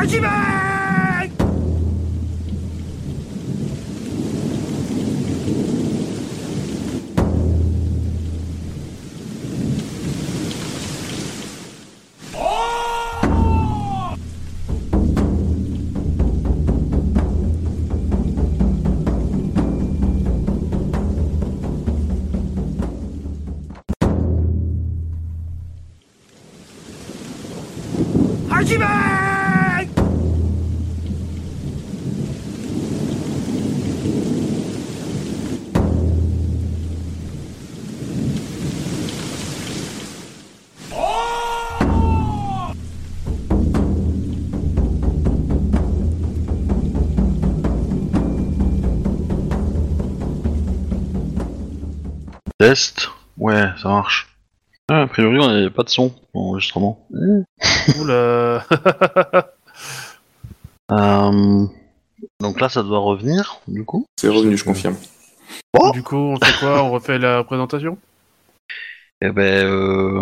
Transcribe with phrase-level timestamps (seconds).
[0.00, 0.59] 开心吗
[52.70, 53.10] Test.
[53.36, 54.28] Ouais, ça marche.
[54.88, 57.04] Ah, a priori, on n'avait pas de son en enregistrement.
[58.00, 58.64] Oula
[60.92, 61.66] Euh,
[62.38, 64.06] Donc là, ça doit revenir, du coup.
[64.20, 64.94] C'est revenu, je confirme.
[65.76, 66.84] Oh Du coup, on fait quoi?
[66.84, 67.98] On refait la présentation?
[69.20, 70.20] Eh ben, euh,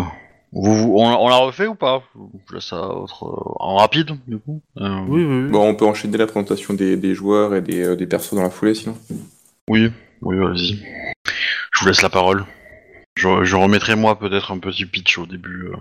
[0.51, 2.01] vous, vous- on, on la refait ou pas?
[2.49, 4.59] Je laisse ça à votre, euh, en rapide, du coup.
[4.77, 5.49] Euh, Oui, oui, oui.
[5.51, 8.41] Bon, on peut enchaîner la présentation des, des joueurs et des, euh, des persos dans
[8.41, 8.97] la foulée, sinon.
[9.69, 9.91] Oui,
[10.23, 10.83] oui, allez-y.
[11.79, 12.45] Je vous laisse la parole.
[13.15, 15.75] Je, je remettrai moi peut-être un petit pitch au début euh,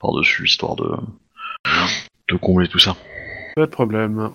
[0.00, 0.88] par-dessus, histoire de,
[2.28, 2.96] de combler tout ça.
[3.56, 4.30] Pas de problème.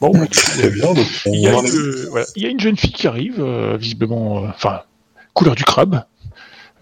[0.00, 0.92] Bon, bah, très bien.
[0.92, 2.92] Donc, on Il y, a va- une, euh, voilà, il y a une jeune fille
[2.92, 4.82] qui arrive, euh, visiblement, euh, enfin,
[5.32, 6.04] couleur du crabe.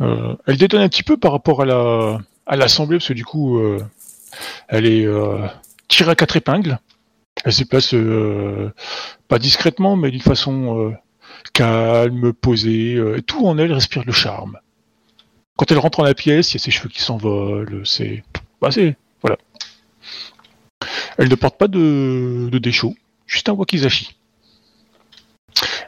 [0.01, 3.25] Euh, elle détonne un petit peu par rapport à la à l'assemblée, parce que du
[3.25, 3.79] coup, euh,
[4.69, 5.47] elle est euh,
[5.87, 6.79] tirée à quatre épingles.
[7.45, 8.73] Elle se place euh,
[9.29, 10.93] pas discrètement, mais d'une façon euh,
[11.53, 12.95] calme, posée.
[12.95, 14.59] euh, tout en elle respire le charme.
[15.57, 17.83] Quand elle rentre dans la pièce, il y a ses cheveux qui s'envolent.
[17.85, 18.23] C'est,
[18.71, 19.37] c'est, voilà.
[21.19, 22.95] Elle ne porte pas de, de déchaud,
[23.27, 24.17] juste un wakizashi.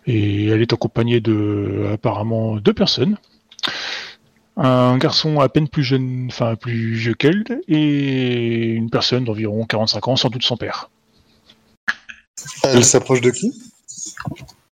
[0.06, 3.16] Et elle est accompagnée de apparemment deux personnes.
[4.56, 10.09] Un garçon à peine plus jeune, enfin plus vieux qu'elle, et une personne d'environ 45
[10.09, 10.91] ans, sans doute son père.
[12.65, 13.53] Elle s'approche de qui?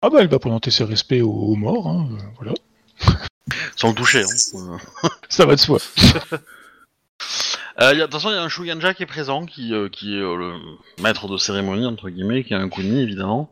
[0.03, 2.55] Ah bah elle va présenter ses respects aux, aux morts, hein, euh, voilà.
[3.77, 4.23] Sans le toucher.
[4.23, 4.77] Hein.
[5.29, 5.79] Ça va de soi.
[7.81, 9.73] Euh, y a- de toute façon, il y a un Shuganja qui est présent, qui,
[9.73, 13.51] euh, qui est euh, le maître de cérémonie, entre guillemets, qui est un Kuni, évidemment.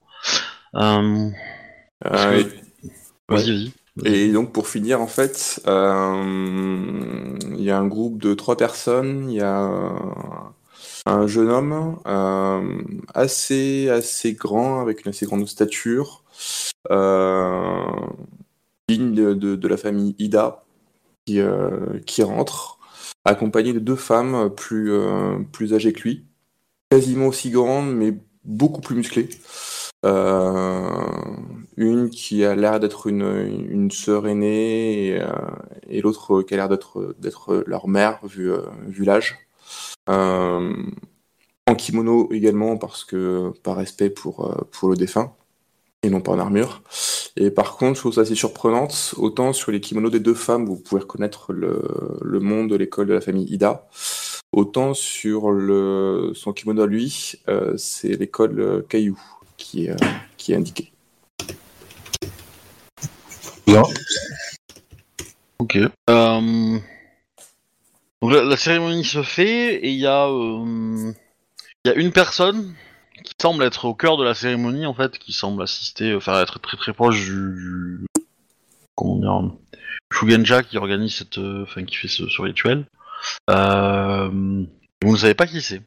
[0.74, 1.30] Euh,
[2.06, 2.42] Euh,
[3.28, 3.72] Vas-y, vas-y.
[4.06, 8.56] et, et donc, pour finir, en fait, euh, il y a un groupe de trois
[8.56, 9.28] personnes.
[9.30, 9.70] Il y a
[11.06, 12.82] un jeune homme euh,
[13.14, 16.22] assez, assez grand, avec une assez grande stature,
[16.90, 17.84] euh,
[18.88, 20.64] digne de, de- la famille Ida,
[21.26, 22.78] qui, euh, qui rentre,
[23.24, 26.26] accompagné de deux femmes plus, euh, plus âgées que lui,
[26.90, 28.14] quasiment aussi grandes, mais
[28.44, 29.28] beaucoup plus musclées.
[30.06, 30.90] Euh,
[31.76, 36.68] une qui a l'air d'être une, une sœur aînée et, euh, l'autre qui a l'air
[36.70, 39.36] d'être d'être leur mère vu, euh, vu l'âge.
[40.08, 40.72] Euh,
[41.66, 45.34] en kimono également parce que par respect pour, euh, pour le défunt
[46.02, 46.82] et non pas en armure.
[47.36, 51.02] Et par contre, chose assez surprenante, autant sur les kimonos des deux femmes, vous pouvez
[51.02, 51.82] reconnaître le,
[52.22, 53.86] le monde de l'école de la famille Ida,
[54.52, 59.20] autant sur le, son kimono à lui, euh, c'est l'école Caillou
[59.56, 59.96] qui est, euh,
[60.36, 60.92] qui est indiqué.
[63.66, 63.82] Bien.
[65.58, 65.78] Ok.
[66.08, 66.78] Euh,
[68.22, 71.12] Donc la, la cérémonie se fait et il y a euh,
[71.84, 72.74] il y a une personne
[73.22, 76.58] qui semble être au cœur de la cérémonie en fait, qui semble assister, enfin être
[76.58, 78.06] très très proche du,
[78.94, 79.52] comment dire
[80.12, 82.86] Shugenja qui organise cette, euh, enfin qui fait ce, ce rituel.
[83.48, 84.28] Euh,
[85.02, 85.82] vous ne savez pas qui c'est.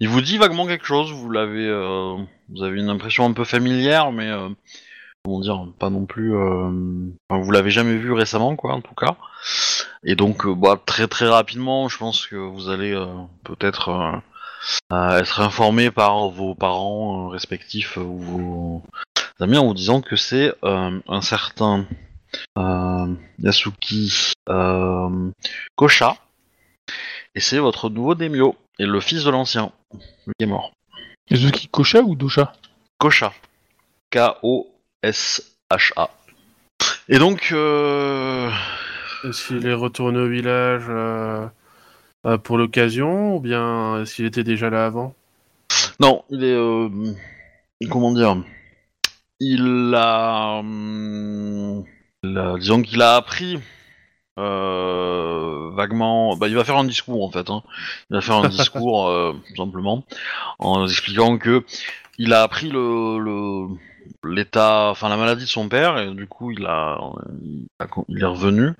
[0.00, 1.12] Il vous dit vaguement quelque chose.
[1.12, 2.16] Vous l'avez, euh,
[2.50, 4.48] vous avez une impression un peu familière, mais euh,
[5.24, 6.34] comment dire, pas non plus.
[6.34, 6.70] euh,
[7.28, 9.16] enfin, vous l'avez jamais vu récemment, quoi, en tout cas.
[10.04, 13.06] Et donc, euh, bah, très très rapidement, je pense que vous allez euh,
[13.44, 14.20] peut-être euh, euh,
[14.90, 18.82] être informé par vos parents euh, respectifs euh, ou vos
[19.40, 21.86] amis en vous disant que c'est euh, un certain
[22.58, 23.06] euh,
[23.38, 25.30] Yasuki euh,
[25.76, 26.16] Kosha
[27.34, 30.72] et c'est votre nouveau Demio et le fils de l'ancien qui est mort.
[31.30, 32.52] Yazuki Kosha ou Dosha?
[32.98, 33.32] Kosha.
[34.10, 36.10] K-O-S-H-A.
[37.08, 38.50] Et donc, euh,
[39.24, 41.46] Est-ce qu'il est retourné au village euh,
[42.26, 45.14] euh, pour l'occasion ou bien est-ce qu'il était déjà là avant?
[46.00, 46.88] Non, il est, euh,
[47.90, 48.36] comment dire,
[49.40, 51.84] il a, hum,
[52.22, 53.58] il a- disons qu'il a appris
[54.38, 56.36] euh, vaguement.
[56.36, 57.50] Bah, il va faire un discours en fait.
[57.50, 57.62] Hein.
[58.10, 60.04] Il va faire un discours euh, tout simplement
[60.58, 61.64] en expliquant que
[62.18, 63.68] il a appris le le-
[64.24, 66.98] l'état, enfin la maladie de son père et du coup il a,
[67.42, 68.72] il, a- il est revenu.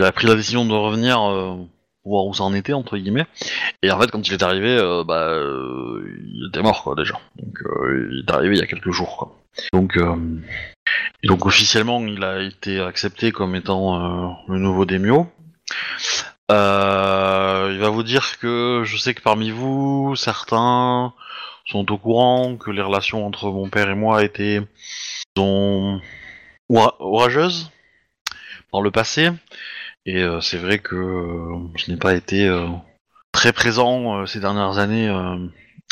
[0.00, 1.56] Il a pris la décision de revenir euh,
[2.06, 3.26] voir où ça en était entre guillemets.
[3.82, 7.18] Et en fait quand il est arrivé, euh, bah euh, il était mort quoi déjà.
[7.36, 9.36] Donc euh, il est arrivé il y a quelques jours.
[9.72, 9.98] Donc
[11.24, 15.26] donc officiellement, il a été accepté comme étant le nouveau Demio.
[16.48, 21.12] Il va vous dire que je sais que parmi vous, certains
[21.64, 24.60] sont au courant que les relations entre mon père et moi étaient
[25.36, 26.00] ora-
[27.00, 27.70] orageuses
[28.70, 29.30] par le passé.
[30.06, 32.68] Et euh, c'est vrai que euh, je n'ai pas été euh,
[33.32, 35.36] très présent euh, ces dernières années euh,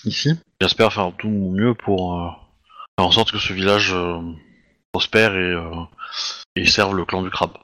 [0.04, 0.30] ici.
[0.60, 2.28] J'espère faire tout mon mieux pour euh,
[2.96, 4.20] faire en sorte que ce village euh,
[4.92, 5.82] prospère et, euh,
[6.54, 7.58] et serve le clan du crabe.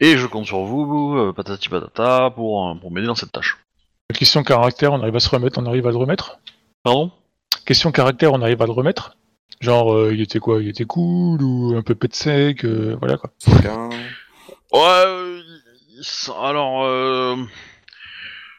[0.00, 3.56] Et je compte sur vous, euh, patati patata, pour, euh, pour m'aider dans cette tâche.
[4.12, 6.40] Question caractère, on arrive à se remettre, on arrive à le remettre?
[6.82, 7.12] Pardon?
[7.64, 9.16] Question caractère, on arrive à le remettre?
[9.60, 10.60] Genre, euh, il était quoi?
[10.60, 13.30] Il était cool ou un peu pet sec euh, Voilà quoi.
[14.72, 15.40] Ouais, euh,
[16.42, 17.36] alors, euh,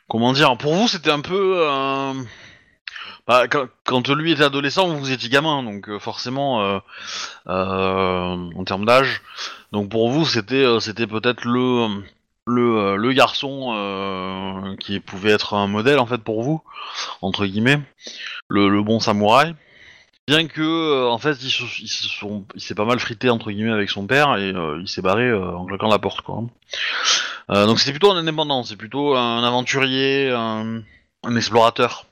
[0.07, 1.57] comment dire, pour vous c'était un peu...
[1.59, 2.13] euh,
[3.27, 6.79] bah, quand, lui était adolescent, vous étiez gamin, donc euh, forcément,
[7.45, 9.21] en termes d'âge,
[9.71, 12.03] donc pour vous c'était c'était peut-être le
[12.47, 16.61] le, le garçon qui pouvait être un modèle en fait pour vous,
[17.21, 17.81] entre guillemets,
[18.47, 19.55] le, le bon samouraï.
[20.27, 22.07] Bien que euh, en fait il se, se
[22.57, 25.51] s'est pas mal frité entre guillemets avec son père et euh, il s'est barré euh,
[25.55, 26.43] en claquant la porte quoi.
[27.51, 30.81] Euh, donc c'était plutôt un indépendant, c'est plutôt un aventurier, un,
[31.23, 32.07] un explorateur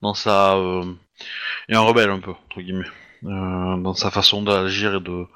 [0.00, 0.84] dans sa euh,
[1.68, 2.86] et un rebelle un peu entre guillemets
[3.24, 5.26] euh, dans sa façon d'agir et de.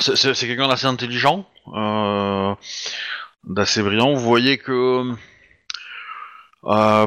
[0.00, 2.54] C'est- c'est c'est quelqu'un d'assez intelligent, euh,
[3.44, 4.14] d'assez brillant.
[4.14, 5.12] Vous voyez que
[6.64, 7.06] euh,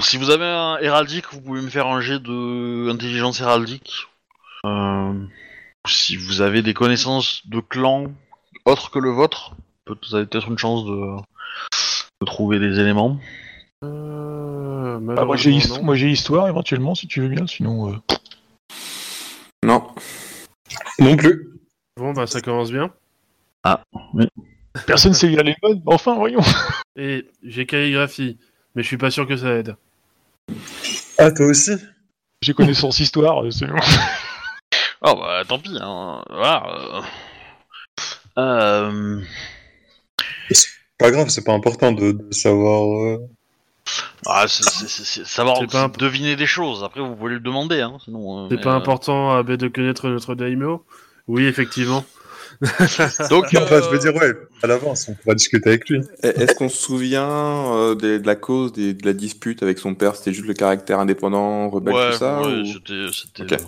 [0.00, 4.06] si vous avez un héraldique, vous pouvez me faire un jet de intelligence héraldique.
[4.64, 5.12] Euh,
[5.86, 8.06] si vous avez des connaissances de clan
[8.64, 9.54] autres que le vôtre,
[9.84, 11.16] peut- vous avez peut-être une chance de,
[12.20, 13.18] de trouver des éléments.
[13.84, 17.92] Euh, Bah, moi j'ai his- histoire éventuellement si tu veux bien, sinon.
[17.92, 17.96] euh,
[19.64, 19.86] Non.
[20.98, 21.50] Non plus.
[21.98, 22.90] Bon, bah ça commence bien.
[24.86, 26.40] Personne sait lire les modes, enfin voyons
[26.96, 28.38] Et j'ai calligraphie,
[28.76, 29.74] mais je suis pas sûr que ça aide.
[31.18, 31.72] Ah, toi aussi
[32.42, 33.74] J'ai connaissance histoire, euh, c'est bon.
[35.02, 36.22] Oh bah tant pis, hein.
[36.30, 36.64] voilà.
[36.68, 37.00] euh.
[38.38, 39.20] Euh,
[40.98, 42.82] Pas grave, c'est pas important de, de savoir.
[43.02, 43.18] euh,
[44.26, 46.82] ah, c'est- c'est- c'est- c'est savoir C'est pas deviner des choses.
[46.82, 48.44] Après, vous pouvez le demander, hein, sinon.
[48.44, 50.84] euh, C'est mais, pas euh, important à B de connaître notre daimyo
[51.28, 52.04] Oui, effectivement.
[53.30, 54.32] Donc, Non, enfin, je veux euh, dire, ouais,
[54.62, 56.00] à l'avance, on pourra discuter avec lui.
[56.22, 59.94] Est-ce qu'on se souvient euh, des- de la cause des- de la dispute avec son
[59.94, 60.16] père?
[60.16, 63.58] C'était juste le caractère indépendant, rebelle, ouais, tout ça ouais, ou- c'était- euh,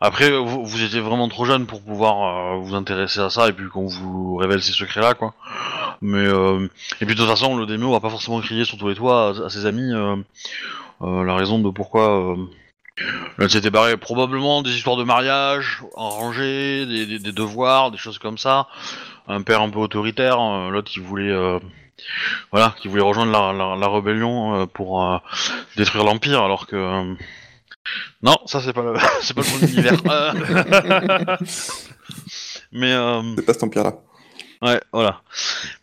[0.00, 3.52] Après, vous, vous étiez vraiment trop jeune pour pouvoir euh, vous intéresser à ça et
[3.52, 5.34] puis qu'on vous révèle ces secrets-là, quoi.
[6.00, 6.68] Mais euh,
[7.00, 9.34] et puis de toute façon, le démio va pas forcément crier sur tous les toits
[9.36, 10.14] à, à ses amis euh,
[11.02, 12.36] euh, la raison de pourquoi.
[13.38, 18.18] Là, c'était barré probablement des histoires de mariage, arrangés, des, des, des devoirs, des choses
[18.18, 18.66] comme ça.
[19.28, 21.58] Un père un peu autoritaire, euh, l'autre qui voulait, euh,
[22.50, 25.18] voilà, qui voulait rejoindre la, la, la rébellion euh, pour euh,
[25.76, 27.14] détruire l'empire, alors que euh,
[28.22, 30.00] non, ça c'est pas le, c'est pas le bon univers.
[30.06, 31.36] Euh,
[32.72, 33.94] Mais euh, C'est pas cet empire-là.
[34.60, 35.20] Ouais, voilà.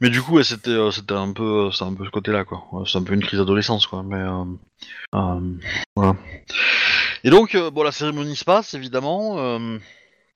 [0.02, 2.44] Mais du coup, ouais, c'était, euh, c'était un peu, euh, c'est un peu ce côté-là,
[2.44, 2.64] quoi.
[2.74, 4.04] Ouais, C'est un peu une crise d'adolescence, quoi.
[4.04, 4.44] Mais euh,
[5.16, 5.40] euh,
[5.96, 6.16] voilà.
[7.26, 9.40] Et donc, euh, bon, la cérémonie se passe, évidemment.
[9.40, 9.80] euh,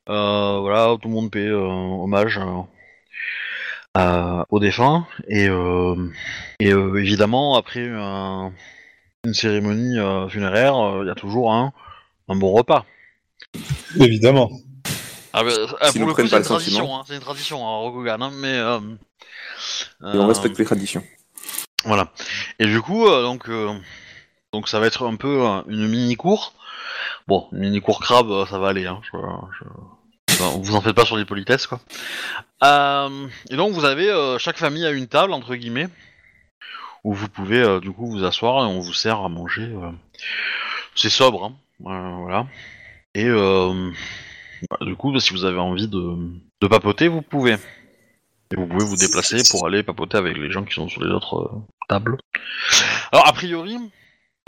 [0.09, 2.39] euh, voilà, tout le monde paie euh, hommage
[3.95, 5.05] euh, aux défunts.
[5.27, 6.11] Et, euh,
[6.59, 8.51] et euh, évidemment, après un-
[9.23, 11.73] une cérémonie euh, funéraire, euh, il y a toujours un,
[12.27, 12.85] un bon repas.
[13.99, 14.49] Évidemment.
[15.31, 18.19] Ah, bah, ah, pour le coup, c'est une tradition, hein, c'est une tradition à Rokugan,
[18.19, 18.57] hein, mais...
[18.57, 21.03] Euh, Et on euh, respecte les traditions.
[21.85, 22.11] Voilà.
[22.57, 23.77] Et du coup, euh, donc, euh,
[24.53, 26.55] donc ça va être un peu une mini cour.
[27.27, 28.87] Bon, mini cour crabe, euh, ça va aller.
[28.87, 29.01] Hein.
[30.61, 31.79] Vous en faites pas sur les politesses, quoi.
[32.63, 35.87] Euh, et donc vous avez euh, chaque famille a une table entre guillemets
[37.03, 39.69] où vous pouvez du coup vous asseoir et on vous sert à manger.
[40.95, 41.53] C'est sobre, hein.
[41.79, 42.45] Voilà.
[43.15, 46.17] Et bah, du coup, si vous avez envie de,
[46.61, 47.55] de papoter, vous pouvez.
[48.51, 51.11] Et vous pouvez vous déplacer pour aller papoter avec les gens qui sont sur les
[51.11, 51.51] autres
[51.87, 52.17] tables.
[53.11, 53.77] Alors, a priori,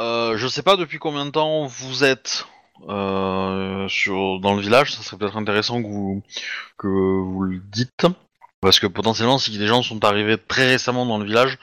[0.01, 2.47] euh, je sais pas depuis combien de temps vous êtes
[2.89, 3.87] euh,
[4.39, 5.87] dans le village, ça serait peut-être intéressant que
[6.87, 8.07] vous, le dites.
[8.61, 11.57] Parce que potentiellement, si des gens sont arrivés très récemment dans le village,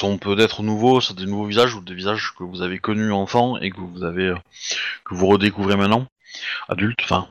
[0.00, 3.58] sont peut-être nouveaux, sont des nouveaux visages ou des visages que vous avez connus enfant
[3.58, 3.80] et que
[5.10, 6.06] vous redécouvrez maintenant,
[6.68, 7.28] adulte, enfin,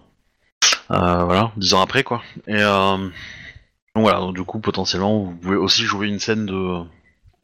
[0.91, 2.21] euh, voilà, dix ans après quoi.
[2.47, 2.97] Et euh,
[3.95, 6.83] donc voilà, du coup potentiellement vous pouvez aussi jouer une scène de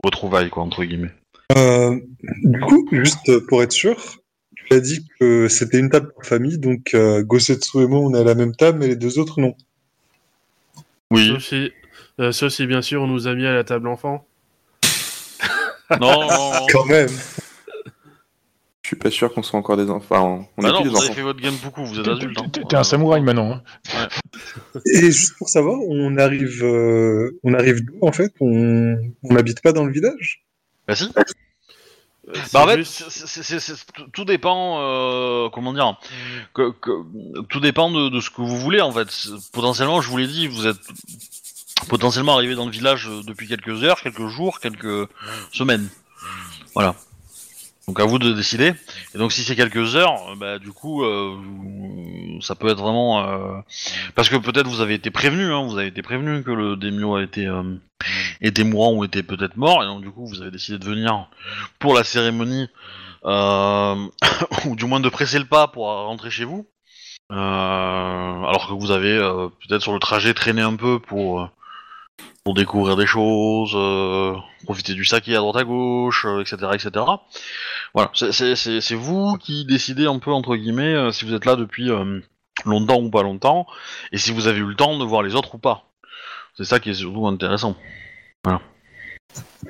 [0.04, 1.14] retrouvailles quoi entre guillemets.
[1.58, 1.98] Euh,
[2.44, 4.18] du coup, juste pour être sûr,
[4.56, 8.14] tu as dit que c'était une table par famille, donc euh, Gosetsu et moi on
[8.14, 9.56] est à la même table, mais les deux autres non.
[11.12, 11.28] Oui.
[11.28, 11.72] Sauf si,
[12.20, 14.28] euh, sauf si, bien sûr, on nous a mis à la table enfant.
[16.00, 16.52] non, non, non.
[16.72, 17.10] Quand même.
[18.84, 20.48] Je suis pas sûr qu'on soit encore des enfants.
[20.58, 21.16] On Bah est non, plus vous des avez enfants.
[21.16, 22.38] fait votre game beaucoup, vous êtes T'es- adulte.
[22.40, 22.50] hein.
[22.70, 23.62] t'es- un samouraï maintenant.
[23.94, 24.08] hein.
[24.86, 28.34] Et juste pour savoir, on arrive, euh, on arrive d'où en fait?
[28.40, 30.44] On on n'habite pas dans le village?
[30.90, 31.04] Bah si.
[32.30, 35.98] Euh, Bah en fait, juste- c'est- c'est- c'est- c'est- tout- tout dépend, euh, comment dire,
[36.54, 39.10] que, que- tout dépend de, de ce que vous voulez en fait.
[39.10, 40.78] C'est- Potentiellement, je vous l'ai dit, vous êtes
[41.88, 45.08] potentiellement arrivé dans le village euh, depuis quelques heures, quelques jours, quelques
[45.52, 45.90] semaines.
[46.76, 46.94] Voilà.
[47.90, 48.76] Donc à vous de décider.
[49.16, 51.36] Et donc si c'est quelques heures, euh, bah du coup, euh,
[52.40, 53.62] ça peut être vraiment euh,
[54.14, 57.16] parce que peut-être vous avez été prévenu, hein, vous avez été prévenu que le Demio
[57.16, 57.64] a été euh,
[58.42, 61.30] était mourant ou était peut-être mort, et donc du coup vous avez décidé de venir
[61.80, 62.70] pour la cérémonie,
[63.26, 63.96] euh,
[64.68, 66.68] ou du moins de presser le pas pour rentrer chez vous.
[67.32, 69.18] Euh, alors que vous avez
[69.68, 71.50] peut-être sur le trajet traîné un peu pour,
[72.44, 76.58] pour découvrir des choses, euh, profiter du saké à droite à gauche, euh, etc.
[76.74, 77.06] etc.
[77.94, 81.90] Voilà, c'est- vous qui décidez un peu, entre guillemets, euh, si vous êtes là depuis
[82.66, 83.66] longtemps ou pas longtemps,
[84.12, 85.86] et si vous avez eu le temps de voir les autres ou pas.
[86.58, 87.76] C'est ça qui est surtout intéressant.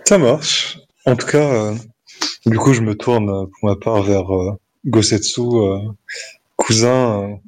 [0.06, 0.80] Ça marche.
[1.06, 1.74] En tout cas,
[2.46, 4.26] du coup, je me tourne pour ma part vers
[4.86, 5.42] Gosetsu.
[6.56, 7.40] cousin,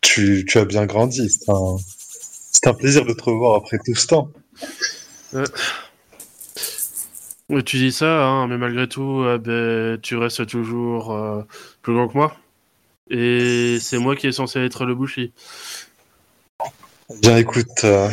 [0.00, 1.28] tu, as bien grandi.
[1.30, 1.76] C'est un,
[2.70, 4.30] un plaisir de te revoir après tout ce temps.
[7.50, 11.42] Ouais, Tu dis ça, hein, mais malgré tout, euh, ben, tu restes toujours euh,
[11.82, 12.36] plus grand que moi.
[13.10, 15.32] Et c'est moi qui est censé être le bouchi.
[17.22, 18.10] Bien, écoute, euh,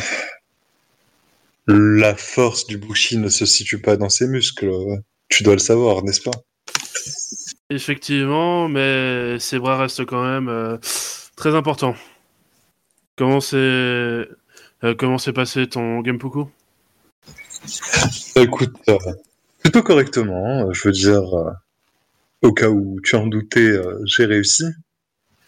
[1.68, 4.70] la force du Bushi ne se situe pas dans ses muscles.
[4.70, 4.96] euh,
[5.28, 6.32] Tu dois le savoir, n'est-ce pas?
[7.70, 10.78] Effectivement, mais ses bras restent quand même euh,
[11.36, 11.96] très importants.
[13.18, 14.26] Comment euh,
[14.94, 16.46] comment s'est passé ton Genpuku
[18.36, 18.98] Écoute, euh,
[19.64, 20.68] plutôt correctement.
[20.68, 21.52] euh, Je veux dire, euh,
[22.42, 24.66] au cas où tu en doutais, euh, j'ai réussi.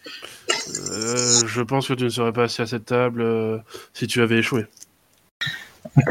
[0.08, 3.60] Euh, Je pense que tu ne serais pas assis à cette table euh,
[3.94, 4.66] si tu avais échoué.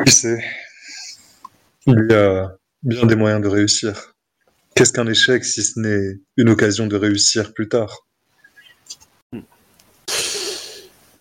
[0.05, 0.45] Tu sais,
[1.87, 4.15] il y a bien des moyens de réussir.
[4.75, 8.07] Qu'est-ce qu'un échec si ce n'est une occasion de réussir plus tard?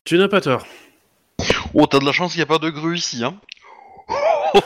[0.04, 0.68] Tu n'as pas tort.
[1.78, 3.38] Oh, t'as de la chance qu'il n'y a pas de grue ici, hein.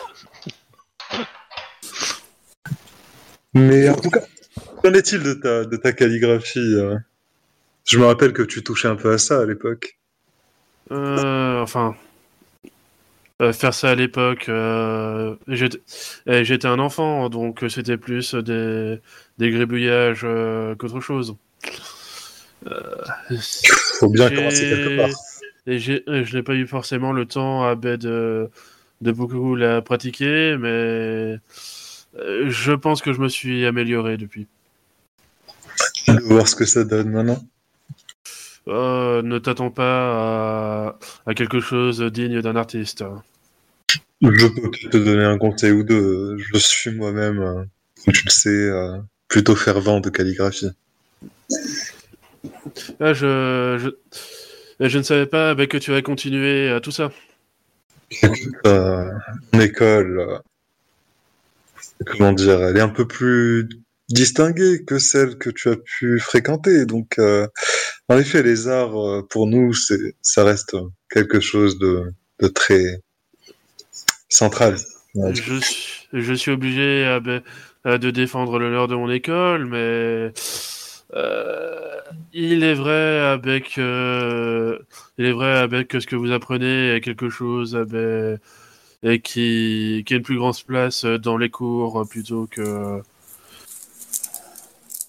[3.55, 4.21] Mais en tout cas,
[4.83, 6.97] qu'en est-il de ta, de ta calligraphie euh?
[7.85, 9.97] Je me rappelle que tu touchais un peu à ça à l'époque.
[10.91, 11.95] Euh, enfin,
[13.41, 15.81] euh, faire ça à l'époque, euh, j'étais
[16.27, 18.99] eh, j'étais un enfant, donc c'était plus des,
[19.39, 21.35] des gribouillages euh, qu'autre chose.
[22.67, 23.03] Euh,
[23.99, 25.09] Faut bien commencer quelque part.
[25.69, 28.49] Et je n'ai pas eu forcément le temps à ben, de,
[29.01, 31.37] de beaucoup la pratiquer, mais
[32.17, 34.47] euh, je pense que je me suis amélioré depuis.
[36.07, 37.39] De voir ce que ça donne maintenant.
[38.67, 43.03] Euh, ne t'attends pas à, à quelque chose digne d'un artiste.
[44.21, 46.35] Je peux te donner un conseil ou deux.
[46.39, 47.63] Je suis moi-même, euh,
[48.03, 48.71] comme tu le sais,
[49.27, 50.71] plutôt fervent de calligraphie.
[52.99, 53.89] Ah, je, je,
[54.79, 57.11] je ne savais pas ben, que tu avais continué à tout ça.
[58.65, 59.11] Euh,
[59.53, 60.37] mon école, euh,
[62.05, 63.67] comment dire, elle est un peu plus
[64.09, 66.85] distinguée que celle que tu as pu fréquenter.
[66.85, 67.47] Donc, euh,
[68.07, 70.75] en effet, les arts, euh, pour nous, c'est, ça reste
[71.11, 73.01] quelque chose de, de très
[74.29, 74.77] central.
[75.15, 80.31] Je, suis- je suis obligé à de défendre l'honneur de mon école, mais euh,
[81.13, 84.77] il est vrai avec euh,
[85.17, 88.39] il est vrai avec que ce que vous apprenez quelque chose ben,
[89.03, 93.01] et qui, qui a une plus grande place dans les cours plutôt que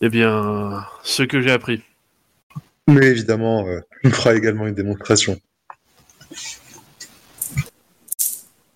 [0.00, 1.83] eh bien ce que j'ai appris.
[2.87, 5.38] Mais évidemment, euh, me feras également une démonstration.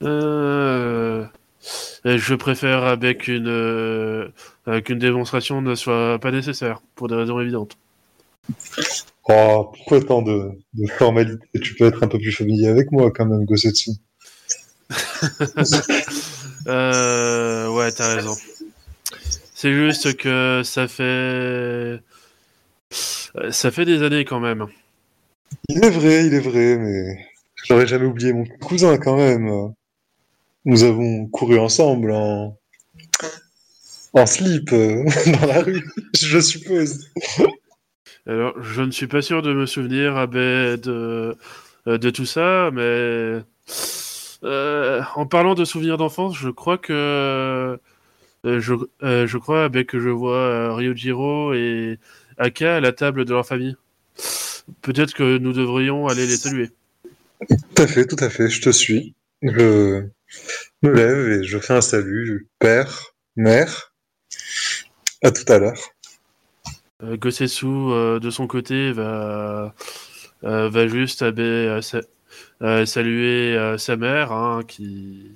[0.02, 1.24] Euh,
[2.04, 4.30] je préfère avec une
[4.68, 7.76] euh, qu'une démonstration ne soit pas nécessaire pour des raisons évidentes.
[9.28, 11.46] Oh, pourquoi tant de, de formalités?
[11.62, 13.90] Tu peux être un peu plus familier avec moi quand même, Gosetsu.
[16.66, 18.34] Euh, ouais, t'as raison.
[19.54, 22.00] C'est juste que ça fait.
[23.50, 24.66] Ça fait des années quand même.
[25.68, 27.26] Il est vrai, il est vrai, mais
[27.66, 29.74] j'aurais jamais oublié mon cousin quand même.
[30.64, 32.56] Nous avons couru ensemble en,
[34.14, 35.04] en slip euh,
[35.40, 35.84] dans la rue,
[36.18, 37.10] je suppose.
[38.26, 41.36] Alors, je ne suis pas sûr de me souvenir ah ben, de,
[41.86, 43.42] euh, de tout ça, mais
[44.44, 47.78] euh, en parlant de souvenirs d'enfance, je crois que
[48.44, 51.98] euh, je, euh, je crois ben, que je vois euh, Ryujiro et
[52.38, 53.76] Aka à la table de leur famille.
[54.82, 56.70] Peut-être que nous devrions aller les saluer.
[57.48, 59.14] Tout à fait, tout à fait, je te suis.
[59.42, 60.04] Je
[60.82, 63.93] me lève et je fais un salut, père, mère.
[65.24, 65.78] À tout à l'heure.
[67.02, 67.16] Euh,
[67.92, 69.74] euh, de son côté, va,
[70.44, 75.30] euh, va juste ben, euh, sa- saluer sa mère, hein, qui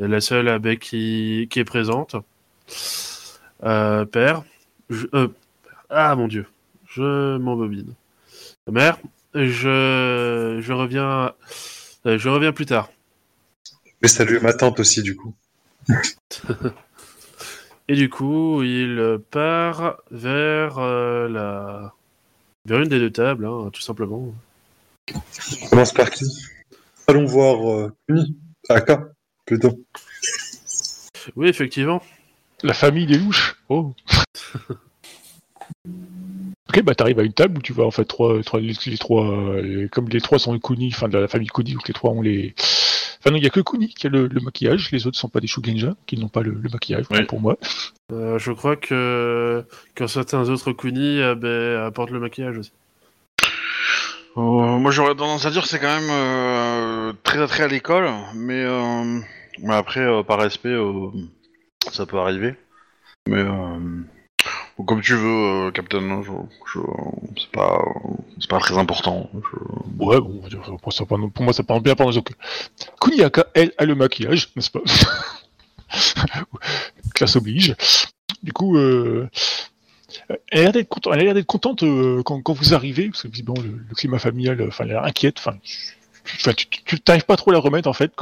[0.00, 2.16] est la seule ben, qui, qui est présente.
[3.60, 4.42] Père,
[4.90, 5.06] je-
[5.90, 6.46] ah mon dieu,
[6.88, 7.94] je m'embobine.
[8.68, 8.98] Mère,
[9.34, 11.34] je, je reviens,
[12.04, 12.90] je reviens plus tard.
[14.02, 15.34] Mais salut ma tante aussi, du coup.
[17.90, 21.92] Et du coup, il part vers euh, la,
[22.64, 24.32] vers une des deux tables, hein, tout simplement.
[25.12, 26.24] On commence par qui
[27.08, 28.38] Allons voir euh, Kuni.
[28.68, 29.08] Aka,
[29.44, 29.84] plutôt.
[31.34, 32.00] Oui, effectivement.
[32.62, 33.56] La famille des louches.
[33.68, 33.92] Oh.
[36.68, 38.98] ok, bah t'arrives à une table où tu vois en fait trois, trois les, les
[38.98, 41.94] trois, euh, les- comme les trois sont Kuni, enfin de la famille Kuni, donc les
[41.94, 42.54] trois ont les.
[43.20, 45.28] Enfin non, il y a que Kuni qui a le, le maquillage, les autres sont
[45.28, 47.22] pas des Shugenja, qui n'ont pas le, le maquillage, Oui.
[47.24, 47.58] pour moi.
[48.12, 52.72] Euh, je crois que, que certains autres Kuni euh, ben, apportent le maquillage aussi.
[54.36, 54.40] Euh,
[54.78, 58.62] moi j'aurais tendance à dire que c'est quand même euh, très attrait à l'école, mais,
[58.64, 59.18] euh,
[59.58, 61.10] mais après euh, par respect euh,
[61.90, 62.54] ça peut arriver.
[63.28, 63.78] Mais euh,
[64.86, 66.80] comme tu veux, euh, Captain, hein, je,
[67.36, 67.82] c'est pas
[68.40, 69.30] c'est pas très important.
[69.98, 70.42] Ouais, bon,
[70.78, 72.32] pour, moi ça parle bien pendant que
[73.00, 74.80] Kuni Aka, elle, a le maquillage, n'est-ce pas?
[77.14, 77.74] Classe oblige.
[78.42, 79.28] Du coup, euh,
[80.50, 84.64] elle a l'air d'être contente, contente euh, quand, vous arrivez, parce que le, climat familial,
[84.68, 85.38] enfin, elle a l'air inquiète,
[86.54, 88.12] tu- tu t'arrives pas trop à la remettre en fait.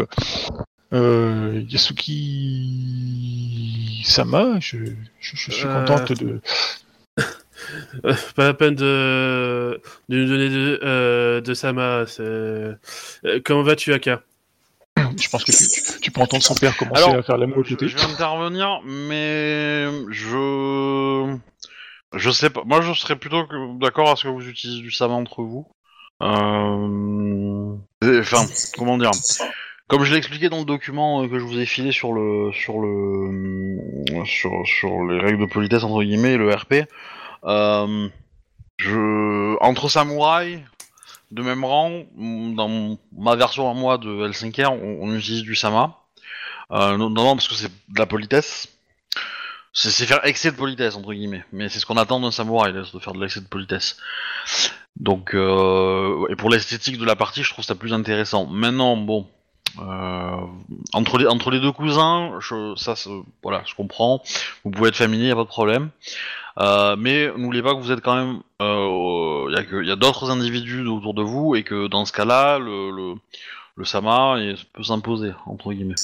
[0.95, 4.79] Euh, Yasuki Sama, je,
[5.21, 6.41] je, je suis Euh, contente de.
[8.35, 12.05] Pas la peine de, de nous donner de, euh, de Sama.
[12.21, 12.75] euh,
[13.45, 14.23] comment vas-tu, Aka?
[15.21, 17.59] Je pense que tu, tu- tu peux entendre son père commencer Alors, à faire l'amour
[17.59, 17.89] à je, côté.
[17.89, 21.37] je vais intervenir, mais je
[22.15, 22.63] je sais pas.
[22.65, 25.67] Moi je serais plutôt que- d'accord à ce que vous utilisez du savant entre vous.
[26.23, 27.77] Euh,
[28.21, 28.45] Enfin,
[28.77, 29.11] comment dire?
[29.89, 32.53] Comme je l'ai expliqué dans le document euh, que je vous ai filé sur le
[32.53, 36.87] sur le sur sur les règles de politesse entre guillemets, le RP,
[37.45, 38.09] euh,
[38.77, 40.61] je entre samouraïs
[41.31, 45.99] de même rang, dans ma version à moi de L5R, on, on utilise du sama,
[46.71, 48.69] euh, notamment parce que c'est de la politesse.
[49.75, 52.83] C'est faire excès de politesse entre guillemets, mais c'est ce qu'on attend d'un samouraï, de
[52.99, 53.99] faire de l'excès de politesse.
[54.97, 58.47] Donc, euh, et pour l'esthétique de la partie, je trouve ça plus intéressant.
[58.47, 59.29] Maintenant, bon,
[59.81, 60.37] euh,
[60.93, 62.95] entre les entre les deux cousins, je, ça,
[63.43, 64.23] voilà, je comprends.
[64.65, 65.91] Vous pouvez être familier, y a pas de problème.
[66.59, 69.97] Euh, mais n'oubliez pas que vous êtes quand même, il y a, que- y a
[69.97, 73.15] d'autres individus autour de vous et que dans ce cas-là, le, le,
[73.77, 75.95] le sama il peut s'imposer entre guillemets.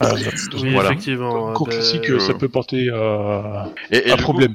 [0.00, 0.14] Ah,
[0.62, 0.90] Oui, Voilà.
[0.90, 1.52] effectivement.
[1.54, 4.54] cours euh, ben, classique, euh, ça peut porter à Et, et un coup, problème.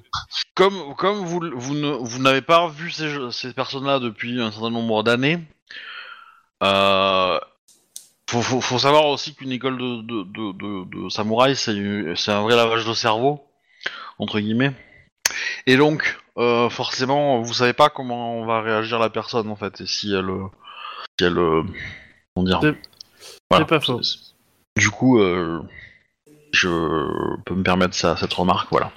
[0.56, 5.04] comme comme vous vous ne vous n'avez pas vu ces personnes-là depuis un certain nombre
[5.04, 5.40] d'années,
[6.64, 7.38] euh,
[8.30, 12.42] faut, faut, faut savoir aussi qu'une école de de, de, de, de samouraï c'est un
[12.42, 13.42] vrai lavage de cerveau
[14.20, 14.72] entre guillemets.
[15.66, 19.88] Et donc euh, forcément vous savez pas comment va réagir la personne en fait et
[19.88, 20.30] si elle
[21.20, 21.64] si elle euh,
[22.36, 22.60] comment dire.
[22.62, 22.78] C'est-
[23.50, 23.66] Voilà.
[23.66, 24.00] pas faux.
[24.78, 25.62] Du coup euh,
[26.54, 26.70] je
[27.46, 28.92] peux me permettre ça, cette remarque voilà.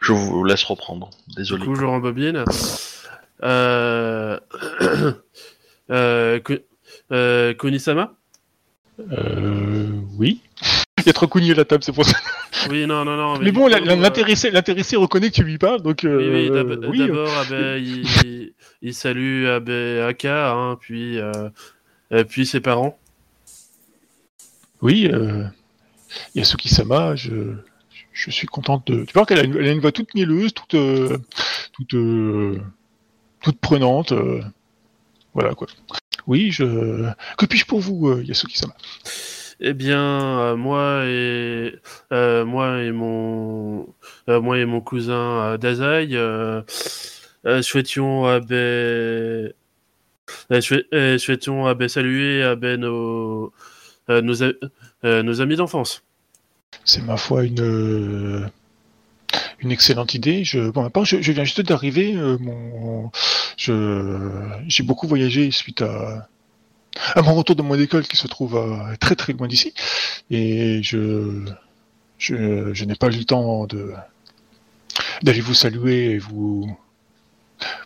[0.00, 1.10] Je vous laisse reprendre.
[1.36, 1.64] Désolé.
[1.64, 2.44] Toujours en bobine.
[3.42, 4.38] Euh...
[5.90, 6.40] euh...
[7.10, 8.14] Euh, Konisama?
[9.00, 10.40] Euh, oui.
[10.98, 12.16] Il y a trop Kuni à la table, c'est pour ça.
[12.70, 13.38] Oui, non, non, non.
[13.40, 16.98] Mais, bon, euh, l'intéressé, reconnaît que tu lui parles, donc euh, Oui, oui.
[16.98, 18.52] d'abord, ah ben, il,
[18.82, 21.32] il salue ah ben, Aka, hein, puis, euh,
[22.12, 22.96] euh, puis ses parents.
[24.80, 25.44] Oui, euh,
[26.34, 27.54] Yasuki Sama, je,
[28.12, 29.04] je suis contente de.
[29.04, 31.18] Tu vois qu'elle a une, elle a une voix toute mielleuse, toute, euh,
[31.72, 32.60] toute, euh,
[33.40, 34.12] toute prenante.
[34.12, 34.40] euh,
[35.34, 35.66] voilà quoi.
[36.26, 37.10] Oui, je.
[37.36, 38.74] Que puis-je pour vous, euh, Yasuki Sama
[39.60, 40.00] Eh bien,
[40.40, 41.74] euh, moi et
[42.12, 43.86] euh, moi et mon
[44.28, 46.08] euh, moi et mon cousin Dazai
[47.62, 48.40] souhaitions à
[50.60, 53.52] souhait- souhaitions à ben saluer à ben nos
[54.08, 56.02] nos, amis d'enfance.
[56.84, 58.50] C'est ma foi une
[59.60, 60.44] une excellente idée.
[60.44, 62.14] Je, bon, à part, je, je viens juste d'arriver.
[62.14, 63.10] mon,
[64.68, 66.28] j'ai beaucoup voyagé suite à,
[67.14, 69.72] à mon retour de mon école qui se trouve euh, très très loin d'ici,
[70.30, 71.44] et je,
[72.18, 73.92] je, n'ai pas eu le temps de
[75.22, 76.76] d'aller vous saluer et vous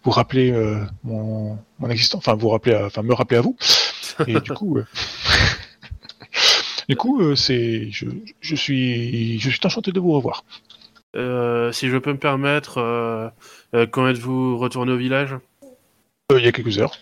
[0.02, 3.56] vous rappeler euh, mon, mon existence, enfin vous rappeler, enfin me rappeler à vous.
[4.26, 4.86] Et du coup, euh,
[6.88, 8.06] du coup, c'est, je,
[8.40, 10.44] je suis, je suis enchanté de vous revoir.
[11.14, 13.32] Si je peux me permettre,
[13.72, 15.36] quand êtes-vous retourné au village?
[16.34, 16.96] Il y a quelques heures.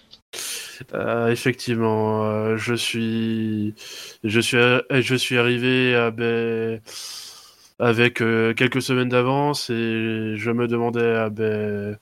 [0.92, 3.74] Euh, effectivement, euh, je suis,
[4.22, 6.80] je suis, euh, je suis arrivé à, ben,
[7.78, 11.96] avec euh, quelques semaines d'avance et je me demandais, ben,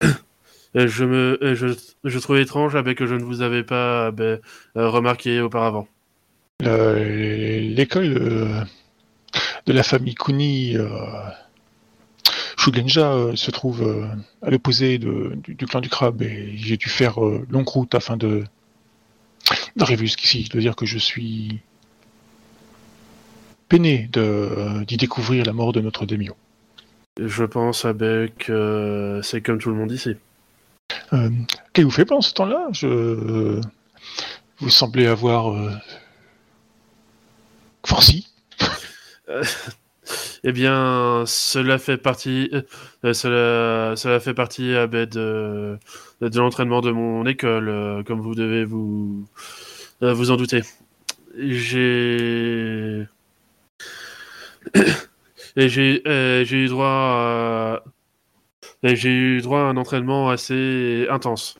[0.74, 1.68] et je me, je,
[2.02, 4.40] je trouvais étrange que je ne vous avais pas ben,
[4.76, 5.86] euh, remarqué auparavant.
[6.60, 8.64] Le- L'école euh,
[9.66, 10.88] de la famille Kuni euh,
[12.72, 14.06] Shugenja euh, se trouve euh,
[14.42, 15.08] à l'opposé du,
[15.46, 18.44] du clan du crabe et j'ai dû faire euh, longue route afin de
[19.76, 20.44] d'arriver jusqu'ici.
[20.44, 21.60] Je dois dire que je suis
[23.68, 26.36] peiné de- d'y découvrir la mort de notre Demio.
[27.18, 27.86] Je pense
[28.38, 30.16] que c'est comme tout le monde ici.
[31.12, 31.30] Euh,
[31.72, 32.68] Qu'avez-vous fait pendant ce temps-là?
[32.72, 33.60] Je...
[34.58, 35.54] Vous semblez avoir
[37.84, 38.28] forci.
[40.44, 42.50] Eh bien, cela fait partie,
[43.04, 45.78] euh, cela, fait partie ah ben, de,
[46.20, 49.26] l'entraînement de mon école, euh, comme vous devez vous,
[50.02, 50.62] euh, en douter.
[51.36, 53.06] J'ai,
[55.56, 57.82] eu droit à,
[58.82, 61.56] un entraînement assez intense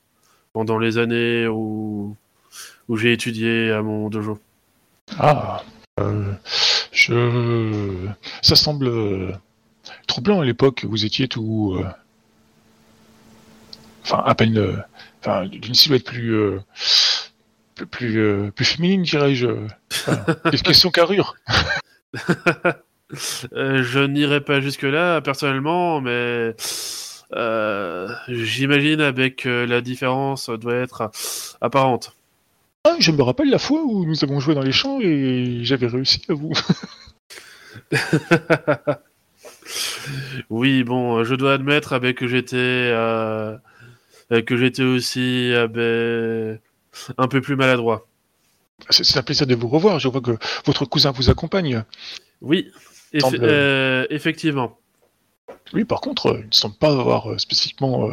[0.53, 2.17] pendant les années où,
[2.89, 4.39] où j'ai étudié à mon dojo.
[5.19, 5.63] Ah,
[6.93, 8.09] je...
[8.43, 9.33] ça semble euh,
[10.07, 10.85] troublant à l'époque.
[10.89, 11.85] Vous étiez tout, euh,
[14.05, 14.77] enfin à peine, euh,
[15.21, 16.59] enfin d'une silhouette plus, euh,
[17.75, 19.49] plus, plus, plus féminine, dirais-je.
[19.93, 20.25] Enfin,
[20.65, 21.37] question carrure?
[23.11, 26.55] Je n'irai pas jusque-là personnellement, mais
[28.29, 31.11] j'imagine avec la différence doit être
[31.63, 32.18] apparente.
[32.91, 35.87] Ah, je me rappelle la fois où nous avons joué dans les champs et j'avais
[35.89, 36.53] réussi à vous.
[40.51, 43.57] Oui, bon, je dois admettre avec que j'étais euh,
[44.33, 46.59] euh, que j'étais aussi euh, ben,
[47.19, 48.07] un peu plus maladroit.
[48.91, 49.99] C'est un plaisir de vous revoir.
[49.99, 51.85] Je vois que votre cousin vous accompagne.
[52.41, 52.71] Oui,
[53.13, 54.79] eff- euh, effectivement.
[55.75, 58.09] Lui, par contre, euh, il ne semble pas avoir spécifiquement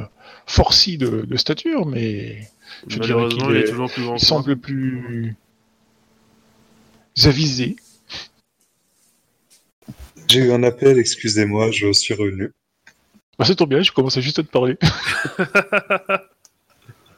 [0.45, 2.49] forci de, de stature, mais
[2.87, 5.35] Je Malheureusement, il est- est toujours plus grand il semble plus
[7.23, 7.75] avisé.
[10.27, 12.51] J'ai eu un appel, excusez-moi, je suis revenu.
[13.37, 14.77] Bah, c'est trop bien, je commençais juste à te parler.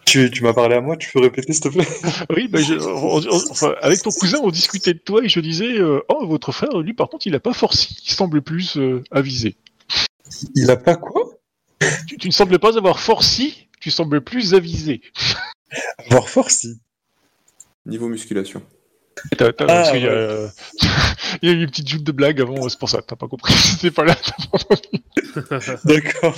[0.06, 1.86] Tu, tu m'as parlé à moi, tu peux répéter s'il te plaît?
[2.34, 5.42] Oui, bah, je- on- on- enfin, avec ton cousin, on discutait de toi et je
[5.42, 8.78] disais euh, Oh, votre frère, lui, par contre, il a pas forci, il semble plus
[8.78, 9.58] euh, avisé.
[10.56, 11.24] Il a pas quoi?
[12.08, 15.02] Tu, tu ne sembles pas avoir forci, tu sembles plus avisé.
[16.10, 16.68] Avoir force,
[17.86, 18.62] Niveau musculation.
[19.38, 20.48] T'as- t'as- Ah, y, a, euh,
[21.42, 23.28] il y a eu une petite joute de blague avant, c'est pour ça, t'as pas
[23.28, 23.54] compris.
[23.80, 24.16] C'était pas là.
[24.16, 25.80] t'as pas entendu.
[25.86, 26.36] D'accord.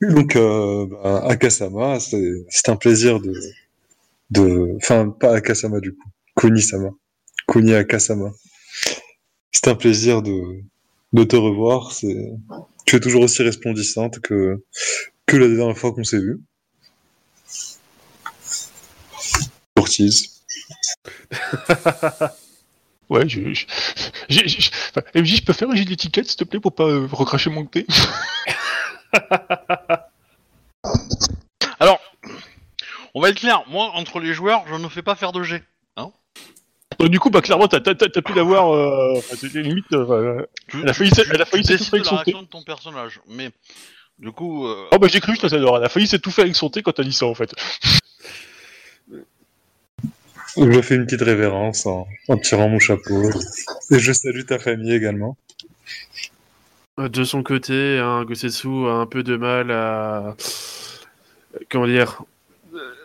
[0.00, 3.32] Donc, euh, bah, Akasama, c'est c'est un plaisir de,
[4.30, 4.76] de...
[4.76, 6.08] Enfin, pas Akasama du coup.
[6.36, 6.90] Kuni-sama.
[7.48, 8.32] Kuni Akasama.
[9.52, 10.60] C'est un plaisir de,
[11.12, 11.92] de te revoir.
[11.92, 12.32] C'est...
[12.84, 14.62] Tu es toujours aussi resplendissante que,
[15.26, 16.40] que la dernière fois qu'on s'est vu.
[19.76, 20.42] Ortiz.
[23.10, 23.52] Ouais, je.
[23.52, 23.66] je,
[24.30, 26.84] j'ai- j'ai- enfin, MJ, je peux faire un jet d'étiquette, s'il te plaît, pour pas
[26.84, 27.86] euh, recracher mon thé
[31.78, 32.00] Alors,
[33.12, 35.62] on va être clair, moi, entre les joueurs, je ne fais pas faire de G.
[36.98, 38.72] Donc, du coup, bah, clairement, t'as, pu l'avoir.
[38.72, 39.92] Euh, enfin, c'était limite.
[39.92, 43.50] euh, Elle a failli elle a failli de la réaction de ton personnage, mais
[44.18, 45.78] du coup, euh, Oh, bah, j'ai cru, je t'adore.
[45.78, 47.54] Elle a failli s'étouffer avec son thé quand t'as dit ça, en fait.
[50.56, 53.30] Je fais une petite révérence en, en tirant mon chapeau.
[53.90, 55.36] Et je salue ta famille également.
[56.98, 60.36] De son côté, hein, Gosetsu a un peu de mal à.
[61.70, 62.22] Comment dire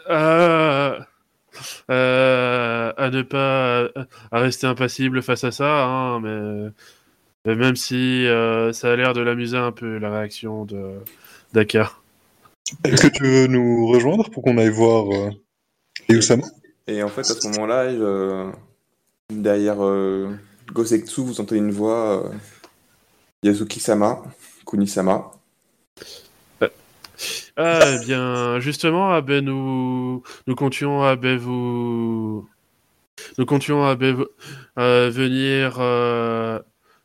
[0.09, 1.07] à,
[1.89, 3.89] euh, à ne pas
[4.31, 6.69] à rester impassible face à ça, hein, mais
[7.55, 10.95] même si euh, ça a l'air de l'amuser un peu la réaction de
[11.53, 12.03] Dakar.
[12.83, 15.31] Est-ce que tu veux nous rejoindre pour qu'on aille voir euh,
[16.87, 18.51] Et en fait, à ce moment-là, euh,
[19.29, 20.29] derrière euh,
[20.73, 22.33] Goseketsu, vous entendez une voix euh,
[23.43, 24.23] Yazuki-sama,
[24.65, 25.31] Kuni-sama.
[27.59, 32.47] Ah, eh bien, justement, ah ben, nous, nous comptions ah ben, vous,
[33.39, 34.27] nous comptions ben, vous-
[34.75, 35.79] venir,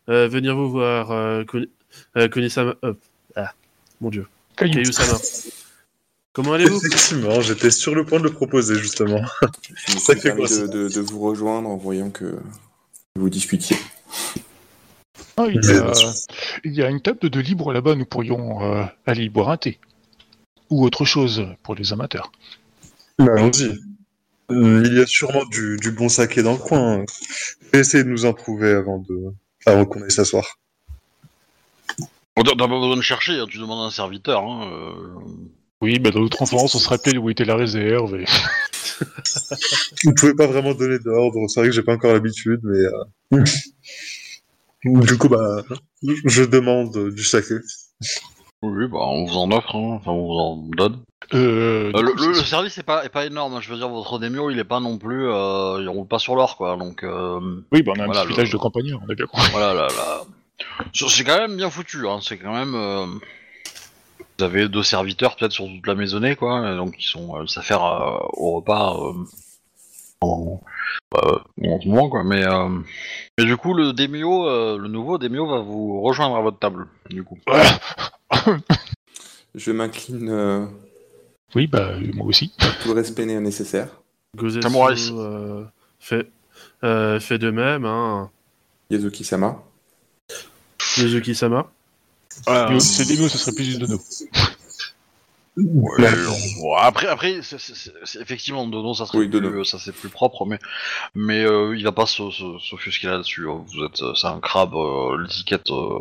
[0.08, 1.68] venir vous voir, euh, Kuni-
[2.16, 2.74] euh, Kuni-sama.
[2.84, 2.94] euh,
[3.36, 3.52] ah,
[4.00, 4.74] mon Dieu, Caillou.
[4.74, 5.18] Caillou-sama.
[6.32, 6.78] Comment allez-vous?
[6.86, 9.20] Effectivement, j'étais sur le point de le proposer justement.
[9.62, 12.36] Je me Ça suis fait quoi, de, ça de- de vous rejoindre en voyant que
[13.16, 13.76] vous discutiez.
[15.36, 15.92] Ah, il, y a,
[16.64, 19.56] il y a une table de libre là-bas, nous pourrions euh, aller y boire un
[19.56, 19.78] thé.
[20.70, 22.32] Ou autre chose pour les amateurs.
[23.18, 23.78] Bah, allons-y.
[24.50, 27.04] Euh, Il y a sûrement du, du bon saké dans le coin.
[27.72, 29.32] Essayer de nous en trouver avant de
[29.66, 30.58] avant qu'on aille s'asseoir.
[32.36, 34.42] T'as pas besoin de chercher, hein, tu demandes à un serviteur.
[34.42, 34.92] Hein, euh.
[35.80, 38.16] Oui, bah, dans notre enfance, on se rappelait où était la réserve.
[38.16, 38.24] Et...
[40.04, 43.44] Vous pouvez pas vraiment donner d'ordre, c'est vrai que j'ai pas encore l'habitude, mais euh,
[44.84, 45.62] du coup bah
[46.24, 47.54] je demande du saké.
[48.62, 49.98] Oui, bah on vous en offre, hein.
[50.00, 51.00] enfin on vous en donne.
[51.34, 53.60] Euh, Euh, le, service est pas, est pas énorme, hein.
[53.60, 55.26] je veux dire, votre démio il est pas non plus.
[55.28, 57.40] Euh, il roule pas sur l'or quoi, donc euh,
[57.72, 59.50] Oui, bah, on a un Voilà, petit le- village de campagnards, on a bien compris.
[59.50, 60.20] voilà, là, là.
[60.92, 62.18] C'est c'est quand même bien foutu, hein.
[62.22, 62.74] c'est quand même.
[62.76, 63.06] euh,
[64.38, 67.46] Vous avez deux serviteurs peut-être sur toute la maisonnée quoi, et donc ils sont euh,
[67.46, 69.12] ça faire euh, au repas euh,
[70.20, 70.60] en,
[71.16, 72.44] euh, en ce moment quoi, mais.
[72.46, 72.68] Euh,
[73.38, 76.86] mais du coup, le démio, euh, le nouveau démio va vous rejoindre à votre table,
[77.10, 77.38] du coup.
[79.54, 80.66] Je m'incline euh,
[81.54, 82.52] Oui, bah, moi aussi.
[82.82, 83.88] tout le respect nécessaire.
[84.36, 84.94] Gozetsu Samurai.
[85.12, 85.64] euh,
[86.00, 86.30] fait,
[86.84, 88.30] euh, fait de même, hein.
[88.90, 89.62] Yazuki-sama.
[90.96, 91.70] Yuzuki-sama.
[92.46, 94.00] Ouais, C'est des mots, ce serait plus dono.
[95.54, 96.10] Ouais,
[96.58, 99.78] bon, après, après, c'est- c'est- c'est- c'est- effectivement, Dono, ça serait Oui, plus, euh, ça
[99.78, 100.58] c'est plus propre, mais,
[101.14, 103.46] mais euh, il va pas se- se- s'offusquer là-dessus.
[103.50, 103.62] hein.
[103.66, 105.70] Vous êtes, euh, c'est un crabe, euh, l'étiquette.
[105.70, 105.98] euh,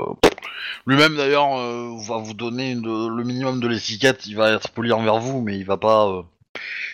[0.86, 4.26] Lui-même d'ailleurs euh, va vous donner le minimum de l'étiquette.
[4.26, 6.24] Il va être poli envers vous, mais il va pas, euh,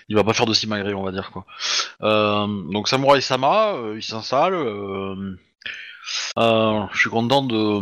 [0.10, 1.46] il va pas faire de simagrée, on va dire quoi.
[2.04, 4.54] Euh, donc Samurai Sama, il s'installe.
[6.36, 7.82] je suis content de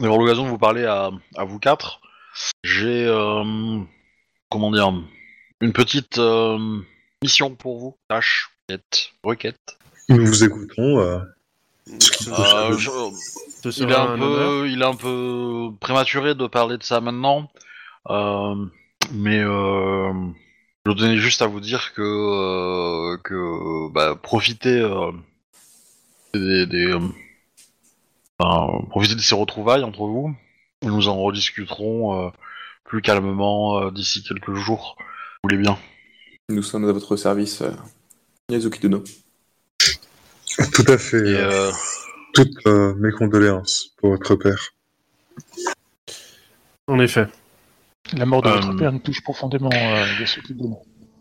[0.00, 2.00] d'avoir l'occasion de vous parler à, à vous quatre.
[2.64, 3.06] J'ai
[4.50, 4.92] comment dire
[5.60, 6.20] une petite
[7.22, 9.78] mission pour vous, tâche, quête, requête.
[10.08, 11.22] Nous vous écoutons.
[11.88, 12.90] Euh, je-
[13.70, 17.50] Ce il, est un peu, il est un peu prématuré de parler de ça maintenant,
[18.10, 18.54] euh,
[19.12, 20.12] mais euh,
[20.86, 25.12] je tenais juste à vous dire que euh, que bah, profitez euh,
[26.34, 27.00] des, des, euh,
[28.38, 30.34] enfin, profitez de ces retrouvailles entre vous.
[30.82, 32.30] Nous en rediscuterons euh,
[32.84, 34.96] plus calmement euh, d'ici quelques jours.
[34.98, 35.78] Vous voulez bien?
[36.50, 37.70] Nous sommes à votre service, euh,
[38.50, 39.02] Yazuki Dono.
[40.72, 41.18] Tout à fait.
[41.18, 41.72] Et, euh, euh,
[42.32, 44.72] Toutes euh, mes condoléances pour votre père.
[46.86, 47.26] En effet.
[48.12, 50.54] La mort de Euh, votre père nous touche profondément, euh, Yasuki.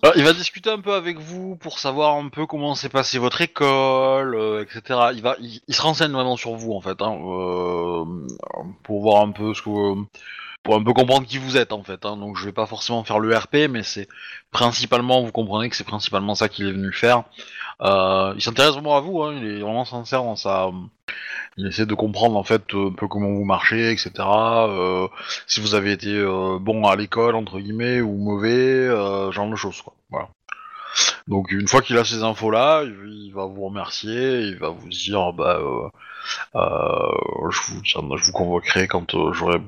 [0.06, 3.19] Ah, il va discuter un peu avec vous pour savoir un peu comment s'est passée
[3.19, 5.00] votre école, euh, etc.
[5.13, 8.04] Il va, il, il se renseigne vraiment sur vous en fait, hein, euh,
[8.84, 9.96] pour voir un peu ce que,
[10.63, 12.06] pour un peu comprendre qui vous êtes en fait.
[12.06, 12.17] Hein.
[12.17, 14.08] Donc je vais pas forcément faire le RP, mais c'est
[14.52, 17.23] principalement, vous comprenez que c'est principalement ça qu'il est venu faire.
[17.82, 20.71] Euh, il s'intéresse vraiment à vous, hein, il est vraiment sincère dans sa,
[21.58, 24.12] il essaie de comprendre en fait un peu comment vous marchez, etc.
[24.19, 25.08] Euh,
[25.47, 28.88] si vous avez été euh, bon à l'école entre guillemets ou mauvais,
[29.32, 29.93] genre de choses quoi.
[30.10, 30.30] Voilà.
[31.28, 34.89] Donc une fois qu'il a ces infos là, il, va vous remercier, il va vous
[34.89, 35.60] dire bah
[36.54, 39.60] je vous je vous convoquerai quand j'aurai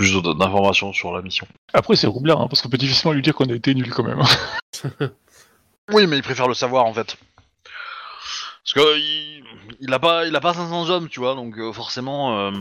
[0.00, 1.46] plus d'informations sur la mission.
[1.74, 4.04] Après, c'est roublard, hein, parce qu'on peut difficilement lui dire qu'on a été nul quand
[4.04, 4.22] même.
[5.92, 7.16] Oui, mais il préfère le savoir en fait.
[8.62, 9.42] Parce que il,
[9.80, 12.52] il a pas il a pas 500 hommes, tu vois, donc euh, forcément euh,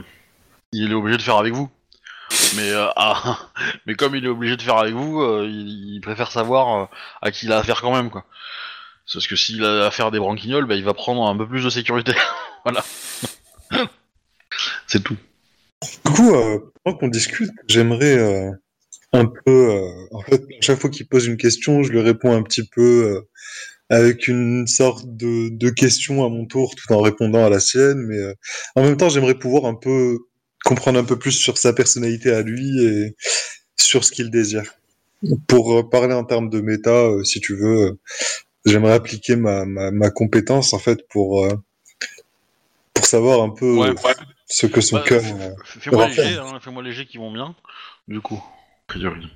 [0.71, 1.69] il est obligé de faire avec vous.
[2.56, 3.38] Mais euh, ah,
[3.86, 6.86] mais comme il est obligé de faire avec vous, euh, il, il préfère savoir euh,
[7.21, 8.25] à qui il a affaire quand même quoi.
[9.06, 11.47] C'est Parce que s'il a affaire à des branquignoles, bah, il va prendre un peu
[11.47, 12.13] plus de sécurité.
[12.65, 12.84] voilà.
[14.88, 15.17] C'est tout.
[15.83, 18.51] Du coup, euh, pendant qu'on discute, j'aimerais euh,
[19.13, 19.41] un peu.
[19.71, 22.67] euh, en fait, à chaque fois qu'il pose une question, je lui réponds un petit
[22.67, 22.81] peu
[23.15, 23.21] euh,
[23.89, 27.99] avec une sorte de, de question à mon tour, tout en répondant à la sienne.
[28.07, 28.33] Mais euh,
[28.75, 30.19] en même temps, j'aimerais pouvoir un peu
[30.65, 33.15] comprendre un peu plus sur sa personnalité à lui et
[33.77, 34.73] sur ce qu'il désire.
[35.47, 37.97] Pour euh, parler en termes de méta, si tu veux,
[38.65, 41.53] j'aimerais appliquer ma, ma, ma compétence en fait pour euh,
[42.93, 43.93] pour savoir un peu Ouais.
[44.49, 45.21] Ce que son Bah, cœur.
[45.21, 46.27] f- euh, Fais-moi Raphaël.
[46.27, 47.55] léger, hein, fais-moi léger qui vont bien.
[48.07, 49.27] Du coup, a priori.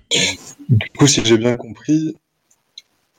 [0.69, 2.15] Du coup, si j'ai bien compris,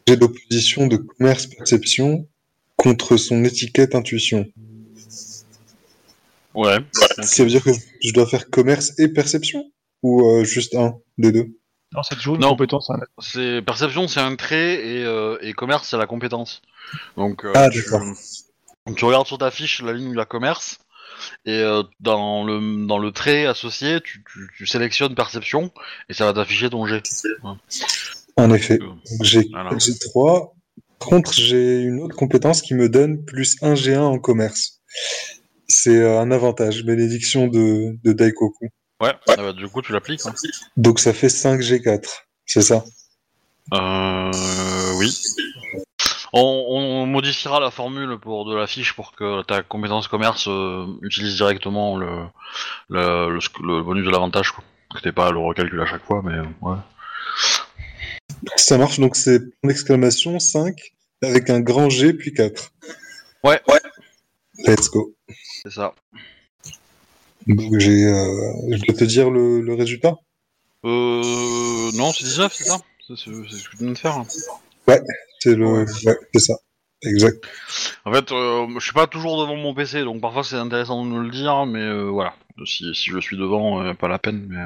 [0.07, 2.29] j'ai d'opposition de commerce perception
[2.77, 4.47] contre son étiquette intuition.
[6.55, 6.79] Ouais.
[6.93, 7.71] Ça veut dire que
[8.03, 9.71] je dois faire commerce et perception
[10.03, 11.49] ou euh, juste un des deux?
[11.93, 12.51] Non, c'est toujours une Non.
[12.51, 12.91] compétence.
[12.91, 12.99] hein.
[13.19, 16.61] C'est perception, c'est un trait et, euh, et commerce, c'est la compétence.
[17.17, 18.03] Donc, euh, Ah, tu, d'accord.
[18.97, 20.79] tu regardes sur ta fiche la ligne où il y a commerce
[21.45, 25.71] et euh, dans le dans le trait associé, tu, tu, tu sélectionnes perception
[26.09, 27.01] et ça va t'afficher ton G.
[28.37, 28.79] En effet.
[28.81, 28.89] Euh,
[29.23, 29.71] J'ai Voilà.
[29.79, 30.55] j'ai trois.
[30.99, 34.81] Par contre, j'ai une autre compétence qui me donne plus 1 G1 en commerce.
[35.69, 38.69] C'est euh, un avantage, bénédiction de, de Daikoku.
[39.01, 39.13] Ouais.
[39.29, 40.25] Ah bah, du coup, tu l'appliques.
[40.25, 40.35] hein.
[40.77, 42.09] Donc ça fait 5 G4,
[42.47, 42.85] c'est ça?
[43.73, 45.15] Euh, oui.
[46.37, 50.85] On, on modifiera la formule pour de la fiche pour que ta compétence commerce euh,
[51.03, 52.09] utilise directement le,
[52.89, 54.53] le, le, sc- le bonus de l'avantage.
[54.95, 56.77] Que t'aies pas à le recalculer à chaque fois, mais euh, ouais.
[58.57, 60.75] Ça marche, donc c'est point d'exclamation 5
[61.23, 62.71] avec un grand G puis 4.
[63.45, 63.61] Ouais.
[63.69, 63.81] Ouais.
[64.67, 65.15] Let's go.
[65.63, 65.95] C'est ça.
[67.47, 70.15] Donc j'ai, euh, je dois te dire le, le résultat?
[70.85, 72.79] Euh, non, c'est 19, c'est ça?
[73.07, 74.17] C'est ce que tu viens de faire.
[74.17, 74.27] hein.
[75.45, 75.85] C'est le, ouais,
[76.33, 76.55] c'est ça.
[77.03, 77.45] Exact.
[78.07, 81.11] En fait, euh, je suis pas toujours devant mon PC, donc parfois c'est intéressant de
[81.11, 82.33] nous le dire, mais euh, voilà.
[82.65, 84.47] Si, si je suis devant, euh, pas la peine.
[84.49, 84.65] Mais...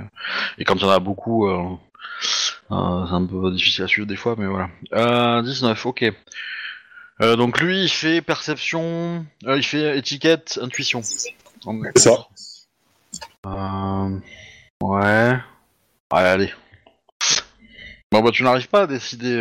[0.57, 1.65] Et quand il y en a beaucoup, euh,
[2.71, 4.71] euh, c'est un peu difficile à suivre des fois, mais voilà.
[4.93, 6.13] Euh, 19, ok.
[7.23, 11.03] Euh, donc lui, il fait perception, euh, il fait étiquette, intuition.
[11.03, 11.35] C'est
[11.97, 12.29] ça.
[13.47, 14.21] Euh,
[14.81, 15.39] ouais.
[16.11, 16.53] Allez, allez.
[18.13, 19.35] Bon bah tu n'arrives pas à décider.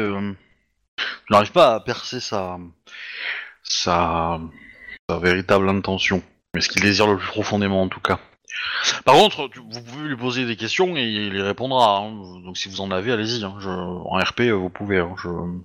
[0.97, 2.57] Tu n'arrives pas à percer sa,
[3.63, 4.39] sa,
[5.09, 6.21] véritable intention.
[6.53, 8.19] Mais ce qu'il désire le plus profondément en tout cas.
[9.05, 11.97] Par contre, vous pouvez lui poser des questions et il y répondra.
[11.99, 12.11] hein.
[12.43, 13.43] Donc si vous en avez, allez-y.
[13.43, 13.55] hein.
[13.59, 14.99] Je- En RP, vous pouvez.
[14.99, 15.15] hein.
[15.21, 15.59] Je-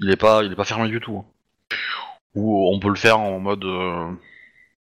[0.00, 1.24] Il est pas, pas fermé du tout.
[2.34, 4.12] Ou on peut le faire en mode euh,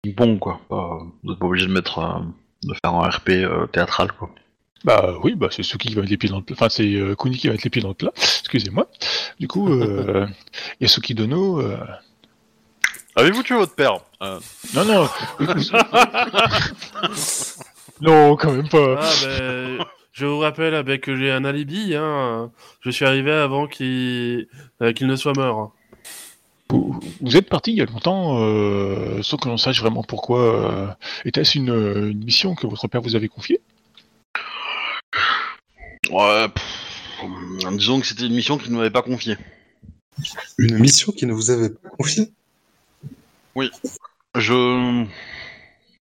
[0.03, 0.61] ping-pong quoi.
[0.69, 2.21] Vous n'êtes pas obligé de mettre, euh,
[2.65, 4.29] de faire un RP euh, théâtral quoi.
[4.85, 6.55] Bah oui, bah c'est ceux qui va mettre les pieds dans le plat.
[6.57, 8.13] Enfin, c'est euh, Kuni qui va mettre les pieds dans le plat.
[8.41, 8.89] Excusez-moi.
[9.41, 10.27] Du coup, euh,
[10.81, 11.61] il y a Suki Dono.
[11.61, 11.79] euh,
[13.17, 13.95] Avez-vous tué votre père?
[14.23, 14.39] Euh,
[14.75, 15.09] Non, non.
[18.01, 19.01] non, quand même pas.
[19.01, 19.79] Ah, ben,
[20.13, 21.95] je vous rappelle avec que j'ai un alibi.
[21.95, 22.51] Hein.
[22.81, 24.47] Je suis arrivé avant qu'il
[24.83, 25.73] euh, ne soit mort.
[26.71, 30.41] Vous, vous êtes parti il y a longtemps, euh, sans que l'on sache vraiment pourquoi.
[30.41, 30.87] euh,
[31.25, 31.69] Était-ce une,
[32.11, 33.61] une mission que votre père vous avait confiée?
[36.11, 39.37] Ouais, pff, disons que c'était une mission qu'il ne m'avait pas confiée.
[40.59, 42.33] Une mission qui ne vous avait pas confiée?
[44.35, 45.05] Je.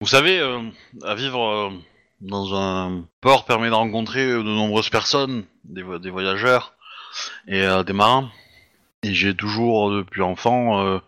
[0.01, 0.63] Vous savez, euh,
[1.03, 1.71] à vivre euh,
[2.21, 6.75] dans un port permet de rencontrer de nombreuses personnes, des, vo- des voyageurs
[7.47, 8.31] et euh, des marins.
[9.03, 11.01] Et j'ai toujours, depuis enfant,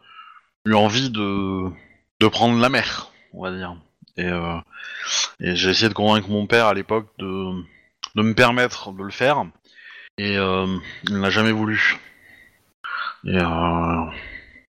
[0.65, 1.69] eu envie de,
[2.21, 3.77] de prendre la mer, on va dire.
[4.17, 4.29] Et,
[5.41, 7.53] et j'ai essayé de convaincre mon père à l'époque de,
[8.15, 9.45] de me permettre de le faire.
[10.19, 10.67] Et euh,
[11.05, 11.99] il n'a jamais voulu.
[13.25, 14.05] Et euh,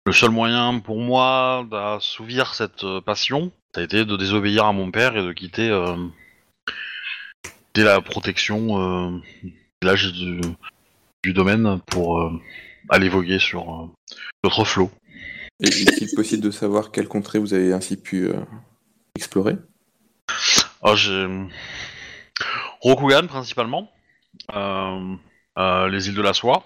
[0.05, 4.73] le seul moyen pour moi d'assouvir cette euh, passion, ça a été de désobéir à
[4.73, 5.95] mon père et de quitter, euh,
[7.43, 9.19] quitter la protection euh,
[9.83, 10.41] l'âge du,
[11.23, 12.27] du domaine pour
[12.89, 13.91] aller voguer sur
[14.43, 14.89] d'autres flots.
[15.59, 18.29] Et est-il possible de savoir quelle contrée vous avez ainsi pu
[19.15, 19.57] explorer?
[20.95, 21.27] J'ai
[22.81, 23.91] Rokugan principalement,
[24.53, 25.15] euh,
[25.57, 26.63] euh, les îles de la soie,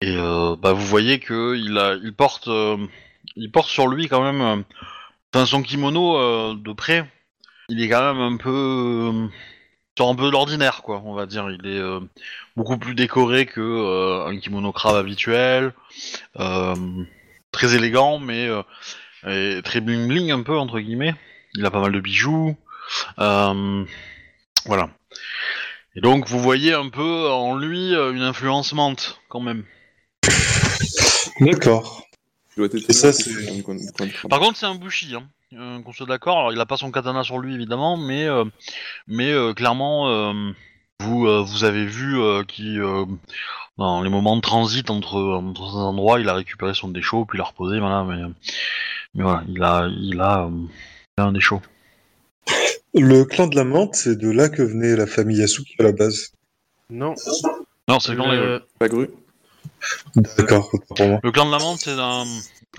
[0.00, 2.48] et euh, bah, vous voyez que il il porte,
[3.36, 4.64] il porte sur lui quand même,
[5.32, 7.08] enfin son kimono de près,
[7.68, 9.12] il est quand même un peu,
[10.00, 11.48] un peu l'ordinaire quoi, on va dire.
[11.50, 11.82] Il est
[12.56, 15.72] beaucoup plus décoré que un kimono crabe habituel,
[17.52, 18.48] très élégant mais
[19.22, 21.14] très bling bling un peu entre guillemets.
[21.54, 22.56] Il a pas mal de bijoux.
[24.66, 24.88] Voilà.
[25.96, 29.64] Et donc vous voyez un peu en lui euh, une influence menthe quand même.
[31.40, 32.02] D'accord.
[32.58, 33.62] Et ça, c'est-
[34.28, 35.24] Par contre c'est un bushi, hein.
[35.54, 36.38] Euh, qu'on soit d'accord.
[36.38, 38.44] Alors il a pas son katana sur lui évidemment, mais euh,
[39.06, 40.32] mais euh, clairement euh,
[41.00, 42.78] vous euh, vous avez vu euh, qui
[43.76, 47.36] dans les moments de transit entre, entre ces endroits, il a récupéré son déchaud puis
[47.36, 47.78] il l'a reposé.
[47.80, 48.22] Voilà, mais
[49.14, 50.50] mais voilà, il a il a, euh,
[51.18, 51.60] il a un déchaud.
[52.94, 55.92] Le clan de la menthe, c'est de là que venait la famille Yasuki à la
[55.92, 56.32] base.
[56.90, 57.14] Non.
[57.88, 59.10] Non c'est quand Le- Pas grue
[60.16, 61.20] D'accord, pour moi.
[61.22, 62.24] Le clan de la menthe, c'est un,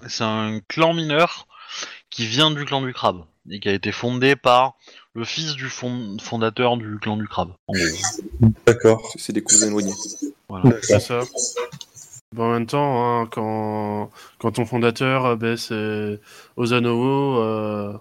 [0.07, 1.47] c'est un clan mineur
[2.09, 4.75] qui vient du clan du crabe et qui a été fondé par
[5.13, 7.51] le fils du fond- fondateur du clan du crabe.
[7.67, 8.49] En gros.
[8.65, 9.11] D'accord.
[9.17, 9.93] C'est des cousins éloignés.
[10.49, 10.75] Voilà.
[10.81, 11.21] C'est ça.
[12.33, 14.09] Bon, en même temps, hein, quand,
[14.39, 16.19] quand ton fondateur, euh, ben, c'est
[16.57, 17.93] Ozanowo, euh,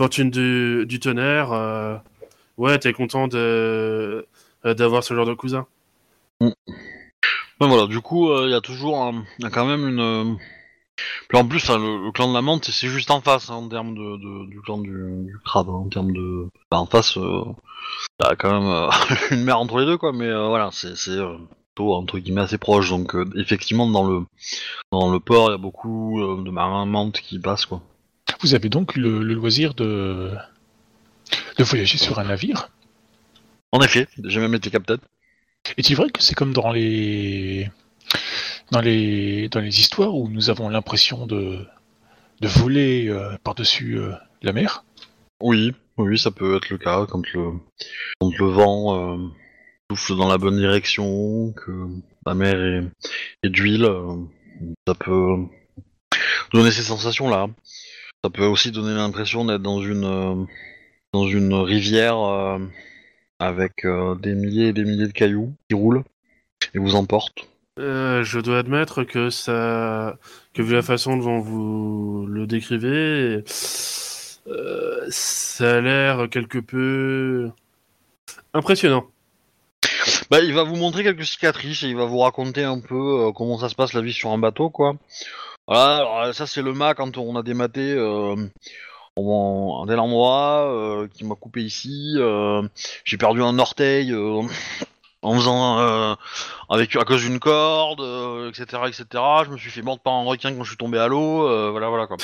[0.00, 1.94] fortune du, tonnerre, euh,
[2.56, 4.26] ouais, t'es content de,
[4.64, 5.66] euh, d'avoir ce genre de cousin.
[6.40, 6.54] Ouais,
[7.60, 9.12] voilà, du coup, euh, il y a toujours
[9.52, 10.00] quand même une.
[10.00, 10.24] euh,
[11.34, 14.46] en plus, le, clan de la menthe, c'est juste en face hein, en termes de,
[14.46, 15.68] du clan du, crabe.
[15.68, 16.48] hein, en termes de.
[16.70, 17.44] Bah, en face, euh,
[18.24, 18.88] a quand même euh,
[19.32, 20.14] une mer entre les deux, quoi.
[20.14, 21.36] Mais euh, voilà, c'est euh,
[21.74, 22.88] plutôt entre guillemets assez proche.
[22.88, 24.24] Donc, euh, effectivement, dans le
[24.92, 27.82] dans le port, il y a beaucoup euh, de marins menthes qui passent, quoi.
[28.40, 30.32] Vous avez donc le, le loisir de,
[31.58, 32.70] de voyager sur un navire.
[33.72, 34.98] En effet, j'ai même été capitaine.
[35.76, 37.70] Est-il vrai que c'est comme dans les
[38.70, 41.66] dans les dans les histoires où nous avons l'impression de
[42.40, 44.84] de voler euh, par-dessus euh, la mer?
[45.42, 47.52] Oui, oui, ça peut être le cas quand le,
[48.18, 49.28] quand le vent euh,
[49.90, 51.88] souffle dans la bonne direction, que
[52.24, 52.84] la mer est,
[53.42, 54.16] est d'huile, euh,
[54.88, 55.36] ça peut
[56.52, 57.48] donner ces sensations-là.
[58.22, 60.34] Ça peut aussi donner l'impression d'être dans une euh,
[61.14, 62.58] dans une rivière euh,
[63.38, 66.04] avec euh, des milliers et des milliers de cailloux qui roulent
[66.74, 67.48] et vous emportent.
[67.78, 70.18] Je dois admettre que ça,
[70.52, 77.50] que vu la façon dont vous le décrivez, ça a l'air quelque peu
[78.52, 79.06] impressionnant.
[80.30, 83.32] Bah, il va vous montrer quelques cicatrices et il va vous raconter un peu euh,
[83.32, 84.94] comment ça se passe la vie sur un bateau, quoi.
[85.70, 88.34] Voilà, euh, ça c'est le mât quand on a dématé euh,
[89.14, 92.16] en, un tel endroit euh, qui m'a coupé ici.
[93.04, 94.12] J'ai perdu un orteil
[95.22, 96.16] en faisant
[96.68, 98.00] avec à cause d'une corde,
[98.48, 99.04] etc., etc.
[99.44, 101.70] Je me suis fait mordre par un requin quand je suis tombé à l'eau.
[101.70, 102.16] voilà, voilà quoi.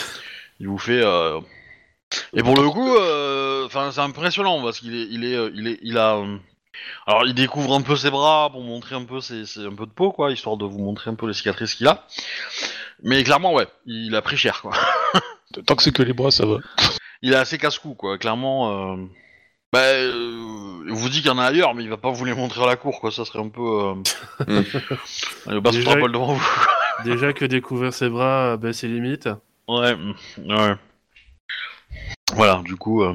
[0.58, 1.04] Il vous fait.
[2.34, 2.96] Et pour le coup,
[3.66, 6.20] enfin c'est impressionnant parce qu'il est, il est, il est, il a.
[7.06, 9.86] alors il découvre un peu ses bras pour montrer un peu ses, ses- un peu
[9.86, 12.06] de peau quoi, histoire de vous montrer un peu les cicatrices qu'il a.
[13.02, 14.72] Mais clairement ouais, il a pris cher quoi.
[15.66, 16.56] Tant que c'est que les bras, ça va.
[17.22, 18.94] Il est assez casse-cou quoi, clairement.
[18.94, 18.96] Euh...
[19.72, 22.24] Bah, euh, il vous dit qu'il y en a ailleurs, mais il va pas vous
[22.24, 23.62] les montrer à la cour quoi, ça serait un peu.
[23.62, 23.94] Euh...
[24.46, 24.62] Mm.
[25.48, 26.56] il va pas se Déjà- devant vous.
[27.04, 29.28] Déjà que découvrir ses bras, euh, ben, c'est limite.
[29.68, 30.14] Ouais, mm,
[30.48, 30.74] ouais.
[32.34, 33.02] Voilà, du coup.
[33.02, 33.14] euh,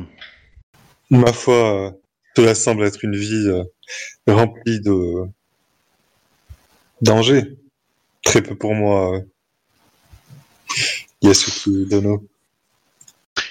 [1.10, 1.92] Ma foi, euh,
[2.36, 3.64] cela semble être une vie euh,
[4.28, 5.26] remplie de
[7.02, 7.58] dangers.
[8.24, 9.18] Très peu pour moi.
[9.18, 9.22] euh.
[11.22, 12.28] Yasuki Dono.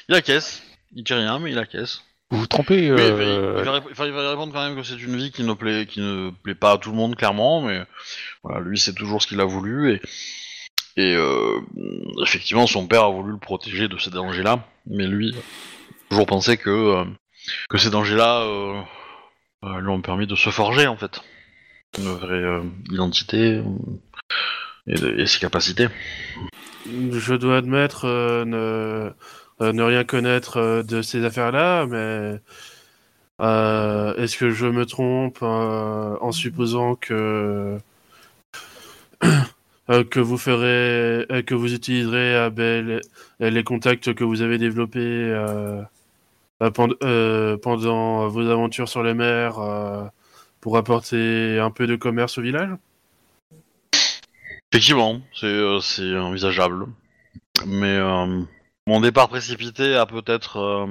[0.08, 0.62] Il a caisse,
[0.94, 2.00] il dit rien, mais il a caisse.
[2.30, 2.92] Vous vous trompez.
[2.92, 5.86] Oui, euh, il, va, il répondre quand même que c'est une vie qui ne plaît,
[5.86, 7.82] qui ne plaît pas à tout le monde clairement, mais
[8.44, 10.00] voilà, lui c'est toujours ce qu'il a voulu et
[10.96, 11.60] et euh,
[12.22, 15.40] effectivement son père a voulu le protéger de ces dangers-là, mais lui a
[16.10, 17.04] toujours pensé que euh,
[17.68, 18.80] que ces dangers-là euh,
[19.64, 21.20] euh, lui ont permis de se forger en fait
[21.98, 23.62] une vraie euh, identité
[24.86, 25.88] et, ses capacités.
[26.86, 28.06] Je dois admettre
[28.44, 29.12] ne,
[29.60, 32.40] rien connaître de ces affaires-là, mais
[34.22, 37.78] est-ce que je me trompe en supposant que
[39.88, 43.00] que vous ferez, que vous utiliserez ben,
[43.40, 45.34] les contacts que vous avez développés
[46.60, 50.04] euh, euh, pend- euh, pendant vos aventures sur les mers euh,
[50.60, 52.70] pour apporter un peu de commerce au village?
[54.72, 56.86] Effectivement, c'est euh, c'est envisageable.
[57.66, 58.42] Mais euh,
[58.86, 60.86] mon départ précipité a peut-être euh,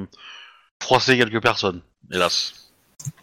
[0.82, 2.70] froissé quelques personnes, hélas.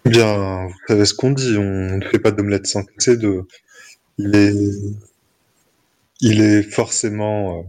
[0.05, 3.45] Bien, vous savez ce qu'on dit, on ne fait pas d'omelette sans casser d'œufs.
[4.19, 4.55] Il est,
[6.21, 7.63] il est forcément, euh,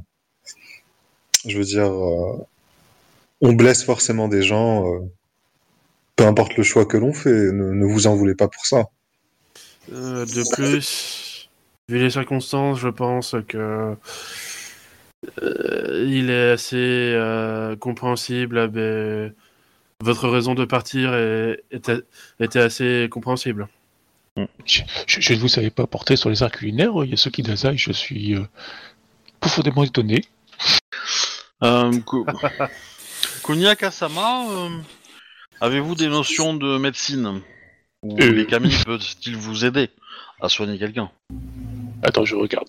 [1.46, 2.38] je veux dire, euh,
[3.42, 5.00] on blesse forcément des gens, euh,
[6.16, 7.30] peu importe le choix que l'on fait.
[7.52, 8.86] Ne, ne vous en voulez pas pour ça.
[9.94, 11.50] Euh, de plus,
[11.90, 13.96] vu les circonstances, je pense que
[15.42, 18.60] euh, il est assez euh, compréhensible.
[18.60, 19.34] ah ben,
[20.04, 22.00] votre raison de partir est- était,
[22.40, 23.68] était assez compréhensible.
[24.66, 27.92] Je, je- je ne vous savais pas porter sur les arts culinaires, Yasuki Dazai, je
[27.92, 28.44] suis euh,
[29.40, 30.22] profondément étonné.
[33.50, 34.70] Euh, Ko- Konya Kasama, euh,
[35.62, 37.42] avez-vous des notions de médecine
[38.04, 38.32] Ou Euh.
[38.32, 39.90] les kami peuvent-ils vous aider
[40.42, 41.10] à soigner quelqu'un
[42.04, 42.68] Attends, je regarde.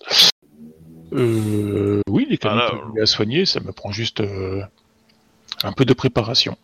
[1.13, 2.71] Euh, oui, les canaux Alors.
[2.79, 4.61] peuvent m'aider à soigner, ça me prend juste euh,
[5.63, 6.57] un peu de préparation.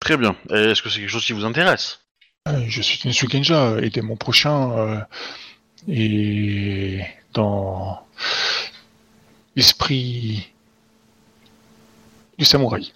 [0.00, 0.36] Très bien.
[0.50, 2.00] Et Est-ce que c'est quelque chose qui vous intéresse
[2.48, 5.00] Euh, je suis une Sugenja et dès mon prochain, euh,
[5.88, 7.00] et
[7.32, 8.06] dans
[9.56, 10.50] l'esprit
[12.38, 12.92] du samouraï.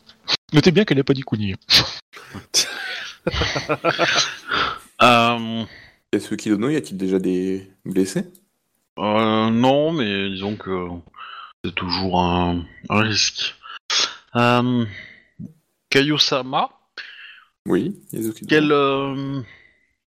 [0.53, 1.55] Notez bien qu'elle n'a pas dit Kuni.
[5.01, 5.64] Euh,
[6.12, 8.24] Yasuki Dono, y a-t-il déjà des blessés?
[8.99, 10.88] Euh, non, mais disons que
[11.64, 13.55] c'est toujours un, un risque.
[14.34, 14.84] Euh,
[15.90, 16.70] Kayusama,
[17.64, 18.49] Oui, Yasuki Dono.
[18.49, 19.40] quel, euh,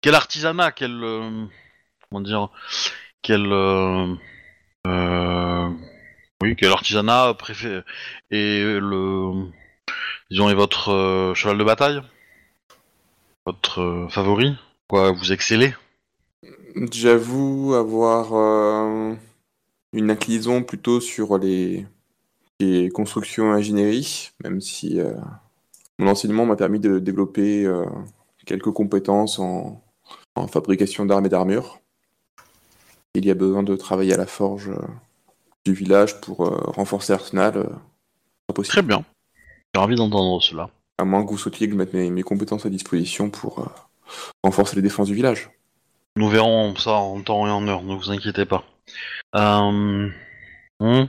[0.02, 1.46] quel artisanat, quel, euh,
[2.10, 2.50] comment dire,
[3.22, 4.16] quel, euh,
[4.88, 5.70] euh,
[6.42, 7.84] oui, quel artisanat préféré
[8.32, 9.52] et le,
[10.32, 12.02] disons, est votre euh, cheval de bataille,
[13.46, 14.56] votre euh, favori,
[14.88, 15.74] quoi, vous excellez?
[16.92, 19.16] J'avoue avoir euh,
[19.94, 21.86] une inclinaison plutôt sur les,
[22.60, 25.14] les constructions ingénierie, même si euh,
[25.98, 27.86] mon enseignement m'a permis de développer euh,
[28.46, 29.84] quelques compétences en,
[30.36, 31.80] en fabrication d'armes et d'armures.
[33.16, 34.88] Il y a besoin de travailler à la forge euh,
[35.66, 37.58] du village pour euh, renforcer l'arsenal.
[37.58, 38.64] euh.
[38.64, 39.04] Très bien.
[39.74, 40.70] Je suis ravi d'entendre cela.
[40.98, 43.66] À moins que vous souhaitiez que je mette mes, mes compétences à disposition pour euh,
[44.44, 45.50] renforcer les défenses du village.
[46.16, 48.64] Nous verrons ça en temps et en heure, ne vous inquiétez pas.
[49.36, 50.10] Euh...
[50.80, 51.06] hmm.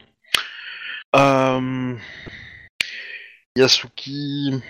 [1.16, 1.96] Euh,
[3.56, 4.62] Yasuki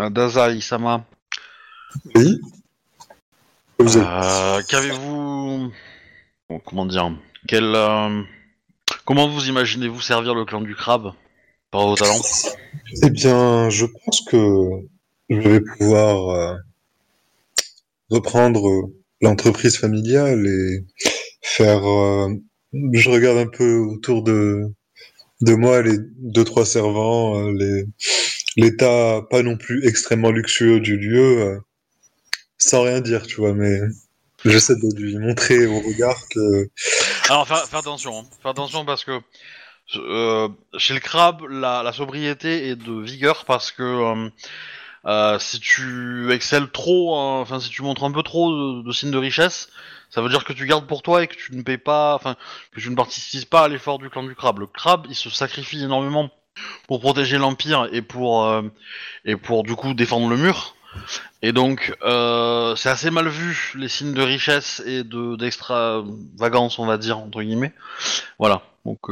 [0.00, 1.04] euh, Dazai-sama,
[2.14, 2.40] Oui.
[3.80, 5.70] Euh, qu'avez-vous...
[6.48, 7.12] bon, comment dire
[7.46, 8.22] Quel, euh,
[9.04, 11.12] Comment vous imaginez-vous servir le clan du crabe?
[11.70, 12.20] Par vos talents
[13.02, 14.68] Eh bien, je pense que
[15.28, 16.54] je vais pouvoir euh,
[18.10, 18.90] reprendre
[19.20, 20.84] l'entreprise familiale et
[21.42, 21.86] faire.
[21.86, 22.28] euh,
[22.92, 24.64] je regarde un peu autour de
[25.40, 27.84] de moi les deux trois servants, euh, les
[28.56, 31.58] l'état pas non plus extrêmement luxueux du lieu, euh,
[32.58, 33.78] sans rien dire, tu vois, mais
[34.44, 36.68] j'essaie de lui montrer au regard que
[37.28, 38.24] Alors, fais, fais attention, hein.
[38.42, 39.20] fais attention parce que
[39.96, 44.30] euh, chez le crabe, la, la sobriété est de vigueur parce que euh,
[45.06, 48.92] euh, si tu excelles trop, hein, enfin si tu montres un peu trop de, de
[48.92, 49.70] signes de richesse,
[50.10, 52.36] ça veut dire que tu gardes pour toi et que tu ne payes pas, enfin
[52.72, 54.58] que tu ne participes pas à l'effort du clan du crabe.
[54.58, 56.30] Le crabe, il se sacrifie énormément
[56.86, 58.62] pour protéger l'empire et pour euh,
[59.24, 60.74] et pour du coup défendre le mur.
[61.42, 66.86] Et donc, euh, c'est assez mal vu les signes de richesse et de d'extravagance, on
[66.86, 67.72] va dire entre guillemets.
[68.38, 68.62] Voilà.
[68.84, 69.10] Donc,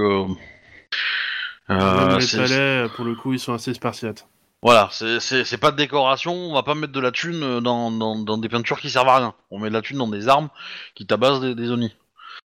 [1.71, 1.75] euh,
[2.15, 4.27] euh, les palais, pour le coup, ils sont assez spartiates.
[4.63, 6.33] voilà, c'est- pas de décoration.
[6.33, 9.17] On va pas mettre de la thune dans, dans, dans des peintures qui servent à
[9.17, 9.35] rien.
[9.51, 10.49] On met de la thune dans des armes
[10.95, 11.69] qui tabassent des, des.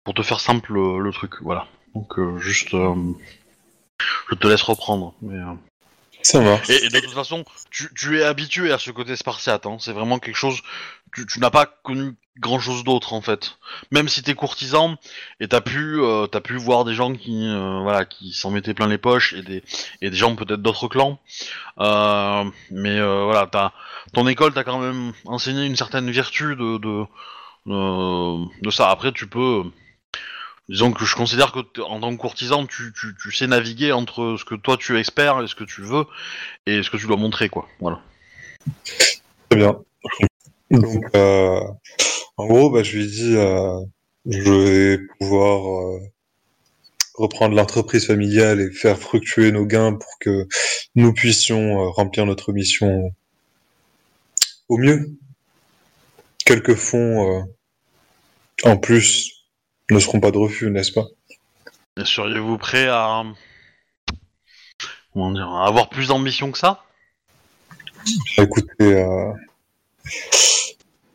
[0.05, 1.67] Pour te faire simple le, le truc, voilà.
[1.95, 2.95] Donc euh, juste, euh,
[4.31, 5.15] je te laisse reprendre.
[5.23, 5.55] Mais, euh,
[6.23, 9.67] ça et, de toute façon, tu, tu es habitué à ce côté spartiate.
[9.67, 9.77] Hein.
[9.81, 10.61] C'est vraiment quelque chose.
[11.15, 13.59] Tu, tu n'as pas connu grand chose d'autre en fait.
[13.91, 14.97] Même si t'es courtisan
[15.41, 18.89] et t'as pu, euh, pu voir des gens qui, euh, voilà, qui s'en mettaient plein
[18.89, 19.63] les poches et des,
[20.01, 21.21] et des gens peut-être d'autres clans.
[21.79, 23.73] Euh, mais euh, voilà, t'as,
[24.13, 27.05] ton école t'a quand même enseigné une certaine vertu de, de,
[27.67, 28.91] de ça.
[28.91, 29.65] Après, tu peux.
[30.71, 32.93] Disons que je considère que en tant que courtisan, tu,
[33.33, 36.05] sais naviguer entre ce que toi tu expères et ce que tu veux
[36.65, 37.69] et ce que tu dois montrer, quoi.
[37.81, 38.01] Voilà.
[39.49, 39.81] Très bien.
[40.71, 41.61] Donc, euh,
[42.37, 43.81] en gros, bah, je lui dis, euh,
[44.27, 45.99] je vais pouvoir euh,
[47.15, 50.47] reprendre l'entreprise familiale et faire fructuer nos gains pour que
[50.95, 53.13] nous puissions euh, remplir notre mission
[54.69, 55.11] au mieux.
[56.45, 57.45] Quelques fonds
[58.63, 59.40] en plus
[59.91, 61.07] ne seront pas de refus, n'est-ce pas?
[62.03, 63.25] Seriez-vous prêt à.
[65.13, 66.85] Comment dire À avoir plus d'ambition que ça?
[68.39, 69.33] Écoutez, euh,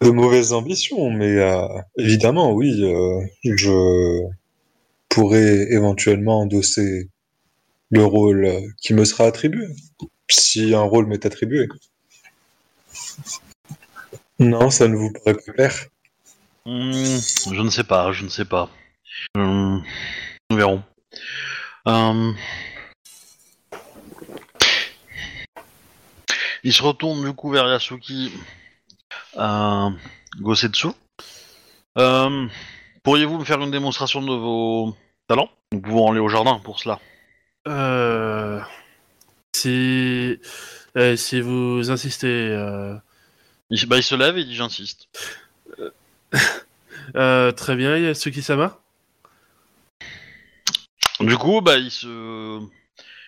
[0.01, 1.67] de mauvaises ambitions, mais euh,
[1.97, 4.21] évidemment, oui, euh, je
[5.09, 7.09] pourrais éventuellement endosser
[7.91, 8.49] le rôle
[8.82, 9.65] qui me sera attribué,
[10.30, 11.67] si un rôle m'est attribué.
[14.39, 15.88] Non, ça ne vous paraît pas clair?
[16.66, 16.91] Hmm,
[17.53, 18.70] Je ne sais pas, je ne sais pas.
[19.36, 19.84] Hum,
[20.49, 20.84] nous verrons.
[21.86, 22.36] Hum.
[26.63, 28.32] Il se retourne du coup vers Yasuki
[29.38, 29.89] euh,
[30.39, 30.88] Gosetsu.
[31.95, 32.49] Hum,
[33.03, 34.95] Pourriez-vous me faire une démonstration de vos
[35.28, 35.51] talents?
[35.72, 36.99] Nous pouvons aller au jardin pour cela.
[37.68, 38.59] Euh...
[39.55, 40.39] Si...
[40.97, 42.28] euh, si vous insistez...
[42.28, 42.95] euh,
[43.70, 45.07] Il, bah, il se lève et dit j'insiste.
[47.15, 48.80] euh, très bien, Yasuki-sama
[51.19, 52.59] Du coup, bah, il se.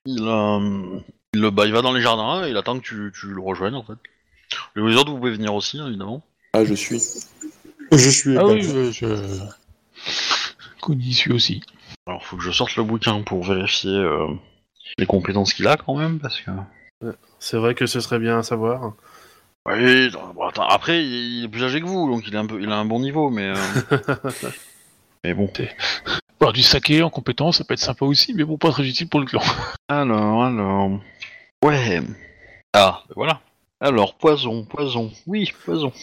[0.06, 1.00] Il, euh,
[1.34, 3.76] il, bah, il va dans les jardins et il attend que tu, tu le rejoignes
[3.76, 3.98] en fait.
[4.76, 6.24] Les autres, vous pouvez venir aussi, évidemment.
[6.54, 7.02] Ah, je suis.
[7.92, 8.92] Je suis Ah oui, je...
[10.90, 11.62] y suit aussi.
[12.06, 14.28] Alors, faut que je sorte le bouquin pour vérifier euh,
[14.98, 16.52] les compétences qu'il a quand même, parce que.
[17.40, 18.94] C'est vrai que ce serait bien à savoir.
[19.68, 22.62] Oui, bon, attends, après, il est plus âgé que vous, donc il a un, peu,
[22.62, 23.50] il a un bon niveau, mais.
[23.50, 23.56] euh,
[25.26, 25.52] mais bon.
[26.40, 29.10] Alors, du saké en compétence, ça peut être sympa aussi, mais bon, pas très utile
[29.10, 29.42] pour le clan.
[29.90, 30.92] Alors, alors.
[31.64, 32.02] Ouais.
[32.74, 33.42] Ah, ben voilà.
[33.82, 35.12] Alors, poison, poison.
[35.26, 35.92] Oui, poison.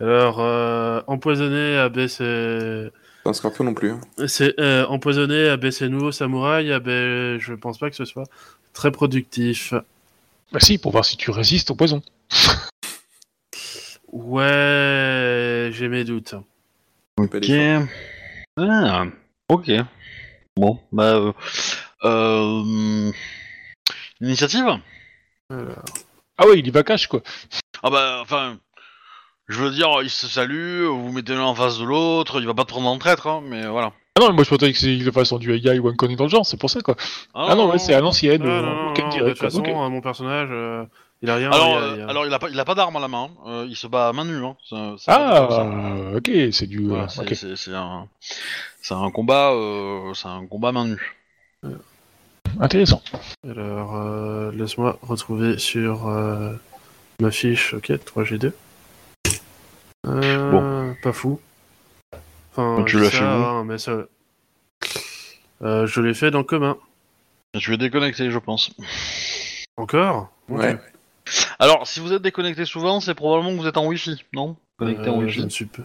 [0.00, 2.90] Alors, euh, empoisonné à c'est...
[3.24, 3.92] Un scorpion non plus.
[3.92, 4.00] hein.
[4.26, 8.24] C'est euh, empoisonné à c'est nouveau samouraï, ben, je pense pas que ce soit
[8.72, 9.72] très productif.
[10.52, 12.02] Bah si, pour voir si tu résistes au poison.
[14.12, 16.34] Ouais, j'ai mes doutes.
[17.16, 17.50] Ok.
[18.56, 19.04] Ah,
[19.48, 19.70] ok.
[20.56, 21.14] Bon, bah.
[21.14, 21.32] Euh,
[22.02, 23.12] euh,
[24.20, 24.80] initiative
[25.50, 27.22] Ah ouais, il y va cash, quoi.
[27.84, 28.58] Ah bah, enfin.
[29.46, 32.46] Je veux dire, il se salue, vous vous mettez l'un en face de l'autre, il
[32.46, 33.92] va pas te prendre en traître, hein, mais voilà.
[34.16, 36.30] Ah non, moi je pensais c'est le façon du AI ou un connerie dans le
[36.30, 36.96] genre, c'est pour ça, quoi.
[37.32, 39.48] Ah non, ouais, c'est à l'ancienne, euh, non, non, aucun non, direct, de toute quoi.
[39.50, 39.90] façon, Ok.
[39.90, 40.84] mon personnage, euh,
[41.22, 41.50] il a rien.
[41.52, 43.00] Alors, il a- euh, il a- alors il a pas, il a pas d'arme à
[43.00, 43.30] la main, hein.
[43.46, 44.44] Euh, il se bat à main nue.
[44.44, 44.56] Hein.
[45.06, 45.46] Ah,
[46.16, 46.88] ok, c'est du...
[46.88, 48.08] Voilà, c'est un,
[48.82, 51.16] c'est un combat, euh, c'est un combat main nue.
[52.58, 53.00] Intéressant.
[53.48, 56.52] Alors, euh, laisse-moi retrouver sur euh,
[57.20, 57.74] ma fiche.
[57.74, 58.52] Ok, 3G2.
[60.06, 61.38] Euh, Pas fou.
[62.60, 63.92] Enfin, Donc tu je l'as fait hein, mais ça...
[65.62, 66.76] Euh, je l'ai fait dans le commun.
[67.58, 68.70] Tu es déconnecté, je pense.
[69.76, 70.30] Encore?
[70.48, 70.78] Ouais.
[71.58, 74.56] Alors, si vous êtes déconnecté souvent, c'est probablement que vous êtes en Wi-Fi, non?
[74.78, 75.40] Connecté en Euh, Wi-Fi.
[75.40, 75.82] je, ne suis pas...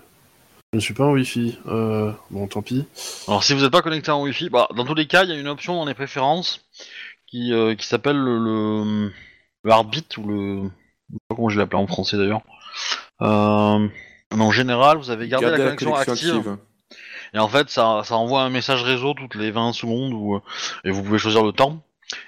[0.73, 1.59] je ne suis pas en Wi-Fi.
[1.67, 2.85] Euh, bon, tant pis.
[3.27, 5.33] Alors, si vous n'êtes pas connecté en Wi-Fi, bah, dans tous les cas, il y
[5.33, 6.61] a une option dans les préférences
[7.27, 9.11] qui, euh, qui s'appelle le, le,
[9.63, 10.61] le heartbeat ou le.
[11.09, 12.41] Je sais pas comment je l'ai appelé en français d'ailleurs.
[14.33, 16.57] Mais en général, vous avez gardé Gardez la connexion, active.
[17.33, 20.41] Et en fait, ça, ça envoie un message réseau toutes les 20 secondes où, euh,
[20.83, 21.83] et vous pouvez choisir le temps.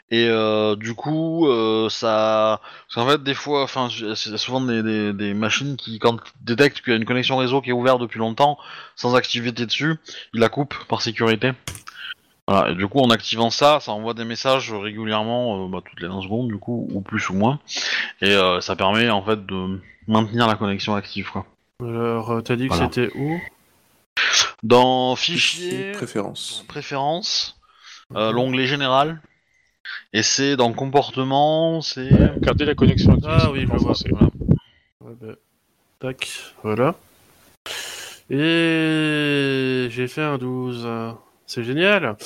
[0.10, 4.82] Et euh, du coup, euh, ça, parce qu'en fait, des fois, enfin, c'est souvent des,
[4.82, 8.02] des, des machines qui, quand détectent qu'il y a une connexion réseau qui est ouverte
[8.02, 8.58] depuis longtemps,
[8.95, 9.95] sans activité dessus,
[10.34, 11.52] ils la coupent par sécurité.
[12.48, 12.72] Voilà.
[12.72, 16.08] Et du coup, en activant ça, ça envoie des messages régulièrement, euh, bah, toutes les
[16.08, 17.60] 20 secondes, du coup, ou plus ou moins.
[18.22, 21.45] Et ça permet en fait de maintenir la connexion active, quoi.
[21.88, 22.89] Alors, euh, t'as dit que Voilà.
[22.91, 23.39] c'était où?
[24.63, 25.38] Dans Fichier,
[25.69, 26.65] fichier, préférence.
[26.67, 27.59] préférences,
[28.15, 29.21] euh, l'onglet général.
[30.11, 32.09] Et c'est dans comportement, c'est.
[32.39, 33.30] Garder la connexion active.
[33.30, 33.93] Ah oui, je vois.
[34.09, 34.30] Voilà.
[35.01, 35.34] Ouais, bah,
[35.99, 36.28] Tac,
[36.63, 36.95] voilà.
[38.32, 40.84] Et j'ai fait un 12.
[40.86, 41.11] euh,
[41.45, 42.17] C'est génial.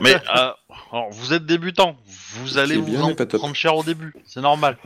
[0.00, 0.52] Mais euh,
[0.92, 4.78] alors, vous êtes débutant, vous allez vous bien, en prendre cher au début, c'est normal.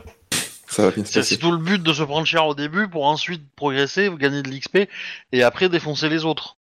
[0.75, 1.35] Ça va bien se C'est passer.
[1.35, 4.49] c'est tout le but de se prendre cher au début pour ensuite progresser, gagner de
[4.49, 4.89] l'XP
[5.31, 6.57] et après défoncer les autres.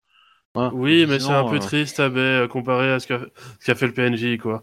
[0.72, 3.18] Oui, mais c'est un peu euh, triste à euh, comparé à ce qu'a
[3.58, 4.62] ce qu'a fait le PNJ, quoi.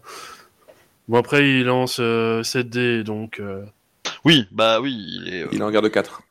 [1.08, 3.40] Bon, après, il lance euh, 7D, donc...
[3.40, 3.64] euh,
[4.24, 5.42] Oui, bah oui, il est.
[5.42, 6.22] euh, Il en garde 4.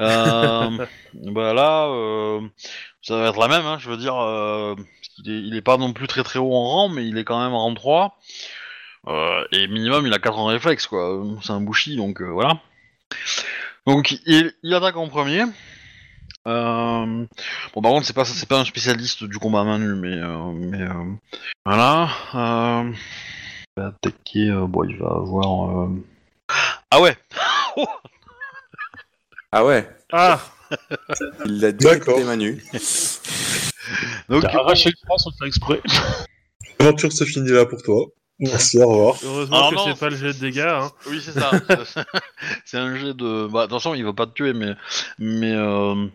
[0.00, 0.70] Euh,
[1.14, 2.40] bah là, euh,
[3.02, 5.76] ça va être la même, hein, je veux dire, euh, qu'il est, il est pas
[5.76, 8.18] non plus très très haut en rang, mais il est quand même en rang 3.
[9.08, 11.22] Euh, et minimum, il a 4 en réflexe, quoi.
[11.42, 12.60] C'est un bouchi, donc euh, voilà.
[13.86, 15.44] Donc il, il attaque en premier.
[16.46, 17.24] Euh,
[17.74, 20.14] bon, par contre, c'est pas c'est pas un spécialiste du combat à main nue, mais
[20.14, 21.12] euh, mais euh,
[21.64, 22.08] voilà.
[22.34, 22.92] Euh,
[23.76, 24.48] il va attaquer.
[24.50, 25.80] euh, bon, il va avoir.
[25.84, 25.88] euh,
[26.90, 27.16] Ah ouais.
[29.50, 30.38] Ah ouais, Ah
[31.46, 32.62] il l'a décapité Manu.
[34.28, 35.80] Donc arraché le bras sans le faire exprès.
[36.78, 38.04] L'aventure se finit là pour toi.
[38.40, 39.14] Merci, au revoir.
[39.24, 40.90] Heureusement Alors que c'est pas le jet de dégâts, hein.
[41.08, 41.50] Oui, c'est ça.
[42.64, 43.48] c'est un jet de.
[43.48, 44.74] Bah, attention, il va pas te tuer, mais.
[45.18, 45.52] Mais.
[45.54, 46.06] euh,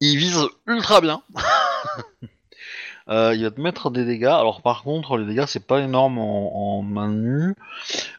[0.00, 1.22] Il vise ultra bien.
[3.08, 4.26] Euh, il va te mettre des dégâts.
[4.26, 7.56] Alors, par contre, les dégâts, c'est pas énorme en, en main nue.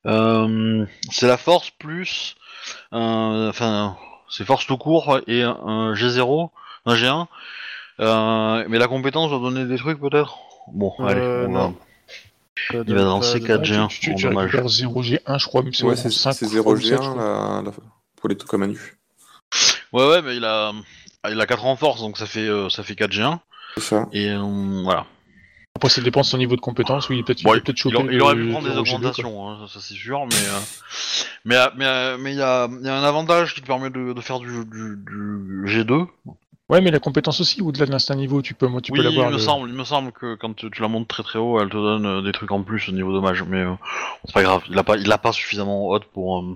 [0.05, 2.35] Euh, c'est la force plus.
[2.91, 3.95] euh, Enfin,
[4.29, 6.49] c'est force tout court et un, un G0,
[6.85, 7.27] un G1.
[8.01, 10.39] Euh, mais la compétence doit donner des trucs, peut-être?
[10.73, 11.47] Bon, Euh, allez.
[11.47, 11.71] on va-
[12.73, 13.87] Il va lancer pas de- 4 G1.
[13.87, 16.85] Tu, récupères 0G1, je crois, même si Ouais, c'est c'est cinq c'est ou 0 sept,
[16.85, 17.15] je G1 crois.
[17.15, 17.71] la- la-
[18.15, 18.97] pour les trucs à Manu.
[19.93, 20.71] Ouais, ouais, mais il a,
[21.29, 23.39] il a 4 en force, donc ça fait, euh, ça fait 4 G1.
[23.75, 24.07] C'est ça.
[24.13, 24.39] Et euh,
[24.83, 25.05] voilà.
[25.75, 27.09] Après, ça dépend de son niveau de compétence.
[27.09, 28.95] Oui, peut-être Bon, peut il, il il aurait pu prendre des 0G2, quoi.
[28.97, 30.59] augmentations, hein, ça, ça, c'est sûr, mais euh,
[31.45, 33.65] mais euh, mais euh, mais il y a, il y a un avantage qui te
[33.67, 36.07] permet de, de faire du, du, du G2.
[36.71, 39.03] Ouais, mais la compétence aussi, au-delà de l'instinct niveau, tu peux, moi, tu oui, peux
[39.03, 39.27] l'avoir.
[39.27, 41.37] il me le- semble, il me semble que quand tu, tu la montes très très
[41.37, 43.73] haut, elle te donne euh, des trucs en plus au niveau dommage, mais euh,
[44.25, 46.39] c'est pas grave, il a pas, il a pas suffisamment haute pour.
[46.39, 46.55] euh,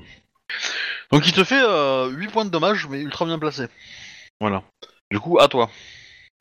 [1.12, 3.66] Donc il te fait euh, 8 points de dommage, mais ultra bien placé.
[4.40, 4.64] Voilà.
[5.12, 5.70] Du coup, à toi.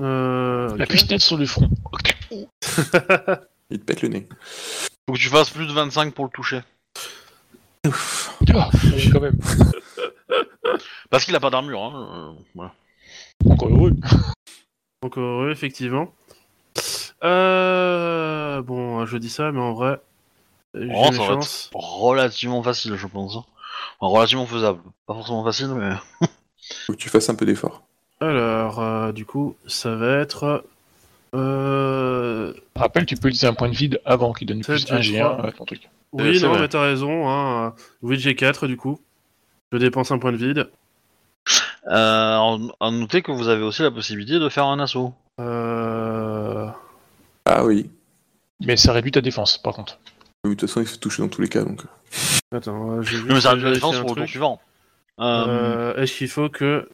[0.03, 1.69] Euh, La pistonnette sur le front.
[3.71, 4.29] Il te pète le nez.
[5.09, 6.61] Faut que tu fasses plus de 25 pour le toucher.
[8.55, 9.39] Ah, oui, quand même.
[11.11, 12.35] Parce qu'il a pas d'armure, hein.
[12.37, 12.73] euh, voilà.
[13.49, 13.93] Encore heureux.
[15.03, 16.13] Encore heureux, effectivement.
[17.23, 18.63] Euh...
[18.63, 20.01] Bon, je dis ça, mais en vrai,
[20.75, 21.41] j'ai Oh, ça va.
[21.75, 23.37] Relativement facile, je pense.
[23.37, 23.45] hein.
[24.01, 24.81] Enfin, relativement faisable.
[25.07, 25.93] Pas forcément facile, mais.
[26.87, 27.83] Faut que tu fasses un peu d'effort.
[28.21, 30.65] Alors, euh, du coup, ça va être...
[31.35, 32.55] Euh...
[32.77, 35.19] Rappelle, tu peux utiliser un point de vide avant qu'il donne plus un je G1
[35.35, 35.47] crois.
[35.49, 35.89] à ton truc.
[36.13, 36.61] Oui, non, vrai.
[36.61, 37.29] mais t'as raison.
[37.29, 37.67] Hein.
[37.67, 37.71] euh,
[38.03, 39.01] Oui, j'ai 4 du coup.
[39.73, 40.71] Je dépense un point de vide.
[41.89, 45.13] Euh, en- à noter que vous avez aussi la possibilité de faire un assaut.
[45.41, 46.69] Euh...
[47.45, 47.91] Ah oui.
[48.61, 49.99] Mais ça réduit ta défense, par contre.
[50.45, 51.83] De toute façon, il se fait toucher dans tous les cas, donc.
[52.53, 54.61] Attends, euh, j'ai Mais ça de la défense un pour le tour suivant.
[55.21, 56.89] Euh, Euh, Est-ce qu'il faut que...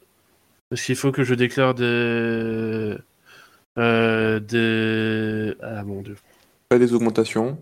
[0.73, 2.97] Est-ce qu'il faut que je déclare des...
[3.79, 5.55] Euh, des...
[5.63, 6.17] Ah mon dieu.
[6.69, 7.59] Pas des augmentations.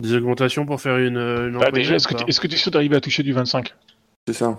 [0.00, 1.16] Des augmentations pour faire une...
[1.18, 3.32] une Bah, déjà, est-ce que tu est-ce que tu es sûr d'arriver à toucher du
[3.32, 3.74] 25
[4.26, 4.58] C'est ça.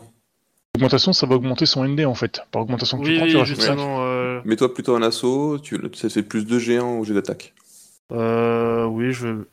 [0.75, 2.41] L'augmentation, ça va augmenter son ND en fait.
[2.51, 3.73] Par augmentation que tu Oui, prends, tu oui, rajoutes 5.
[3.73, 3.97] justement.
[4.05, 4.41] Euh...
[4.43, 5.79] Mets-toi plutôt en assaut, tu...
[5.93, 7.53] ça fait plus de géants au jet d'attaque.
[8.11, 9.43] euh, oui, je...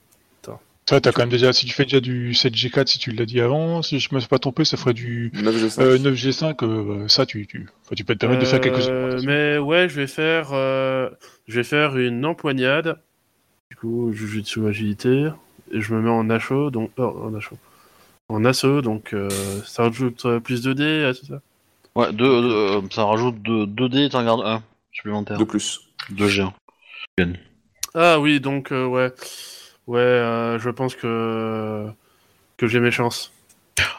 [0.89, 3.41] Ça, t'as quand même déjà, si tu fais déjà du 7G4, si tu l'as dit
[3.41, 5.81] avant, si je me suis pas trompé, ça ferait du 9G5.
[5.83, 9.05] euh, 9G5, euh, ça, tu, tu, enfin, tu peux te permettre de faire quelques Euh,
[9.19, 9.29] augmentations.
[9.31, 11.09] Mais ouais, je vais faire, euh,
[11.47, 12.99] je vais faire une empoignade.
[13.71, 15.29] Du coup, jujutsu agilité.
[15.71, 17.59] Et je me mets en assaut, donc oh, en assaut.
[18.31, 19.29] En assaut, donc euh,
[19.67, 21.41] ça rajoute euh, plus de dés, ah, c'est ça?
[21.97, 24.63] Ouais, deux, euh, ça rajoute 2 dés et t'en gardes un
[24.93, 25.37] supplémentaire.
[25.37, 25.81] De plus.
[26.11, 26.53] 2 G1.
[27.95, 29.13] Ah oui, donc euh, ouais,
[29.89, 31.89] ouais, euh, je pense que
[32.57, 33.33] que j'ai mes chances.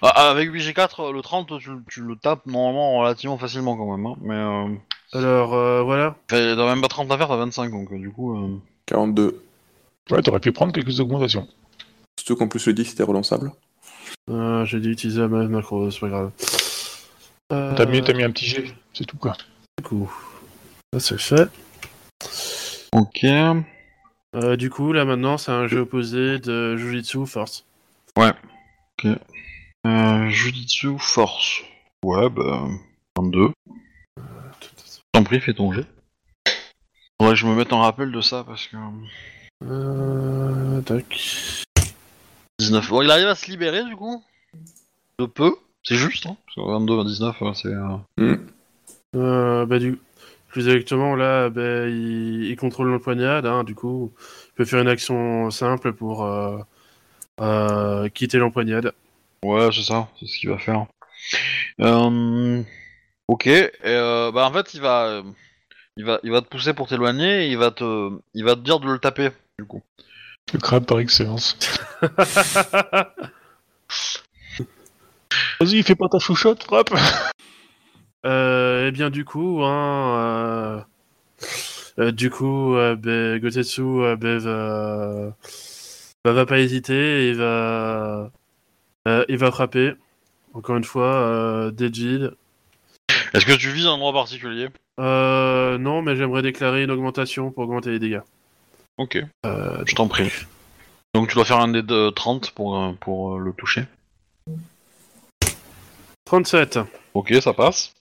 [0.02, 4.06] Ah, avec 8G4, le 30, tu, tu le tapes normalement relativement facilement quand même.
[4.06, 4.16] Hein.
[4.22, 6.16] Mais euh, Alors euh, voilà.
[6.28, 8.38] t'as même pas 30 à faire, t'as 25, donc euh, du coup...
[8.38, 9.44] euh, 42.
[10.10, 11.50] Ouais, t'aurais pu prendre quelques augmentations.
[12.18, 13.52] Surtout qu'en plus le 10 c'était relançable.
[14.32, 16.32] Euh, j'ai dû utiliser la même macro, c'est pas grave.
[17.52, 19.34] Euh, T'as mis, t'as mis un petit G, c'est tout quoi.
[19.78, 20.12] Du coup,
[20.94, 21.50] ça c'est fait.
[22.94, 23.26] Ok.
[23.26, 27.66] Euh, du coup, là maintenant, c'est un jeu opposé de Jujitsu Force.
[29.86, 31.64] Euh, Jujitsu Force.
[32.06, 32.68] Ouais, bah...
[33.18, 33.52] 22.
[35.12, 35.86] T'en prie, fais ton jet.
[37.20, 38.78] Faudrait que je me mette en rappel de ça, parce que...
[39.66, 41.66] Euh, tac.
[42.62, 42.90] 19.
[42.90, 44.24] Bon, il arrive à se libérer, du coup
[45.20, 45.56] De peu.
[45.84, 47.68] C'est juste, hein Parce que 22 à 19, euh, c'est...
[47.68, 48.48] euh, Hmm.
[49.16, 50.00] Euh, bah, du...
[50.50, 52.44] Plus exactement, là, bah, il...
[52.46, 54.12] il contrôle l'empoignade, hein, du coup,
[54.50, 56.60] il peut faire une action simple pour euh,
[57.40, 58.94] euh, quitter l'empoignade.
[59.44, 60.86] Ouais, c'est ça, c'est ce qu'il va faire.
[61.80, 62.62] Euh,
[63.28, 65.24] ok, et euh, bah en fait il va, euh,
[65.98, 68.62] il va, il va te pousser pour t'éloigner, et il va te, il va te
[68.62, 69.30] dire de le taper.
[69.58, 69.82] Du coup.
[70.54, 71.58] Le crabe par excellence.
[75.60, 76.94] Vas-y, fais pas ta chouchotte, frappe
[78.26, 80.82] Euh, et bien du coup, hein, euh,
[82.00, 85.36] euh, du coup, euh, ben, Gotetsu euh, ben, va,
[86.24, 88.32] bah, va pas hésiter, et va,
[89.08, 89.94] euh, il va frapper.
[90.54, 92.34] Encore une fois, euh, dead vide.
[93.34, 94.68] Est-ce que tu vises un endroit particulier?
[95.00, 98.22] Euh, non, mais j'aimerais déclarer une augmentation pour augmenter les dégâts.
[99.02, 100.32] Ok, Euh, je t'en prie.
[101.16, 103.86] Donc tu dois faire un dé de 30 pour, euh, pour euh, le toucher.
[106.26, 106.80] 37.
[107.16, 107.94] Ok, ça passe.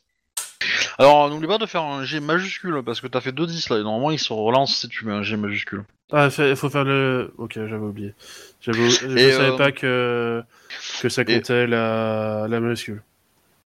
[0.98, 3.78] Alors n'oublie pas de faire un G majuscule, parce que t'as fait 2 10 là,
[3.78, 5.84] et normalement il se relance si tu mets un G majuscule.
[6.12, 7.32] Ah, il faut faire le.
[7.38, 8.12] Ok, j'avais oublié.
[8.61, 8.90] J'avais...
[8.90, 10.42] Je savais euh, pas que
[11.01, 13.03] que ça et- comptait la la minuscule.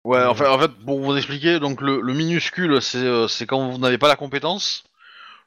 [0.04, 3.70] Ouais, enfin, en fait, pour vous expliquer, donc le, le minuscule, c'est euh, c'est quand
[3.70, 4.84] vous n'avez pas la compétence.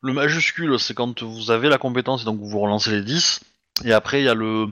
[0.04, 3.40] Le majuscule, c'est quand vous avez la compétence et donc vous relancez les 10.
[3.86, 4.68] Et après, il y a le,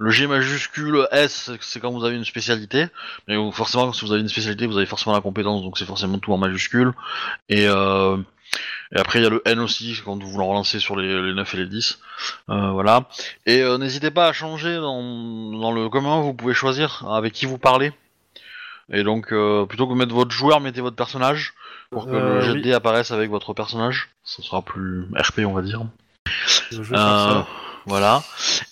[0.00, 2.86] G majuscule S, c'est quand vous avez une spécialité.
[3.28, 6.18] Mais forcément, si vous avez une spécialité, vous avez forcément la compétence, donc c'est forcément
[6.18, 6.94] tout en majuscule.
[7.50, 8.16] Et, euh,
[8.96, 11.52] après, il y a le N aussi, quand vous le relancez sur les, les 9
[11.52, 11.98] et les 10.
[12.48, 13.10] Euh, voilà.
[13.44, 15.02] Et euh, n'hésitez pas à changer dans,
[15.52, 17.92] dans le commun, vous pouvez choisir avec qui vous parlez.
[18.90, 21.54] Et donc, euh, plutôt que de mettre votre joueur, mettez votre personnage
[21.90, 22.62] pour que Euh, le jet de oui.
[22.62, 24.10] dés apparaisse avec votre personnage.
[24.24, 25.82] Ce sera plus RP, on va dire.
[26.70, 27.46] Je vais faire Euh, ça.
[27.86, 28.22] voilà.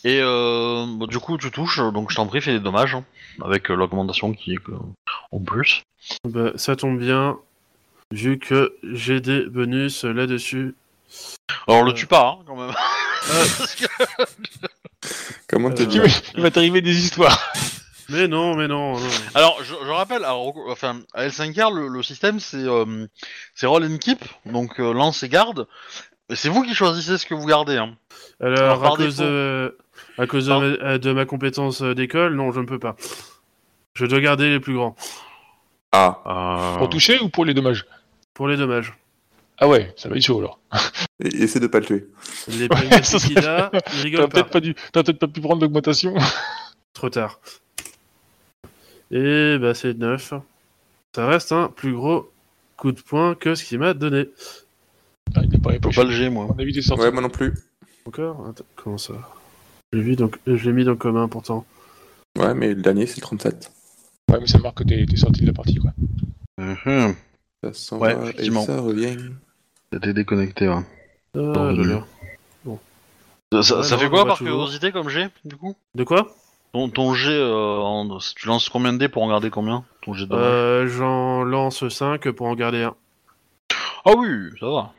[0.04, 2.94] Et euh, bon, du coup, tu touches, donc je t'en prie, fais des dommages.
[2.94, 3.04] hein,
[3.44, 4.76] avec euh, l'augmentation qui est euh,
[5.32, 5.82] en plus.
[6.24, 7.36] Bah, ça tombe bien,
[8.10, 10.74] vu que j'ai des bonus là-dessus.
[11.68, 11.94] Alors, le Euh.
[11.94, 12.72] tue pas, hein, quand même.
[12.76, 12.76] Ah,
[13.58, 13.86] Parce que-
[15.48, 16.04] Comment te Euh, dire
[16.36, 17.52] Il va t'arriver des histoires.
[18.10, 18.98] Mais non, mais non.
[18.98, 19.08] non.
[19.34, 23.06] Alors, je, je rappelle, alors, enfin, à L5R, le, le système c'est euh,
[23.54, 25.66] c'est roll and keep, donc euh, lance et garde.
[26.28, 27.76] Et C'est vous qui choisissez ce que vous gardez.
[27.76, 27.96] Hein.
[28.40, 29.28] Alors, Alors, par à cause, défaut.
[29.30, 29.78] de,
[30.18, 32.96] à cause de, ma, de ma compétence euh, d'école, non, je ne peux pas.
[33.94, 34.94] Je dois garder les plus grands.
[35.92, 37.84] Ah, Pour toucher ou pour les dommages?
[38.34, 38.94] Pour les dommages.
[39.58, 40.58] Ah ouais, ça va être chaud alors.
[41.22, 42.06] et, essaie de pas le tuer.
[42.48, 44.28] Les pragmatiques ça, qu'il a, ils T'as rigolent pas.
[44.28, 46.14] peut-être pas, dû- t'as peut-être pas pu prendre l'augmentation.
[46.94, 47.40] Trop tard.
[49.10, 50.34] Et bah c'est 9.
[51.14, 52.30] Ça reste un plus gros
[52.76, 54.28] coup de poing que ce qu'il m'a donné.
[55.34, 56.46] Ah, il est pas pas le G, moi.
[56.48, 57.02] On a vu des sorties.
[57.04, 57.54] Ouais, moi non plus.
[58.06, 59.14] Encore Attends, Comment ça
[59.92, 61.64] Je l'ai vu donc je l'ai mis dans le commun pourtant.
[62.38, 63.72] Ouais, mais le dernier, c'est le 37.
[64.30, 65.90] Ouais, mais ça marque que t'es t'es sorti de la partie, quoi.
[66.58, 67.14] Mhm.
[67.64, 69.16] Ça s'en Ouais, va et ça revient.
[69.90, 70.82] T'étais déconnecté, ouais.
[71.34, 72.06] Ah, là, là.
[73.52, 75.74] Ça, ça- Ouais, fait quoi par curiosité comme G, du coup?
[75.96, 76.32] De quoi?
[76.72, 80.14] Ton, ton G, euh, en- tu lances combien de dés pour en garder combien Ton
[80.14, 82.94] G de euh, J'en lance 5 pour en garder un.
[84.04, 84.92] Ah oui, ça va.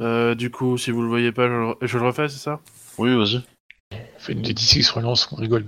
[0.00, 2.60] Euh, du coup, si vous le voyez pas, je le, je le refais, c'est ça?
[2.98, 3.42] Oui, vas-y.
[4.18, 5.66] Fait une des 6 relance, on rigole.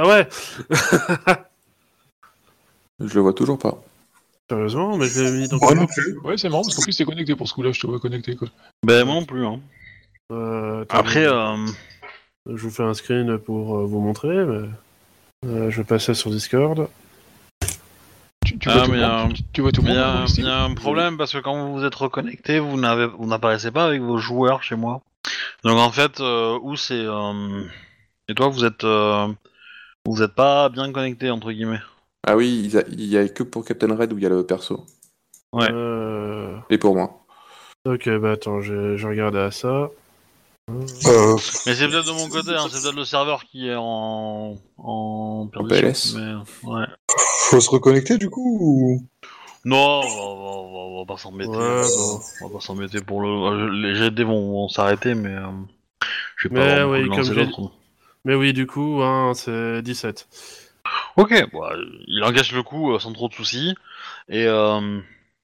[0.00, 0.28] Ah ouais
[3.00, 3.82] Je le vois toujours pas.
[4.50, 6.18] Sérieusement Mais je l'ai mis dans non plus.
[6.24, 8.34] Ouais, c'est marrant parce qu'en plus t'es connecté pour ce coup-là, je te vois connecté,
[8.36, 8.48] quoi.
[8.84, 9.60] Ben, moi non plus, hein.
[10.30, 11.56] Euh, Après, euh,
[12.46, 14.68] Je vous fais un screen pour euh, vous montrer, mais...
[15.46, 16.88] euh, je vais passer sur Discord.
[18.44, 19.96] Tu, tu Ah, vois tout le mais, monde tu, tu vois tout le il y,
[19.96, 22.58] monde a- ici il y a un problème parce que quand vous vous êtes reconnecté,
[22.60, 25.02] vous n'apparaissez pas avec vos joueurs chez moi.
[25.64, 27.62] Donc en fait, euh, où c'est euh,
[28.28, 29.28] et toi vous êtes, euh,
[30.06, 31.80] vous êtes pas bien connecté entre guillemets.
[32.26, 34.84] Ah oui, il y a, que pour Captain Red où il y a le perso.
[35.52, 35.68] Ouais.
[35.70, 37.24] Euh, Et pour moi.
[37.86, 39.90] Ok, bah attends, je, je regarde à ça.
[40.70, 44.56] Euh, Mais c'est peut-être de mon côté, hein, c'est peut-être le serveur qui est en
[44.76, 45.68] en PLS.
[45.80, 46.18] perdition.
[46.20, 46.86] Mais ouais.
[47.50, 49.06] faut se reconnecter du coup ou...
[49.64, 51.50] Non, on va, on va- on va- on va pas s'embêter.
[51.50, 52.20] Ouais, euh, bon.
[52.42, 53.70] On va pas s'embêter pour le.
[53.82, 55.42] Les GD vont, vont s'arrêter, mais euh,
[56.36, 57.70] je vais pas oui, comme d'autres.
[58.24, 60.28] Mais oui, du coup, hein, c'est 17.
[61.16, 63.74] Ok, bon, euh, il encaisse le coup euh, sans trop de soucis
[64.28, 65.00] et euh,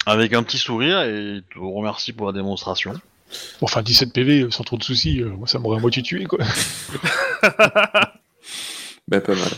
[0.07, 2.95] avec un petit sourire et il te remercie pour la démonstration.
[3.61, 6.25] Enfin, 17 PV euh, sans trop de soucis, euh, moi ça m'aurait à moitié tué,
[6.25, 6.39] quoi.
[9.09, 9.49] Ben pas mal.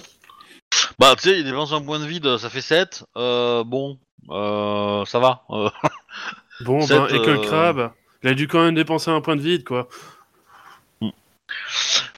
[0.98, 3.04] Bah, tu sais, il dépense un point de vide, ça fait 7.
[3.16, 3.98] Euh, bon,
[4.30, 5.42] euh, ça va.
[5.50, 5.70] euh.
[6.60, 9.36] Bon, ben, et que le euh, crabe, il a dû quand même dépenser un point
[9.36, 9.88] de vide, quoi.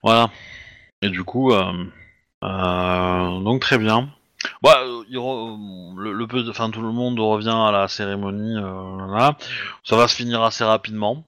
[0.03, 0.31] voilà.
[1.03, 1.73] Et du coup, euh,
[2.45, 4.09] euh, donc très bien.
[4.63, 8.57] Bah, euh, il re- le, le peu, enfin tout le monde revient à la cérémonie.
[8.57, 9.37] Euh, là.
[9.85, 11.25] Ça va se finir assez rapidement.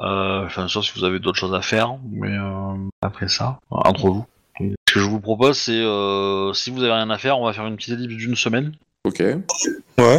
[0.00, 4.08] Euh, Enfin, sauf si vous avez d'autres choses à faire, mais euh, après ça, entre
[4.08, 4.26] vous.
[4.60, 7.52] Ce que je vous propose, c'est euh, si vous avez rien à faire, on va
[7.52, 8.74] faire une petite ellipse d'une semaine.
[9.04, 9.20] Ok.
[9.20, 9.38] Ouais,
[9.98, 10.18] ouais,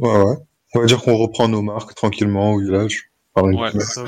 [0.00, 0.36] ouais.
[0.74, 3.10] On va dire qu'on reprend nos marques tranquillement au village.
[3.36, 3.70] Ouais.
[3.80, 4.04] Ça.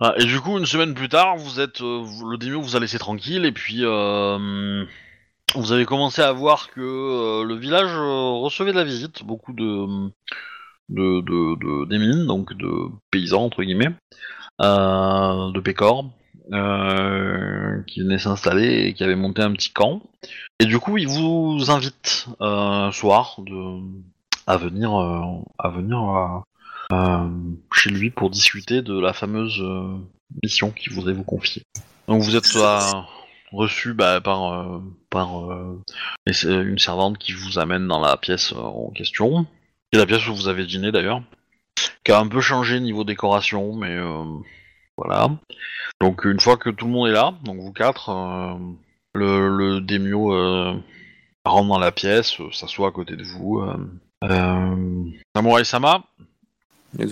[0.00, 2.80] Ah, et du coup, une semaine plus tard, vous êtes euh, le démio vous a
[2.80, 4.84] laissé tranquille et puis euh,
[5.56, 9.52] vous avez commencé à voir que euh, le village euh, recevait de la visite, beaucoup
[9.52, 10.10] de
[10.88, 12.70] de de, de- des mines, donc de
[13.10, 13.94] paysans entre guillemets,
[14.62, 16.10] euh, de pécores,
[16.52, 20.02] euh, qui venaient s'installer et qui avaient monté un petit camp.
[20.60, 23.80] Et du coup, il vous invite euh, un soir de
[24.46, 25.20] à venir euh,
[25.58, 27.28] à venir euh, euh,
[27.72, 29.62] chez lui pour discuter de la fameuse
[30.42, 31.62] mission qu'il voudrait vous confier.
[32.08, 32.56] Donc vous êtes
[33.52, 34.80] reçu bah, par,
[35.10, 35.30] par
[36.26, 39.46] une servante qui vous amène dans la pièce en question,
[39.92, 41.22] et la pièce où vous avez dîné d'ailleurs,
[42.04, 44.24] qui a un peu changé niveau décoration, mais euh,
[44.96, 45.30] voilà.
[46.00, 48.54] Donc une fois que tout le monde est là, donc vous quatre, euh,
[49.14, 50.74] le, le démio euh,
[51.44, 53.60] rentre dans la pièce, euh, s'assoit à côté de vous.
[53.60, 53.76] Euh,
[54.24, 56.02] euh, Samurai Sama,
[56.98, 57.06] je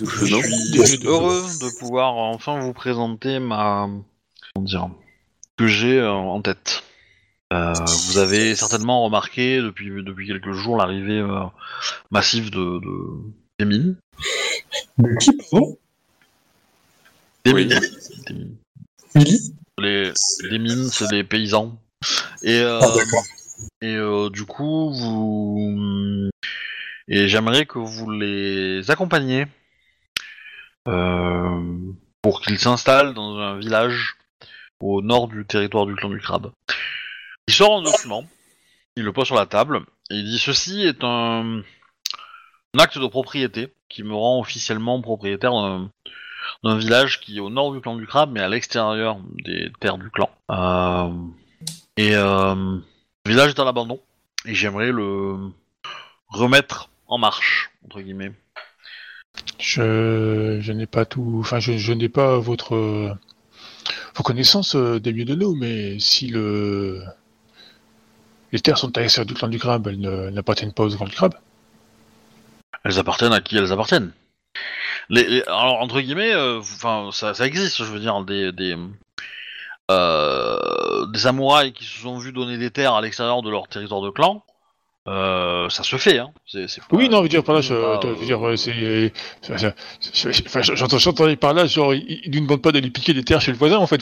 [0.85, 3.87] suis heureux de pouvoir enfin vous présenter ma
[4.53, 4.89] comment dire
[5.57, 6.83] que j'ai en tête.
[7.53, 7.73] Euh,
[8.07, 11.45] vous avez certainement remarqué depuis depuis quelques jours l'arrivée euh,
[12.11, 13.95] massive de, de des mines.
[14.97, 15.77] De qui, pardon?
[17.45, 17.65] Des Oui.
[17.65, 17.79] mines.
[18.27, 18.57] Des mines.
[19.79, 20.11] Les,
[20.49, 21.79] les mines, c'est des paysans.
[22.43, 22.93] Et, euh, Ah,
[23.81, 26.29] et euh, du coup, vous
[27.07, 29.47] et j'aimerais que vous les accompagniez
[30.89, 31.61] euh,
[32.21, 34.17] pour qu'ils s'installent dans un village
[34.81, 36.51] au nord du territoire du clan du crabe.
[37.47, 38.25] Il sort un document,
[38.95, 41.61] il le pose sur la table et il dit ceci est un,
[42.77, 47.79] acte de propriété qui me rend officiellement propriétaire d'un- village qui est au nord du
[47.81, 50.29] clan du crabe, mais à l'extérieur des terres du clan.
[50.51, 51.11] Euh,
[51.95, 52.55] et euh,
[53.25, 54.01] le village est à l'abandon.
[54.45, 55.35] Et j'aimerais le
[56.29, 58.31] remettre en marche, entre guillemets.
[59.59, 61.37] Je, je n'ai pas tout.
[61.39, 63.17] Enfin, je, je n'ai pas votre
[64.15, 67.03] vos connaissances euh, des lieux de l'eau, mais si le
[68.51, 71.05] les terres sont à l'extérieur du clan du crabe, elles ne- n'appartiennent pas au clan
[71.05, 71.35] du crabe.
[72.83, 74.11] Elles appartiennent à qui elles appartiennent?
[75.09, 76.61] Les, les- alors entre guillemets, euh,
[77.11, 78.75] ça, ça existe, je veux dire des des,
[79.91, 84.01] euh, des samouraïs qui se sont vus donner des terres à l'extérieur de leur territoire
[84.01, 84.43] de clan.
[85.07, 86.31] euh, ça se fait, hein.
[86.45, 87.73] C'est, c'est pas- Oui, non, je veux dire par là, je,
[90.97, 93.57] j'entendais par là, genre, il, il nous demande pas d'aller piquer des terres chez le
[93.57, 94.01] voisin, en fait.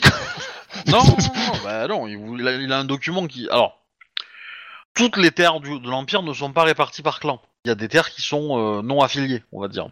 [0.88, 3.48] Non, non, non, bah non, il, il a, il a un document qui.
[3.50, 3.78] Alors,
[4.96, 7.40] toutes les terres de l'Empire ne sont pas réparties par clan.
[7.64, 9.88] Il y a des terres qui sont euh, non affiliées, on va dire.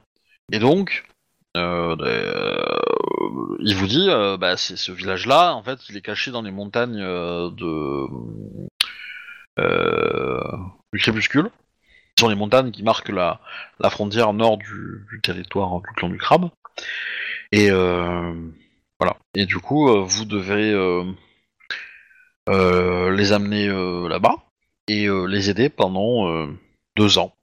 [0.50, 1.05] Et donc,
[1.57, 4.09] euh, euh, il vous dit,
[4.40, 8.07] bah, c'est ce village-là, en fait, il est caché dans les montagnes de.
[10.92, 11.50] du crépuscule.
[12.16, 13.40] Ce sont les montagnes qui marquent la,
[13.90, 16.50] frontière nord du, du territoire du clan du crabe.
[17.52, 17.70] Et.
[17.70, 19.16] Voilà.
[19.34, 20.72] Et du coup, vous devez
[22.48, 23.68] les amener
[24.09, 24.43] là-bas
[24.89, 26.47] et euh, les aider pendant euh,
[26.97, 27.35] deux ans.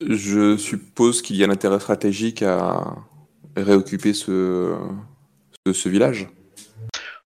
[0.00, 2.96] Je suppose qu'il y a un intérêt stratégique à
[3.56, 4.76] réoccuper ce,
[5.66, 6.28] ce, ce village.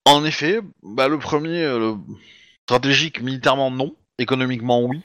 [0.06, 1.96] En effet, bah, le premier, euh, le
[2.64, 5.02] stratégique militairement non, économiquement oui.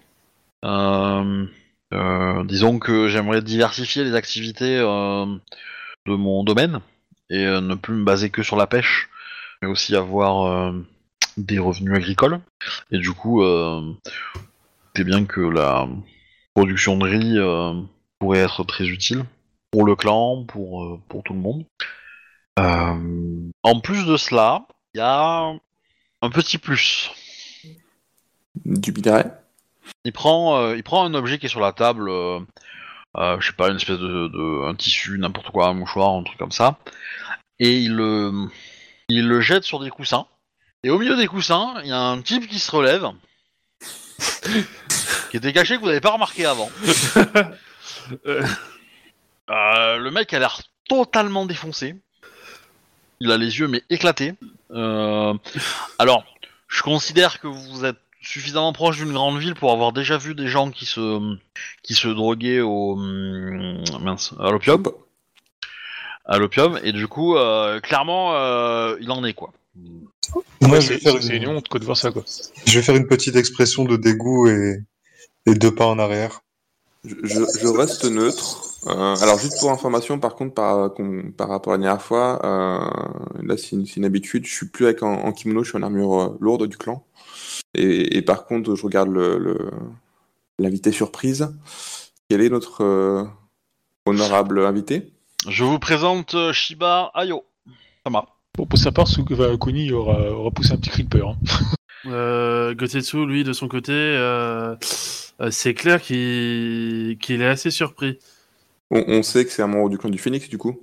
[0.64, 1.46] Euh,
[1.92, 5.26] euh, disons que j'aimerais diversifier les activités euh,
[6.06, 6.80] de mon domaine
[7.30, 9.08] et ne plus me baser que sur la pêche,
[9.60, 10.72] mais aussi avoir
[11.36, 12.40] des revenus agricoles.
[12.90, 13.92] Et du coup, euh,
[14.94, 15.88] c'est bien que la
[16.54, 17.74] production de riz euh,
[18.18, 19.24] pourrait être très utile
[19.70, 21.64] pour le clan, pour, euh, pour tout le monde.
[22.58, 25.52] Euh, en plus de cela, il y a
[26.22, 27.10] un petit plus.
[28.64, 29.24] Du minerai
[30.04, 32.40] Il prend, euh, il prend un objet qui est sur la table, euh,
[33.18, 36.22] euh, je sais pas, une espèce de, de- un tissu, n'importe quoi, un mouchoir, un
[36.22, 36.78] truc comme ça,
[37.58, 38.48] et il le,
[39.08, 40.26] il le jette sur des coussins.
[40.86, 43.10] Et au milieu des coussins, il y a un type qui se relève,
[45.32, 46.70] qui était caché que vous n'avez pas remarqué avant.
[49.48, 49.96] Euh.
[49.96, 51.96] Le mec a l'air totalement défoncé.
[53.18, 54.34] Il a les yeux mais éclatés.
[54.70, 55.34] Euh,
[55.98, 56.24] alors,
[56.68, 60.46] je considère que vous êtes suffisamment proche d'une grande ville pour avoir déjà vu des
[60.46, 61.36] gens qui se
[61.82, 64.84] qui se droguaient au hum, mince à l'opium,
[66.24, 68.34] à l'opium et du coup euh, clairement
[69.00, 69.52] il en est quoi.
[70.62, 71.48] Moi, Ouais, je vais, c'est, une une...
[71.48, 72.22] honte, quoi, de voir ça, quoi.
[72.66, 74.82] je vais faire une petite expression de dégoût et,
[75.46, 76.40] et deux pas en arrière.
[77.04, 78.62] Je, je- je reste neutre.
[78.88, 80.92] Euh, alors juste pour information, par contre, par,
[81.36, 84.66] par rapport à la dernière fois, euh, là c'est une, c'est une habitude, je suis
[84.66, 87.04] plus avec en, en kimono, je suis en armure euh, lourde du clan.
[87.74, 89.70] Et, et par contre, je regarde le, le-
[90.58, 91.48] l'invité surprise.
[92.28, 93.24] Quel est notre euh,
[94.06, 95.12] honorable invité?
[95.48, 97.44] Je vous présente Shiba Ayo.
[98.04, 98.26] Sama.
[98.56, 101.30] Bon, pour sa part, enfin, Kuni aura, aura poussé un petit cri de peur.
[101.30, 101.36] hein.
[102.08, 104.76] Euh, Gotetsu, lui, de son côté, euh,
[105.40, 108.18] euh, c'est clair qu'il est assez surpris.
[108.92, 110.78] on, on sait que c'est un membre du clan du Phoenix, du coup.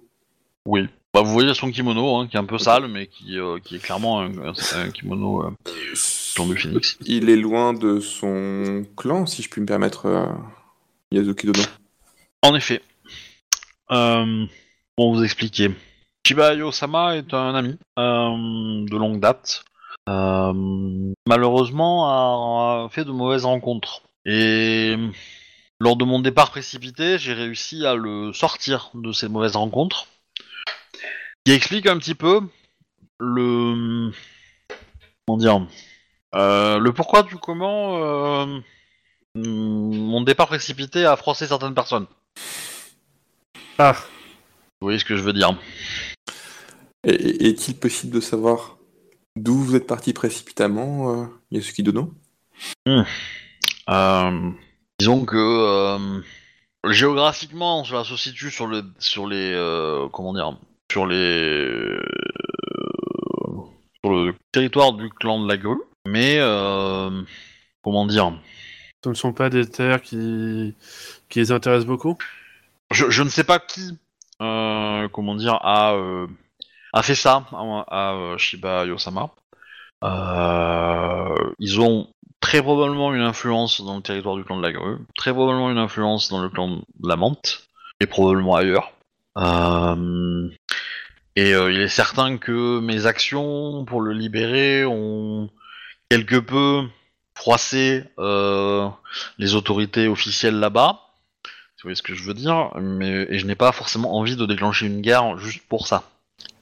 [0.66, 0.86] Oui.
[1.14, 3.76] Bah, vous voyez son kimono hein, qui est un peu sale mais qui, euh, qui
[3.78, 5.52] est clairement un, un- un kimono euh,
[6.36, 6.98] clan du Phoenix.
[7.06, 10.26] Il est loin de son clan, si je puis me permettre, euh,
[11.12, 11.64] Yazuki Dono.
[12.42, 12.82] En effet.
[13.92, 14.46] Euh,
[14.98, 15.70] pour vous expliquer.
[16.26, 19.66] Shiba Ayo-sama est un ami euh, de longue date.
[20.08, 20.54] Euh,
[21.28, 24.04] malheureusement, a fait de mauvaises rencontres.
[24.26, 24.96] Et
[25.82, 30.08] lors de mon départ précipité, j'ai réussi à le sortir de ces mauvaises rencontres.
[31.46, 32.40] Qui explique un petit peu
[33.20, 34.12] le.
[35.28, 35.68] Comment dire
[36.36, 38.62] euh, Le pourquoi du comment
[39.36, 42.06] mon départ précipité a froissé certaines personnes.
[43.78, 43.94] Ah,
[44.80, 45.58] Vous voyez ce que je veux dire
[47.04, 48.78] Est-il possible de savoir
[49.36, 52.14] d'où vous êtes parti précipitamment, euh, Yasuki Dono?
[52.88, 54.49] Euh,
[54.99, 56.22] Disons que euh,
[56.89, 60.58] géographiquement, cela se situe sur le sur les euh, comment dire
[60.91, 62.01] sur les euh,
[64.04, 67.22] sur le territoire du clan de la grue, mais euh,
[67.82, 68.32] comment dire?
[69.04, 70.74] Ce ne sont pas des terres qui,
[71.28, 72.18] qui les intéressent beaucoup?
[72.91, 73.99] Je, je ne sais pas qui
[74.41, 76.28] euh, comment dire a euh,
[76.94, 79.32] a fait ça à, à, euh, Shiba Yosama.
[80.04, 82.08] Euh, ils ont
[82.39, 85.78] très probablement une influence dans le territoire du clan de la grue, très probablement une
[85.78, 87.68] influence dans le clan de la menthe,
[88.00, 88.91] et probablement ailleurs.
[89.38, 90.50] Euh,
[91.36, 95.50] Et il est certain que mes actions pour le libérer ont
[96.10, 96.84] quelque peu
[97.34, 98.04] froissé
[99.39, 101.00] les autorités officielles là-bas.
[101.44, 104.36] Si vous voyez ce que je veux dire, mais et je n'ai pas forcément envie
[104.36, 106.04] de déclencher une guerre juste pour ça.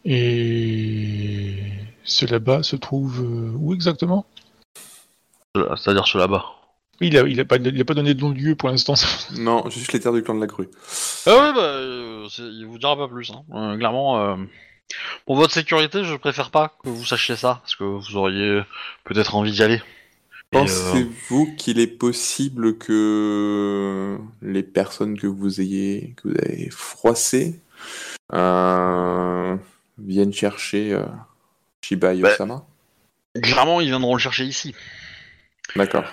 [0.05, 1.57] Et
[2.03, 4.25] ce là-bas se trouve euh, où exactement?
[5.57, 6.45] Euh, C'est-à-dire ce là-bas.
[7.03, 8.93] Il a, il a pas, il a pas donné de nom de lieu pour l'instant.
[9.37, 10.69] Non, juste les terres du clan de la grue.
[11.25, 13.31] Ah ouais, bah, euh, il vous dira pas plus.
[13.31, 13.43] Hein.
[13.53, 14.35] Euh, clairement, euh,
[15.25, 18.61] pour votre sécurité, je préfère pas que vous sachiez ça, parce que vous auriez
[19.03, 19.81] peut-être envie d'y aller.
[20.53, 27.61] Euh, Pensez-vous qu'il est possible que les personnes que vous ayez, que vous avez froissées,
[29.97, 31.05] viennent chercher euh,
[31.81, 32.35] Shiba et Bah.
[33.41, 34.75] Clairement, ils viendront le chercher ici.
[35.75, 36.03] D'accord.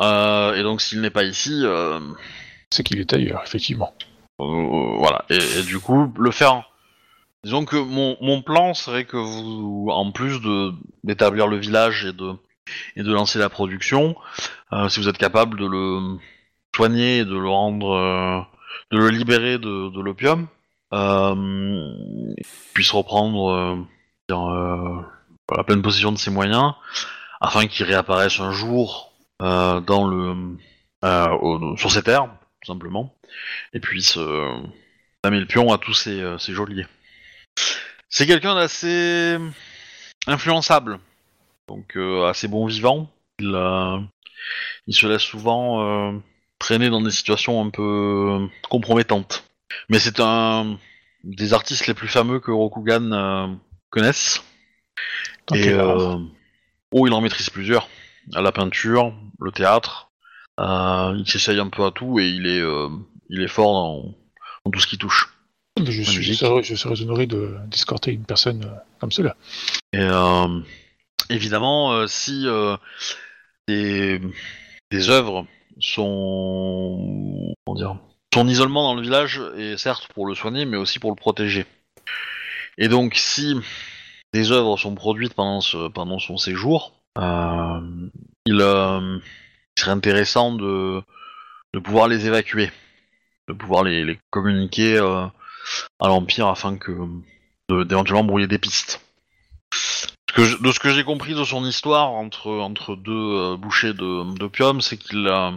[0.00, 2.00] Euh, et donc, s'il n'est pas ici, euh,
[2.70, 3.94] C'est qu'il est ailleurs, effectivement.
[4.40, 5.24] euh, voilà.
[5.30, 6.64] Et, et du coup, le faire.
[7.42, 10.72] Disons que mon, mon plan serait que vous, en plus de
[11.04, 12.34] d'établir le village et de
[12.96, 14.14] et de lancer la production,
[14.72, 16.18] euh, si vous êtes capable de le
[16.76, 18.40] soigner et de le rendre, euh,
[18.92, 20.46] de le libérer de, de l'opium, euh,
[22.74, 23.76] puisse reprendre euh,
[24.30, 25.02] euh,
[25.56, 26.74] la pleine possession de ses moyens,
[27.40, 29.12] afin qu'il réapparaisse un jour
[29.42, 30.10] euh, dans
[31.02, 32.28] euh, sur ces terres,
[32.62, 33.14] tout simplement,
[33.72, 34.56] et puisse euh,
[35.24, 36.86] damer le pion à tous ses, euh, ses geôliers.
[38.08, 39.38] C'est quelqu'un d'assez
[40.26, 40.98] influençable,
[41.68, 43.10] donc euh, assez bon vivant.
[43.38, 43.98] Il, euh,
[44.88, 46.18] se laisse souvent euh,
[46.58, 49.49] traîner dans des situations un peu compromettantes.
[49.88, 50.78] Mais c'est un
[51.24, 53.46] des artistes les plus fameux que Rokugan euh,
[53.90, 54.42] connaisse.
[55.46, 56.16] Tant Et euh,
[56.92, 57.88] oh, il en maîtrise plusieurs.
[58.34, 60.10] À la peinture, le théâtre.
[60.58, 62.88] Euh, il s'essaye un peu à tout et il est, euh,
[63.28, 64.14] il est fort dans,
[64.64, 65.28] dans tout ce qui touche.
[65.78, 69.36] je, suis, je, serais, je serais honoré de- d'escorter une personne comme cela.
[69.92, 70.06] Et
[71.30, 72.46] évidemment, si
[73.68, 74.20] des,
[74.90, 75.46] des œuvres
[75.78, 77.96] sont, comment dire,
[78.32, 81.66] son isolement dans le village est certes pour le soigner, mais aussi pour le protéger.
[82.78, 83.56] Et donc, si
[84.32, 87.80] des œuvres sont produites pendant, son séjour, euh,
[88.46, 89.18] il, euh,
[89.76, 91.02] il serait intéressant de,
[91.82, 92.70] pouvoir les évacuer,
[93.48, 95.26] de pouvoir les, communiquer euh,
[95.98, 96.92] à l'Empire afin que
[97.68, 99.00] d'éventuellement brouiller des pistes.
[100.36, 105.52] De ce que j'ai compris de son histoire entre, deux bouchées d'opium, c'est qu'il a,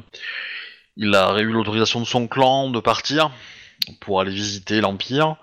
[0.98, 3.32] il a eu l'autorisation de son clan de partir
[4.00, 5.36] pour aller visiter l'Empire.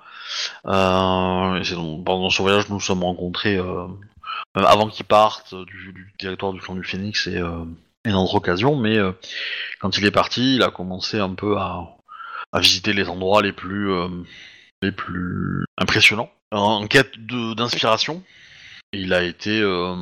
[0.66, 1.62] Euh,
[2.04, 3.86] pendant ce voyage, nous nous sommes rencontrés euh,
[4.56, 7.64] euh, avant qu'il parte euh, du, territoire du clan du Phénix et, euh,
[8.04, 8.76] d'autres occasions.
[8.76, 9.12] Mais euh,
[9.80, 11.96] quand il est parti, il a commencé un peu à,
[12.56, 14.08] visiter les endroits les plus, euh,
[14.82, 18.22] les plus impressionnants, en quête d'inspiration.
[18.92, 19.94] Il a été euh,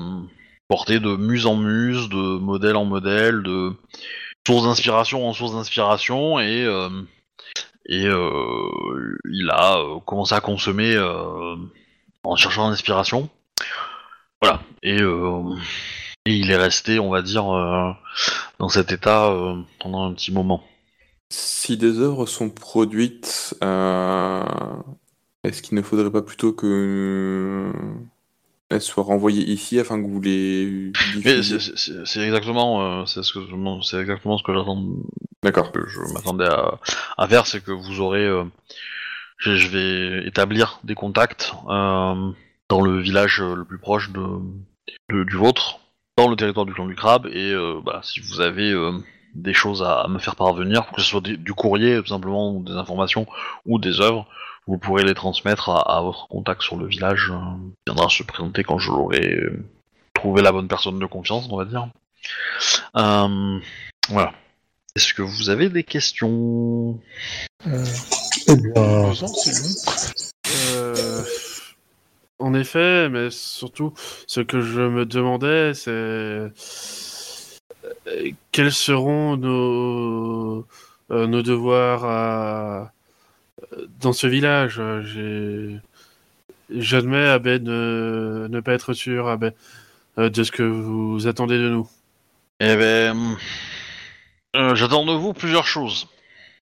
[0.68, 3.74] porté de muse en muse, de modèle en modèle, de
[4.48, 6.88] source d'inspiration en source d'inspiration, et, euh,
[7.90, 10.98] euh, il a euh, commencé à consommer
[12.24, 13.28] en cherchant l'inspiration.
[14.40, 14.62] Voilà.
[14.82, 17.44] Et, et il est resté, on va dire,
[18.58, 19.30] dans cet état
[19.80, 20.64] pendant un petit moment.
[21.28, 23.54] Si des œuvres sont produites,
[25.44, 27.70] est-ce qu'il ne faudrait pas plutôt que
[28.70, 30.92] elles soient renvoyées ici afin que vous les
[32.06, 33.38] c'est- exactement, euh, c'est ce que
[34.00, 34.84] exactement ce que j'attends
[35.42, 35.72] D'accord.
[35.86, 36.78] je m'attendais à,
[37.16, 38.44] à faire, c'est que vous aurez, euh,
[39.38, 42.30] je, je vais établir des contacts euh,
[42.68, 44.20] dans le village le plus proche de,
[45.10, 45.80] de- du vôtre,
[46.18, 48.74] dans le territoire du clan du crabe, et bah, si vous avez
[49.34, 52.52] des choses à, à me faire parvenir, que ce soit des- du courrier tout simplement,
[52.52, 53.26] ou des informations,
[53.64, 54.26] ou des œuvres,
[54.68, 57.30] vous pourrez les transmettre à, à votre contact sur le village.
[57.32, 57.38] euh,
[57.86, 59.64] il viendra se présenter quand je l'aurai euh,
[60.14, 61.88] trouvé la bonne personne de confiance, on va dire.
[62.96, 63.58] Euh,
[64.10, 64.32] voilà.
[64.94, 67.00] Est-ce que vous avez des questions?
[67.66, 67.84] Euh,
[68.48, 69.12] Eh bien.
[70.74, 71.22] Euh,
[72.38, 73.92] en effet, mais surtout,
[74.26, 76.50] ce que je me demandais, c'est
[78.52, 80.66] quels seront nos,
[81.10, 82.92] nos devoirs à-
[84.00, 84.80] dans ce village.
[85.02, 85.78] J'ai-
[86.70, 89.28] J'admets, Abed, ne, ne pas être sûr,
[90.18, 91.88] euh, de ce que vous attendez de nous.
[92.60, 93.36] Eh ben,
[94.56, 96.08] euh, j'attends de vous plusieurs choses.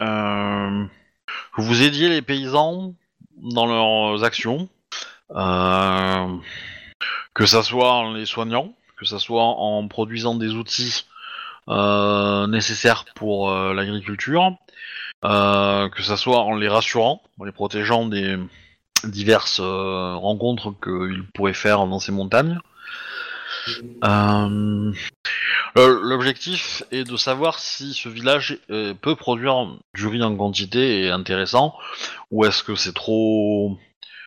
[0.03, 0.85] Euh,
[1.57, 2.93] vous aidiez les paysans
[3.37, 4.69] dans leurs actions,
[5.35, 6.27] euh,
[7.33, 11.05] que ça soit en les soignant, que ça soit en produisant des outils
[11.69, 14.66] euh, nécessaires pour euh, l'agriculture, euh,
[15.23, 18.37] que ça soit en les rassurant, en les protégeant des,
[19.03, 22.59] diverses euh, rencontres qu'il pourrait faire dans ces montagnes.
[24.03, 24.91] Euh,
[25.75, 31.09] L'objectif est de savoir si ce village euh, peut produire du riz en quantité et
[31.09, 31.75] intéressant,
[32.31, 33.77] ou est-ce que c'est trop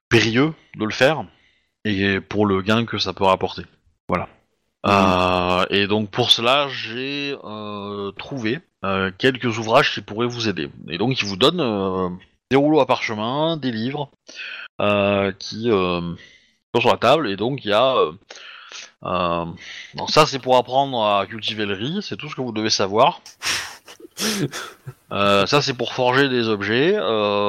[0.08, 1.24] périlleux de le faire,
[1.84, 3.64] et pour le gain que ça peut rapporter.
[4.08, 4.28] Voilà.
[4.86, 10.70] Euh, et donc pour cela, j'ai euh, trouvé euh, quelques ouvrages qui pourraient vous aider.
[10.88, 12.08] Et donc ils vous donnent euh,
[12.50, 14.10] des rouleaux à parchemin, des livres
[14.80, 16.16] euh, qui sont
[16.80, 17.28] sur la table.
[17.28, 17.94] Et donc il y a...
[19.02, 22.70] donc ça c'est pour apprendre à cultiver le riz, c'est tout ce que vous devez
[22.70, 23.20] savoir.
[25.10, 26.92] Ça c'est pour forger des objets,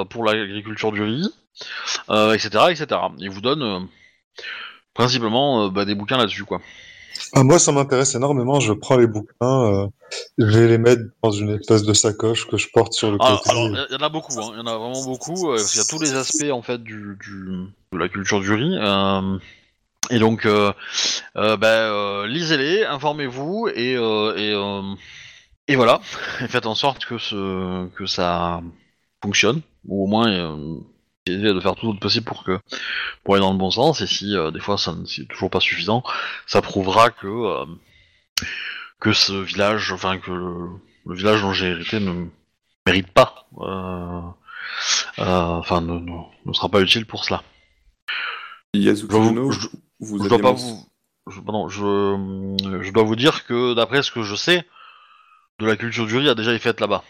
[0.09, 1.29] pour l'agriculture du riz,
[2.09, 2.87] etc., etc.
[3.19, 3.79] Ils vous donnent euh,
[4.93, 6.61] principalement bah, des bouquins là-dessus quoi.
[7.33, 8.59] Ah, moi, ça m'intéresse énormément.
[8.59, 9.87] Je prends les bouquins, euh,
[10.37, 13.37] je vais les mettre dans une espèce de sacoche que je porte sur le Ah,
[13.37, 13.49] côté.
[13.49, 14.51] alors, il y en a beaucoup, hein.
[14.53, 16.83] il y en a vraiment beaucoup, euh, qu'il y a tous les aspects en fait
[16.83, 18.77] du, du- de la culture du riz.
[18.79, 19.37] euh,
[20.09, 20.47] et donc,
[21.35, 24.53] ben, lisez-les, informez-vous et et,
[25.67, 26.01] et voilà,
[26.41, 28.61] et faites en sorte que ce que ça
[29.23, 30.57] fonctionne, ou au moins
[31.25, 32.59] essayez de faire tout le possible pour que
[33.23, 34.01] pour aller dans le bon sens.
[34.01, 36.03] Et si euh, des fois ça c'est toujours pas suffisant,
[36.47, 37.65] ça prouvera que euh,
[38.99, 40.67] que ce village, enfin que le,
[41.05, 42.25] le village dont j'ai hérité ne
[42.85, 44.21] mérite pas, euh,
[45.17, 47.43] enfin ne, ne, ne sera pas utile pour cela.
[48.99, 49.17] Je
[49.99, 50.85] vous- dois pas vous,
[51.29, 54.65] je, pardon, je, je dois vous dire que d'après ce que je sais,
[55.59, 57.03] de la culture du riz a déjà été faite là-bas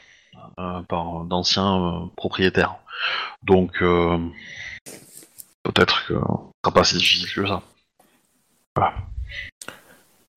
[0.60, 2.76] euh, par d'anciens euh, propriétaires.
[3.43, 4.18] Donc euh,
[5.63, 7.61] peut-être que ce sera pas si difficile que ça.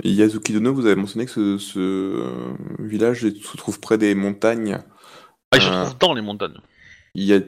[0.03, 4.79] Yazuki Dono, vous avez mentionné que ce, ce, euh, village se trouve près des montagnes.
[5.51, 5.85] Ah, il se Euh.
[5.85, 6.59] trouve dans les montagnes.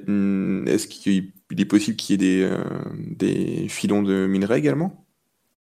[0.07, 2.65] Hmm, est-ce qu'il il est possible qu'il y ait des, euh,
[2.97, 5.05] des filons de minerais également?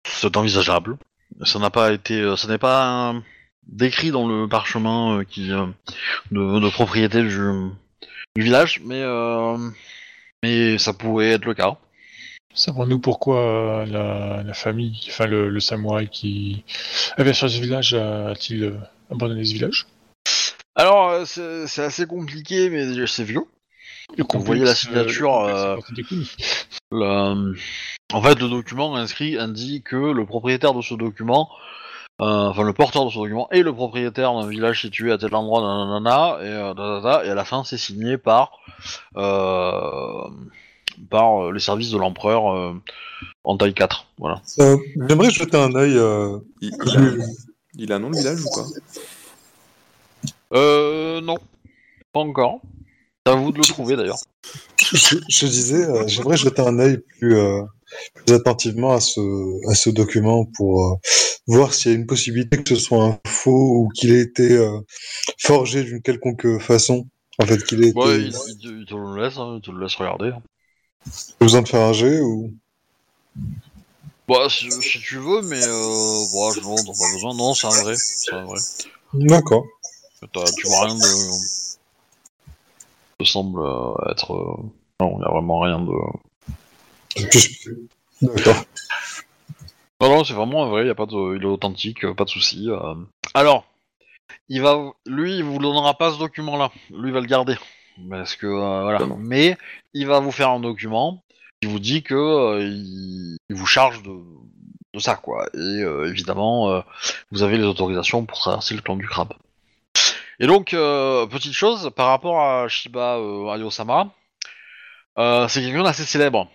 [0.05, 0.97] C'est envisageable.
[1.45, 3.21] Ça n'a pas été, euh, ça n'est pas euh,
[3.67, 5.67] décrit dans le parchemin euh, qui euh,
[6.31, 7.39] de, de propriété du,
[8.37, 9.57] du village, mais euh,
[10.43, 11.77] mais ça pourrait être le cas.
[12.55, 16.65] Savons-nous pourquoi euh, la, la famille, enfin le, le samouraï qui
[17.17, 18.79] avait chargé ce village a-t-il euh,
[19.11, 19.87] abandonné ce village?
[20.75, 23.45] Alors c'est assez compliqué, mais c'est vieux.
[24.17, 25.77] Vous voyez la signature, euh,
[28.13, 31.51] En fait, le document inscrit indique que le propriétaire de ce document,
[32.21, 35.35] euh, enfin le porteur de ce document, est le propriétaire d'un village situé à tel
[35.35, 38.53] endroit, nanana, et, euh, et à la fin c'est signé par
[39.17, 40.29] euh,
[41.11, 42.73] par les services de l'empereur euh,
[43.45, 44.07] en taille 4.
[44.19, 44.41] Voilà.
[44.61, 44.77] Euh,
[45.09, 45.97] J'aimerais jeter un œil.
[45.99, 47.25] euh, il, il a,
[47.75, 48.67] il a un nom le village ou pas?
[50.55, 51.37] Euh, non,
[52.13, 52.61] pas encore.
[53.27, 54.19] C'est à vous de le trouver d'ailleurs.
[54.79, 57.63] je, je disais, euh, j'aimerais jeter un œil plus, euh,
[58.15, 59.21] plus attentivement à ce,
[59.71, 60.95] à ce document pour euh,
[61.47, 64.53] voir s'il y a une possibilité que ce soit un faux ou qu'il ait été
[64.53, 64.81] euh,
[65.39, 67.07] forgé d'une quelconque façon.
[67.39, 67.99] En fait, qu'il ait été.
[68.01, 70.33] Il, il te- il te le laisse, hein, il te le laisse regarder.
[71.41, 72.53] Besoin de faire un jet ou?
[74.27, 77.35] Bah, si, si tu veux, mais euh, bon, je- non, pas besoin.
[77.37, 77.95] Non, c'est un vrai.
[77.97, 78.59] C'est un vrai.
[79.15, 79.65] D'accord.
[80.57, 81.03] Tu vois rien de.
[83.21, 84.33] Ça semble euh, être.
[84.35, 84.57] euh,
[85.01, 85.93] Non, il a vraiment rien de.
[88.23, 88.65] D'accord.
[90.01, 91.37] Non, non, c'est vraiment vrai, y a pas de...
[91.37, 92.69] il est authentique, euh, pas de souci.
[92.69, 92.95] euh.
[93.33, 93.65] Alors,
[94.49, 96.71] il va, lui, il vous donnera pas ce document-là.
[96.91, 97.57] Lui, il va le garder.
[98.11, 99.07] Parce que, euh, voilà.
[99.19, 99.57] Mais,
[99.95, 101.23] il va vous faire un document
[101.63, 103.39] qui vous dit que euh, il...
[103.49, 104.13] il vous charge de...
[104.93, 105.47] de ça, quoi.
[105.55, 106.83] Et euh, évidemment, euh,
[107.31, 109.33] vous avez les autorisations pour traverser le clan du crabe.
[110.41, 114.11] Et donc, euh, petite chose, par rapport à Shiba euh, Ayosama,
[115.17, 116.51] euh, c'est quelqu'un d'assez célèbre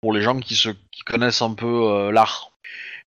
[0.00, 0.68] pour les gens qui, se...
[0.92, 2.52] qui connaissent un peu euh, l'art.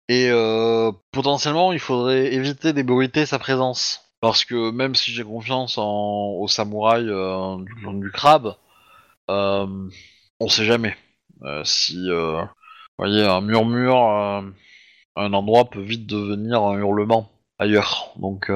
[0.09, 4.05] Et euh, potentiellement, il faudrait éviter d'ébruiter sa présence.
[4.21, 8.55] Parce que même si j'ai confiance en, aux samouraïs euh, du clan du crabe,
[9.29, 9.67] euh,
[10.39, 10.97] on sait jamais.
[11.43, 13.97] Euh, si, euh, vous voyez, un murmure,
[15.15, 17.29] un endroit peut vite devenir un hurlement
[17.59, 18.11] ailleurs.
[18.17, 18.51] Donc,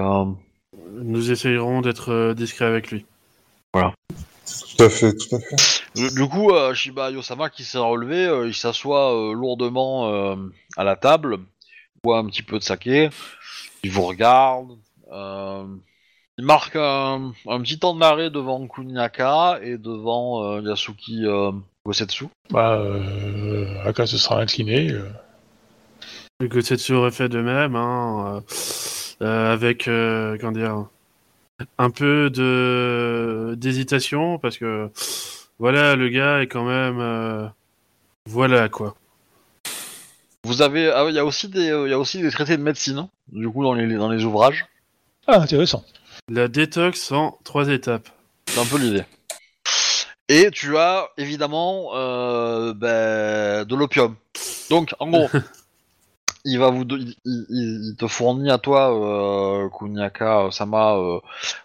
[0.92, 3.06] Nous essayerons d'être discrets avec lui.
[4.78, 5.56] Tout à fait, tout à fait.
[5.96, 10.36] du, du coup, euh, Shiba Yosama qui s'est relevé, euh, il s'assoit euh, lourdement euh,
[10.78, 11.40] à la table,
[12.04, 13.10] boit un petit peu de saké,
[13.84, 14.78] il vous regarde,
[15.12, 15.64] euh,
[16.38, 21.52] il marque un, un petit temps d'arrêt devant Kunyaka et devant euh, Yasuki euh,
[21.86, 22.26] Gosetsu.
[22.50, 24.92] Bah, euh, Aka se sera incliné.
[24.92, 25.10] euh,
[26.44, 28.42] Et Que Setsu aurait fait de même, hein,
[29.22, 30.86] euh, euh, avec, euh, comment dire,
[31.78, 34.90] un peu de d'hésitation, parce que,
[35.60, 37.48] voilà, le gars est quand même, euh,
[38.26, 38.96] Voilà quoi.
[40.46, 42.58] Vous avez, ah, il y a aussi des, euh, il y a aussi des traités
[42.58, 44.66] de médecine, hein, du coup dans les dans les ouvrages.
[45.28, 45.84] Ah, intéressant.
[46.30, 48.10] La détox en trois étapes.
[48.48, 49.04] C'est un peu l'idée.
[50.30, 54.16] Et tu as évidemment euh, ben, de l'opium.
[54.70, 55.30] Donc, en gros,
[56.46, 56.86] il va vous,
[57.26, 61.20] il, te fournit à toi, euh, Kunyaka Sama, euh,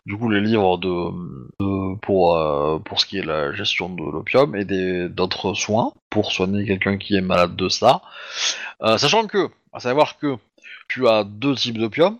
[0.06, 4.54] du coup les livres de, pour euh, pour ce qui est la gestion de l'opium
[4.54, 8.02] et des d'autres soins pour soigner quelqu'un qui est malade de ça.
[8.82, 10.36] Euh, sachant que, à savoir que
[10.88, 12.18] tu as deux types d'opium.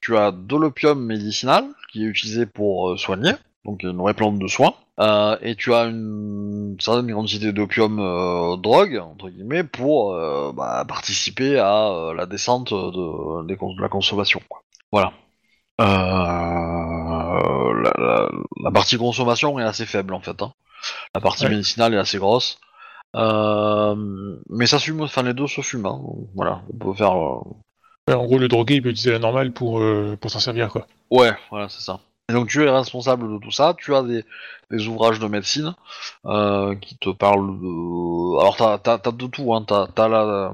[0.00, 3.32] Tu as de l'opium médicinal qui est utilisé pour soigner,
[3.66, 4.72] donc une vraie plante de soins.
[4.98, 10.86] Euh, et tu as une certaine quantité d'opium euh, drogue entre guillemets pour euh, bah,
[10.88, 14.40] participer à la descente de, la consommation.
[14.48, 14.62] quoi.
[14.90, 15.12] Voilà.
[15.78, 17.38] La,
[17.98, 18.28] la-
[18.64, 20.40] la partie consommation est assez faible en fait.
[20.40, 20.52] hein.
[21.14, 21.50] La partie Ouais.
[21.50, 22.58] médicinale est assez grosse.
[23.14, 25.86] Mais ça fume, enfin les deux se fument.
[25.86, 26.00] hein.
[26.02, 27.14] Donc, Voilà, on peut faire.
[28.08, 29.82] Ouais, en gros, le drogué, il peut utiliser la normale pour,
[30.20, 30.86] pour s'en servir, quoi.
[31.10, 32.00] Ouais, voilà, c'est ça.
[32.28, 34.24] Et donc tu es responsable de tout ça, tu as des,
[34.72, 35.76] des ouvrages de médecine
[36.24, 38.40] euh, qui te parlent de...
[38.40, 39.62] Alors t'as, t'as, t'as de tout, hein.
[39.64, 40.52] t'as, t'as, la,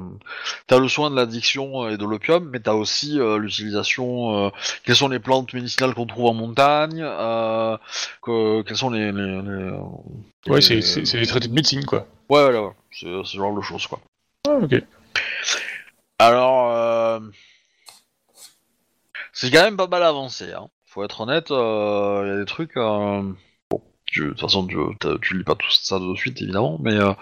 [0.66, 4.36] t'as le soin de l'addiction et de l'opium, mais t'as aussi euh, l'utilisation...
[4.48, 4.50] euh,
[4.84, 7.78] quelles sont les plantes médicinales qu'on trouve en montagne euh,
[8.20, 9.10] que, Quelles sont les...
[9.10, 9.70] les, les-
[10.48, 12.00] Ouais, les- c'est c'est- c'est des traités de médecine, quoi.
[12.28, 12.72] Ouais, voilà, ouais.
[12.90, 13.98] C'est, c'est ce genre de choses, quoi.
[14.46, 14.74] Ah, ok.
[16.18, 17.20] Alors, euh,
[19.32, 20.52] c'est quand même pas mal avancé.
[20.52, 20.68] Hein.
[20.92, 21.54] Faut être honnête, il
[22.28, 22.76] y a des trucs.
[22.76, 23.22] euh,
[23.70, 23.80] Bon,
[24.16, 26.78] de toute façon, tu, t'as- tu lis pas tout ça de suite, évidemment.
[26.82, 27.12] Mais euh,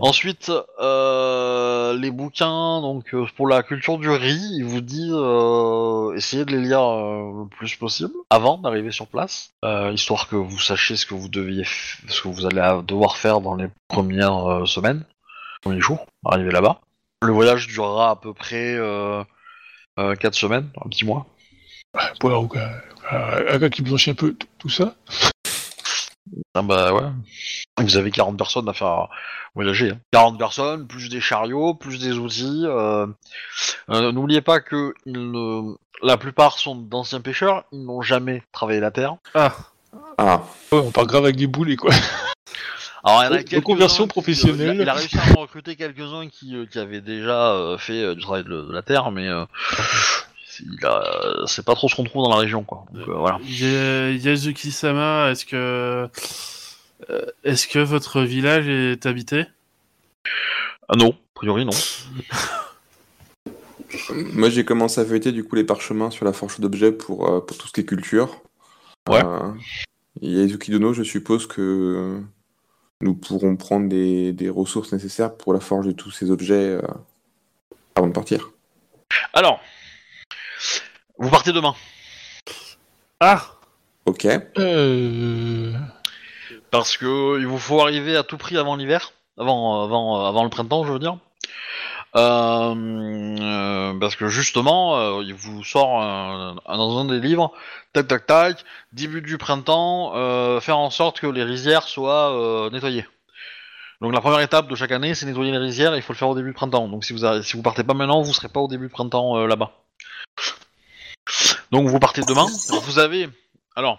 [0.00, 6.12] ensuite, euh, les bouquins, donc euh, pour la culture du riz, ils vous disent euh,
[6.16, 10.36] essayez de les lire euh, le plus possible avant d'arriver sur place, euh, histoire que
[10.36, 11.64] vous sachiez ce que vous deviez,
[12.08, 15.04] ce que vous allez devoir faire dans les premières euh, semaines,
[15.62, 16.80] premiers jours, arriver là-bas.
[17.22, 19.24] Le voyage durera à peu près euh,
[19.96, 21.26] 4 semaines, un petit mois.
[22.52, 22.74] Quoi.
[23.10, 24.94] Un gars qui blanchit un peu tout ça.
[26.54, 27.02] Ah bah ouais.
[27.78, 29.08] Vous avez 40 personnes à faire
[29.54, 29.90] voyager.
[29.90, 29.98] hein.
[30.12, 32.62] 40 personnes, plus des chariots, plus des outils.
[32.64, 33.06] euh.
[33.90, 38.80] Euh, N'oubliez pas que ils ne- la plupart sont d'anciens pêcheurs, ils n'ont jamais travaillé
[38.80, 39.16] la terre.
[39.34, 39.52] Ah,
[40.18, 41.90] Ah, Ouais, on part grave avec des boulets, quoi.
[43.04, 44.74] Alors il y en a quelques-uns reconversion qui, euh, professionnelle.
[44.76, 47.76] il, a, il a réussi à en recruter quelques-uns qui, euh, qui avaient déjà euh,
[47.78, 49.44] fait euh, du travail de, de la terre, mais euh,
[50.60, 52.84] il a- c'est pas trop ce qu'on trouve dans la région, quoi.
[52.92, 53.38] Donc, euh, voilà.
[53.44, 56.08] Yazuki-sama, est-ce que
[57.10, 59.46] euh, est-ce que votre village est habité?
[60.88, 61.72] Ah non, a priori non.
[64.32, 67.40] moi j'ai commencé à feuilleter du coup les parchemins sur la forge d'objets pour, euh,
[67.40, 68.42] pour tout ce qui est culture.
[69.08, 69.22] Ouais.
[69.24, 69.50] Euh,
[70.20, 72.20] Yazuki Dono, je suppose que
[73.00, 76.82] nous pourrons prendre des, des ressources nécessaires pour la forge de tous ces objets euh,
[77.96, 78.50] avant de partir.
[79.32, 79.60] Alors,
[81.18, 81.74] vous partez demain.
[83.20, 83.42] Ah,
[84.06, 84.26] Ok.
[84.58, 85.72] Euh...
[86.70, 90.50] Parce que il vous faut arriver à tout prix avant l'hiver, avant, avant, avant le
[90.50, 91.16] printemps, je veux dire.
[92.16, 92.74] Euh,
[93.40, 97.52] euh, parce que justement, euh, il vous sort un- un- dans un des livres,
[97.92, 102.70] tac tac tac, début du printemps, euh, faire en sorte que les rizières soient euh,
[102.70, 103.06] nettoyées.
[104.00, 105.94] Donc la première étape de chaque année, c'est nettoyer les rizières.
[105.94, 106.88] Et il faut le faire au début du printemps.
[106.88, 109.38] Donc si vous si vous partez pas maintenant, vous serez pas au début du printemps
[109.38, 109.72] euh, là-bas.
[111.74, 112.46] Donc vous partez demain.
[112.84, 113.28] Vous avez
[113.74, 113.98] alors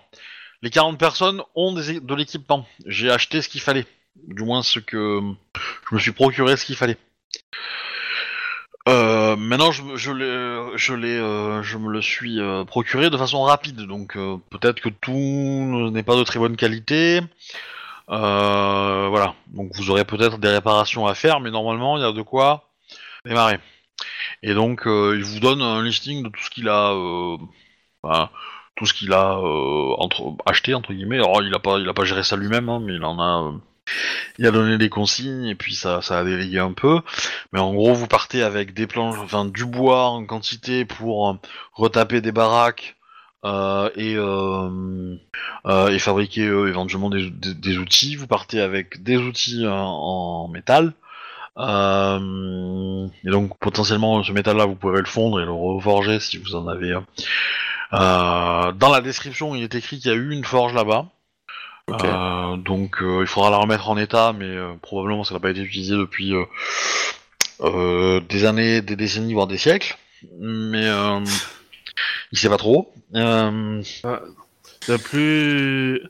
[0.61, 2.65] les 40 personnes ont des de l'équipement.
[2.85, 3.85] J'ai acheté ce qu'il fallait.
[4.29, 5.19] Du moins ce que
[5.89, 6.95] je me suis procuré ce qu'il fallait.
[8.87, 13.81] Euh, maintenant, je, je, l'ai, euh, je me le suis euh, procuré de façon rapide,
[13.81, 17.19] donc euh, peut-être que tout n'est pas de très bonne qualité.
[18.09, 22.13] Euh, voilà, donc vous aurez peut-être des réparations à faire, mais normalement, il y a
[22.13, 22.69] de quoi
[23.25, 23.59] démarrer.
[24.43, 27.37] Et donc, euh, il vous donne un listing de tout ce qu'il a, euh,
[28.75, 29.95] tout ce qu'il a euh,
[30.45, 31.17] acheté entre guillemets.
[31.17, 33.43] Alors, il a pas, il pas géré ça lui-même, hein, mais il en a.
[33.43, 33.51] euh,
[34.39, 37.01] il a donné des consignes et puis ça, ça a délégué un peu.
[37.53, 41.33] Mais en gros, vous partez avec des planches, enfin du bois en quantité pour euh,
[41.73, 42.95] retaper des baraques
[43.95, 48.15] et, et fabriquer éventuellement des, outils.
[48.15, 50.93] Vous partez avec des outils euh, en métal.
[51.57, 56.67] Et donc potentiellement ce métal-là, vous pourrez le fondre et le reforger si vous en
[56.67, 56.95] avez.
[57.93, 58.71] Euh.
[58.71, 61.07] Dans la description, il est écrit qu'il y a eu une forge là-bas.
[61.91, 65.51] Euh, donc euh, il faudra la remettre en état, mais euh, probablement ça n'a pas
[65.51, 66.45] été utilisé depuis euh,
[67.61, 69.95] euh, des années, des décennies, voire des siècles.
[70.39, 71.23] Mais euh,
[72.31, 72.91] il sait pas trop.
[73.13, 73.83] Euh,
[74.89, 76.01] euh, plus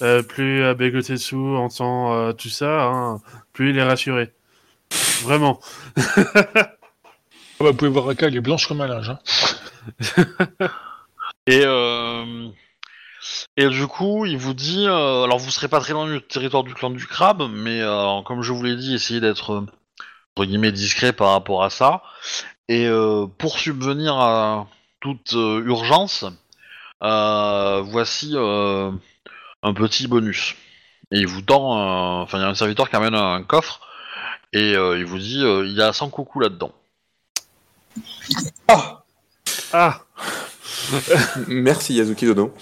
[0.00, 3.20] euh, plus Abe Gotetsu entend euh, tout ça, hein,
[3.52, 4.32] plus il est rassuré.
[5.24, 5.60] Vraiment.
[7.58, 9.10] Ah bah, vous pouvez voir Raka, elle est blanche comme un linge.
[9.10, 9.18] Hein.
[11.46, 12.48] Et, euh,
[13.56, 16.64] et du coup, il vous dit, euh, alors vous serez pas très loin du territoire
[16.64, 19.64] du clan du crabe, mais euh, comme je vous l'ai dit, essayez d'être
[20.34, 22.02] entre guillemets discret par rapport à ça.
[22.68, 24.66] Et euh, pour subvenir à
[25.00, 26.24] toute euh, urgence,
[27.02, 28.90] euh, voici euh,
[29.62, 30.56] un petit bonus.
[31.12, 33.80] Et il vous tend, euh, enfin il y a un serviteur qui amène un coffre
[34.52, 36.72] et euh, il vous dit, euh, il y a 100 coucous là-dedans.
[38.68, 39.04] Ah
[39.72, 40.00] Ah
[41.48, 42.52] Merci Yazuki Dono.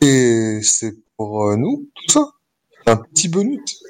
[0.00, 2.26] Et c'est pour euh, nous, tout ça?
[2.86, 3.82] Un petit bonus?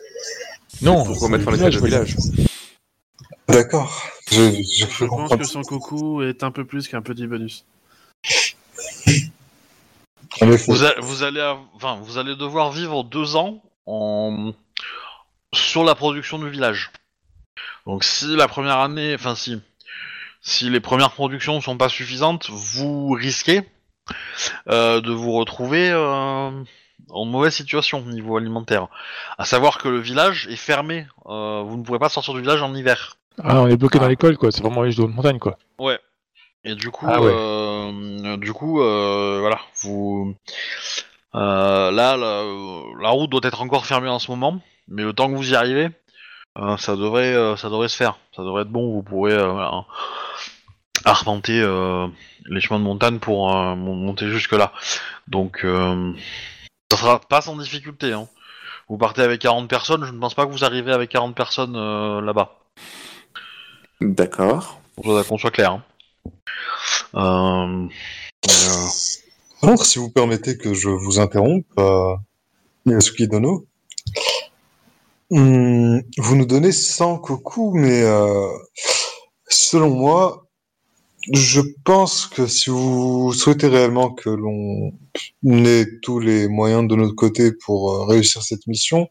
[0.82, 2.48] Non, Pour remettre état le village, village.
[3.48, 4.02] D'accord.
[4.30, 7.64] Je, je, Je peux pense que son coucou est un peu plus qu'un petit bonus.
[10.40, 10.72] Effet.
[10.72, 14.52] Vous, a- vous allez, enfin, vous allez devoir vivre deux ans en...
[15.52, 16.90] sur la production du village.
[17.86, 19.60] Donc si la première année, enfin si,
[20.40, 23.62] si les premières productions sont pas suffisantes, vous risquez
[24.68, 26.50] euh, de vous retrouver euh,
[27.10, 28.88] en mauvaise situation au niveau alimentaire.
[29.38, 32.62] À savoir que le village est fermé, euh, vous ne pourrez pas sortir du village
[32.62, 33.16] en hiver.
[33.42, 34.50] Ah, on est bloqué dans l'école, quoi.
[34.50, 35.56] C'est vraiment les de haute montagne, quoi.
[35.78, 35.98] Ouais.
[36.64, 37.32] Et du coup, Ah ouais.
[37.32, 40.34] euh, du coup, euh, voilà, vous.
[41.34, 42.42] Euh, là, la,
[43.00, 45.54] la route doit être encore fermée en ce moment, mais le temps que vous y
[45.54, 45.88] arrivez,
[46.78, 48.18] ça devrait, euh, ça devrait se faire.
[48.36, 48.92] Ça devrait être bon.
[48.94, 49.84] Vous pourrez euh, voilà,
[51.04, 52.06] arpenter euh,
[52.46, 54.72] les chemins de montagne pour euh, mon- monter jusque là.
[55.28, 56.12] Donc, euh,
[56.90, 58.12] ça sera pas sans difficulté.
[58.12, 58.28] Hein.
[58.88, 60.04] Vous partez avec 40 personnes.
[60.04, 62.58] Je ne pense pas que vous arrivez avec 40 personnes euh, là-bas.
[64.00, 64.80] D'accord.
[65.02, 65.72] Qu'on soit clair.
[65.72, 65.82] hein.
[67.14, 67.88] Euh,
[68.48, 68.86] euh,
[69.62, 72.14] Alors, si vous permettez que je vous interrompe, euh,
[72.86, 73.66] Yasuki Dono,
[75.30, 78.48] hum, vous nous donnez 100 coucous, mais euh,
[79.48, 80.46] selon moi,
[81.32, 84.92] je pense que si vous souhaitez réellement que l'on
[85.64, 89.08] ait tous les moyens de notre côté pour euh, réussir cette mission,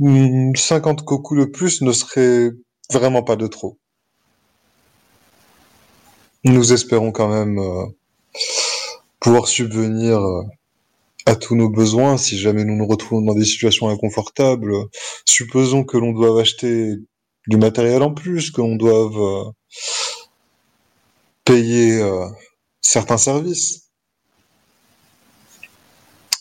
[0.00, 2.50] hum, 50 coucous de plus ne serait
[2.90, 3.78] vraiment pas de trop.
[6.44, 7.86] Nous espérons quand même euh,
[9.20, 10.42] pouvoir subvenir euh,
[11.28, 14.72] à tous nos besoins si jamais nous nous retrouvons dans des situations inconfortables.
[15.26, 16.94] Supposons que l'on doive acheter
[17.46, 19.44] du matériel en plus, que l'on doive euh,
[21.44, 22.26] payer euh,
[22.80, 23.90] certains services.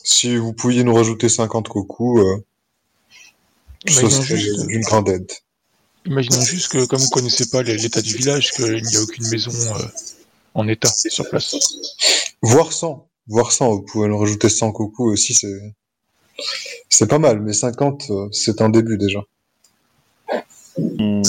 [0.04, 2.38] Si vous pouviez nous rajouter 50 coucous, euh,
[3.90, 5.32] ce serait d'une grande aide.
[6.06, 9.52] imaginons juste que, comme vous connaissez pas l'état du village, qu'il n'y a aucune maison
[10.54, 11.58] en état sur place.
[12.42, 13.07] Voire 100.
[13.28, 13.70] Voire 100.
[13.70, 15.76] Vous pouvez nous rajouter 100 coucous aussi, c'est,
[16.90, 17.42] c'est pas mal.
[17.42, 19.20] Mais 50, euh, c'est un début déjà.
[20.78, 21.24] Hmm.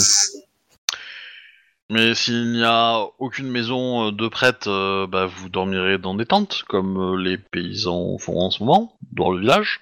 [1.91, 6.27] Mais s'il n'y a aucune maison euh, de prête, euh, bah, vous dormirez dans des
[6.27, 9.81] tentes, comme les paysans font en ce moment, dans le village,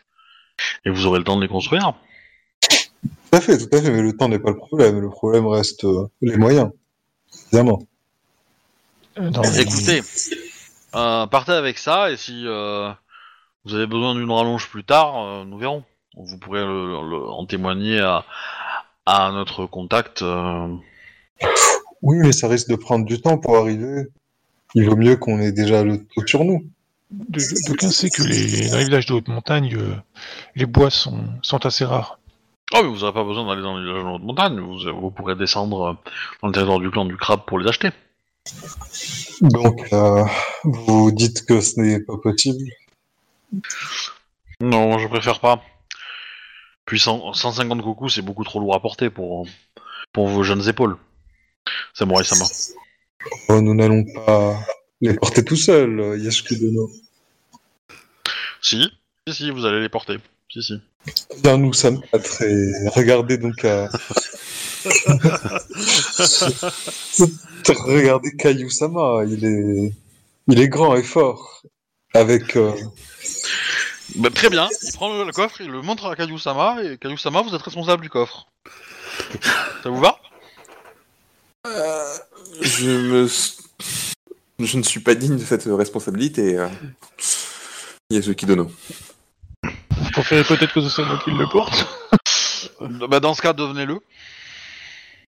[0.85, 1.95] et vous aurez le temps de les construire.
[3.31, 3.91] Tout à fait, tout à fait.
[3.91, 5.01] Mais le temps n'est pas le problème.
[5.01, 6.71] Le problème reste euh, les moyens.
[7.53, 7.83] Évidemment.
[9.19, 10.03] Euh, Écoutez,
[10.97, 12.91] euh, partez avec ça, et si euh,
[13.65, 15.85] vous avez besoin d'une rallonge plus tard, euh, nous verrons.
[16.17, 18.25] Vous pourrez le- le- en témoigner à,
[19.05, 20.23] à notre contact.
[20.23, 20.75] euh.
[22.03, 24.07] Oui, mais ça risque de prendre du temps pour arriver.
[24.75, 26.65] Il vaut mieux qu'on ait déjà le tout sur nous.
[27.11, 29.95] D'aucuns sait que les, dans les villages de haute montagne, euh,
[30.55, 32.19] les bois sont, sont assez rares.
[32.75, 35.11] Oh, mais vous n'aurez pas besoin d'aller dans les villages de haute montagne, vous, vous
[35.11, 35.97] pourrez descendre
[36.43, 37.91] dans le territoire du clan du crabe pour les acheter.
[39.41, 40.25] Donc, euh,
[40.65, 42.65] vous dites que ce n'est pas possible.
[44.61, 45.63] Non, je préfère pas.
[46.87, 49.47] Puis 100 150 coucous, c'est beaucoup trop lourd à porter pour,
[50.13, 50.97] pour vos jeunes épaules.
[51.95, 52.45] Samurai Sama.
[53.49, 54.59] Oh, nous n'allons pas
[55.01, 56.91] les porter tout seuls, euh, Yasuki Dono.
[58.63, 58.89] Si,
[59.27, 60.17] si, si, vous allez les porter.
[60.51, 60.81] Si, si.
[61.43, 63.89] Bien, nous sommes quatre et regardez donc à...
[67.87, 69.93] regardez Kayu-sama, il est...
[70.49, 71.63] il est grand et fort.
[72.15, 72.57] Avec...
[72.57, 72.73] euh,
[74.17, 77.43] Bah, très bien, il prend le, le coffre, il le montre à Kayu-sama, et Kayu-sama,
[77.43, 78.47] vous êtes responsable du coffre.
[79.83, 80.19] Ça vous va?
[82.61, 83.29] Je me...
[84.59, 86.57] Je ne suis pas digne de cette responsabilité.
[86.57, 86.69] euh.
[88.11, 88.71] Yasuki Dono.
[89.63, 91.87] Vous préférez peut-être que ce soit moi qui le porte
[92.81, 93.99] Bah, dans ce cas, devenez-le.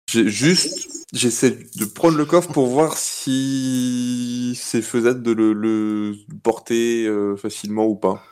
[0.10, 6.16] J'ai juste, j'essaie de prendre le coffre pour voir si c'est faisable de le, le
[6.44, 8.24] porter euh, facilement ou pas.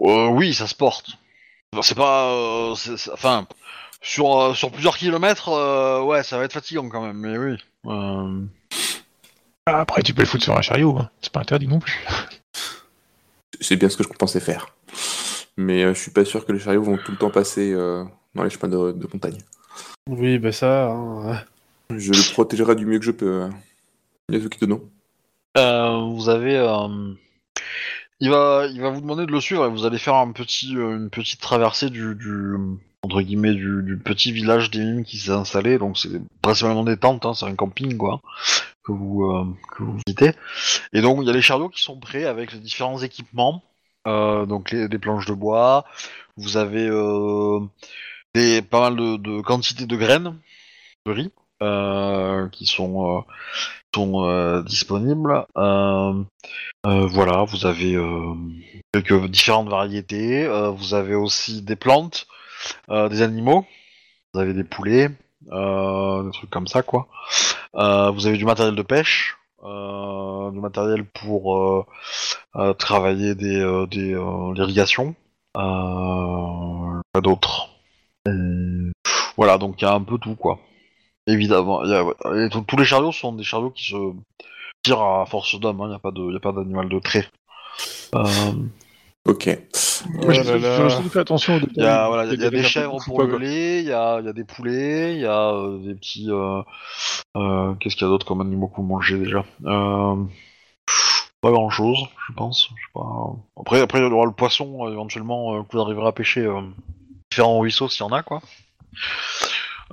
[0.00, 1.10] Euh, oui, ça se porte.
[1.82, 3.46] c'est pas, euh, c'est- c'est- enfin,
[4.00, 7.18] sur euh, sur plusieurs kilomètres, euh, ouais, ça va être fatigant quand même.
[7.18, 7.56] Mais oui.
[7.86, 8.44] Euh,
[9.66, 11.10] Après, tu peux le foutre sur un chariot, hein.
[11.20, 12.04] c'est pas interdit non plus.
[13.60, 14.74] C'est bien ce que je pensais faire.
[15.56, 18.04] Mais euh, je suis pas sûr que les chariots vont tout le temps passer euh,
[18.34, 19.38] dans les chemins de, de montagne.
[20.08, 20.90] Oui, bah ça.
[20.90, 21.42] hein,
[21.90, 23.42] Je le protégerai du mieux que je peux.
[23.42, 23.50] euh.
[24.30, 24.88] Yasuki Dono.
[25.56, 27.14] Euh, vous avez, euh,
[28.20, 30.76] il va, il va vous demander de le suivre et vous allez faire un petit,
[30.76, 32.54] euh, une petite traversée du, du
[33.02, 35.78] entre guillemets du, du petit village des mimes qui s'est installé.
[35.78, 38.20] Donc c'est principalement des tentes, hein, c'est un camping quoi
[38.84, 39.46] que vous euh,
[39.76, 40.32] que vous visitez.
[40.92, 43.62] Et donc il y a les chariots qui sont prêts avec les différents équipements,
[44.06, 45.84] euh, donc les, planches de bois.
[46.36, 47.60] Vous avez euh,
[48.34, 50.38] des pas mal de, quantités de graines
[51.06, 51.32] de riz
[51.62, 53.20] euh, qui sont euh,
[53.94, 55.46] sont euh, disponibles.
[56.84, 57.96] Voilà, vous avez
[58.92, 60.46] quelques différentes variétés.
[60.76, 62.26] Vous avez aussi des plantes,
[62.88, 63.66] des animaux.
[64.32, 65.08] Vous avez des poulets,
[65.42, 67.08] des trucs comme ça, quoi.
[67.74, 71.86] Vous avez du matériel de pêche, du matériel pour
[72.78, 74.14] travailler des, des
[74.54, 75.14] l'irrigation.
[75.56, 77.70] Euh, quoi d'autre?
[77.70, 77.77] Et
[79.36, 80.58] Voilà, donc il y a un peu tout, quoi.
[81.26, 83.96] Évidemment, il y a- et tous les chariots sont des chariots qui se
[84.82, 87.26] tirent à force d'homme, il n'y a pas de, y a pas d'animal de trait.
[88.14, 88.24] Euh,
[89.26, 89.46] Ok.
[90.14, 90.42] Moi, je,
[91.10, 92.96] fait attention au Il y a, voilà, il y a- il y a des chèvres
[93.04, 95.78] pour le lait, il y a, il y a des poulets, il y a euh,
[95.78, 96.30] des petits...
[96.30, 96.62] Euh,
[97.36, 99.44] euh, Qu'est-ce qu'il y a d'autre comme animaux que vous mangez déjà?
[99.66, 100.16] Euh,
[101.42, 101.98] Pas grand-chose,
[102.28, 102.68] je pense.
[102.70, 103.32] Je sais pas.
[103.60, 106.40] Après, après, il y aura le poisson, euh, éventuellement, euh, que vous arriverez à pêcher
[106.46, 106.62] euh,
[107.30, 108.40] différents ruisseaux s'il y en a, quoi.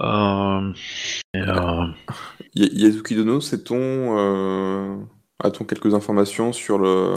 [0.01, 0.73] Euh,
[1.33, 1.85] et, euh,
[2.55, 3.77] Y- Yasuki Dono, sait-on.
[4.17, 4.95] Euh...
[5.43, 7.13] A-t-on quelques informations sur le.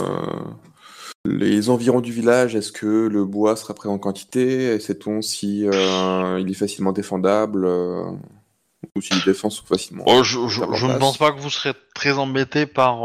[1.25, 4.77] Les environs du village, est-ce que le bois sera prêt en quantité?
[4.79, 10.03] Sait-on si euh, il est facilement défendable ou si les défenses sont facilement?
[10.05, 12.97] oh, je je- ne pense pas que vous serez très embêté par,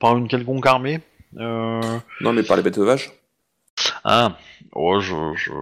[0.00, 1.00] par une quelconque armée.
[1.32, 3.12] Non, mais par les bêtes sauvages
[4.04, 4.36] Ah,
[4.74, 5.52] ouais, je, je,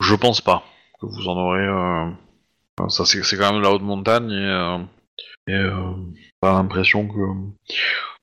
[0.00, 0.62] je pense pas
[1.00, 1.66] que vous en aurez.
[1.66, 4.78] euh, Ça, c'est c'est quand même de la haute montagne et, euh,
[5.48, 5.92] et euh,
[6.40, 7.20] pas l'impression que.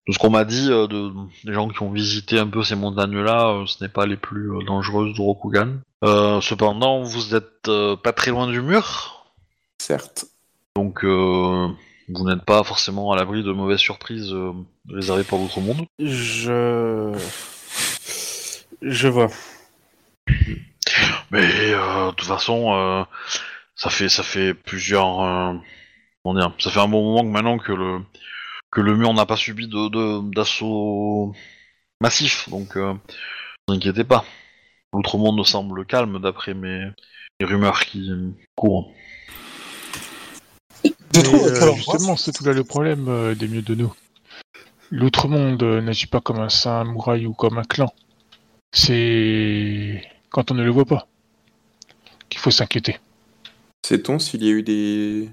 [0.05, 1.11] De ce qu'on m'a dit, de,
[1.45, 5.14] des gens qui ont visité un peu ces montagnes-là, ce n'est pas les plus dangereuses
[5.14, 5.77] du Rokugan.
[6.41, 7.69] Cependant, vous êtes
[8.03, 9.34] pas très loin du mur,
[9.80, 10.26] Certes.
[10.76, 14.35] donc vous n'êtes pas forcément à l'abri de mauvaises surprises
[14.89, 15.85] réservées par l'autre monde.
[15.99, 17.14] Je.
[18.84, 19.30] Je vois.
[21.31, 23.03] Mais euh, de toute façon, euh,
[23.76, 25.53] ça fait ça fait plusieurs euh,
[26.23, 27.99] comment dire, ça fait un bon moment que maintenant que le
[28.72, 31.34] que le mur n'a pas subi de de- d'assaut
[32.01, 32.99] massif, donc euh, ne
[33.68, 34.26] vous inquiétez pas.
[34.93, 36.91] L'autre monde semble calme d'après mes
[37.39, 38.11] les rumeurs qui
[38.55, 38.91] courent.
[41.15, 43.76] Je trouve Et, euh, alors, justement, c'est tout là le problème euh, des mieux de
[43.76, 43.93] nous.
[44.91, 47.91] L'outre-monde n'agit pas comme un samouraï ou comme un clan.
[48.74, 50.02] C'est
[50.32, 51.08] quand on ne le voit pas
[52.30, 53.00] qu'il faut s'inquiéter.
[53.86, 55.30] Sait-on s'il y a eu des...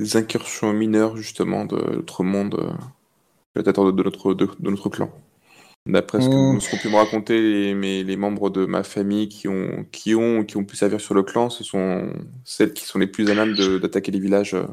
[0.00, 2.56] des incursions mineures, justement, de l'autre monde,
[3.54, 5.10] euh, tête de, notre, de, de notre clan?
[5.88, 6.54] D'après ce que Hmm.
[6.54, 10.16] nous seront pu me raconter les, mes- les membres de ma famille qui ont, qui,
[10.16, 12.12] ont, qui ont pu servir sur le clan, ce sont
[12.44, 14.54] celles qui sont les plus à même de- d'attaquer les villages.
[14.54, 14.66] euh.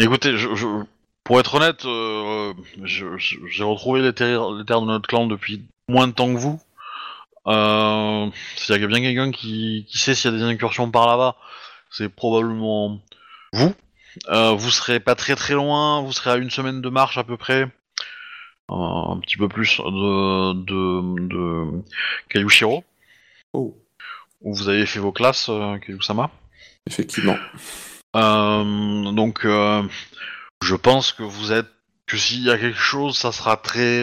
[0.00, 0.84] Écoutez, je, je-
[1.22, 2.52] pour être honnête, euh,
[2.82, 6.58] j'ai retrouvé les terres, les terres de notre clan depuis moins de temps que vous.
[7.48, 11.06] Euh, S'il y a bien quelqu'un qui, qui sait s'il y a des incursions par
[11.06, 11.36] là-bas,
[11.90, 13.00] c'est probablement
[13.52, 13.74] vous.
[14.28, 17.24] Euh, vous serez pas très très loin, vous serez à une semaine de marche à
[17.24, 17.62] peu près,
[18.70, 18.74] Euh,
[19.12, 21.82] un petit peu plus de, de, de
[22.28, 22.84] Kayushiro,
[23.54, 23.74] Oh,
[24.42, 26.30] où vous avez fait vos classes, euh, Kayu-sama.
[26.86, 27.38] effectivement.
[28.16, 31.70] Euh, donc, je pense que vous êtes
[32.06, 34.02] que s'il y a quelque chose, ça sera très,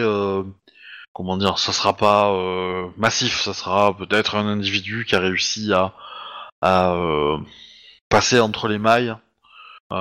[1.16, 5.72] comment dire, ça sera pas euh, massif, ça sera peut-être un individu qui a réussi
[5.72, 5.94] à,
[6.62, 7.38] euh,
[8.10, 9.14] passer entre les mailles
[9.92, 9.96] euh,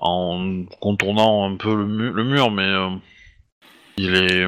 [0.00, 2.70] en contournant un peu le, mu- le mur, mais
[3.96, 4.46] il est,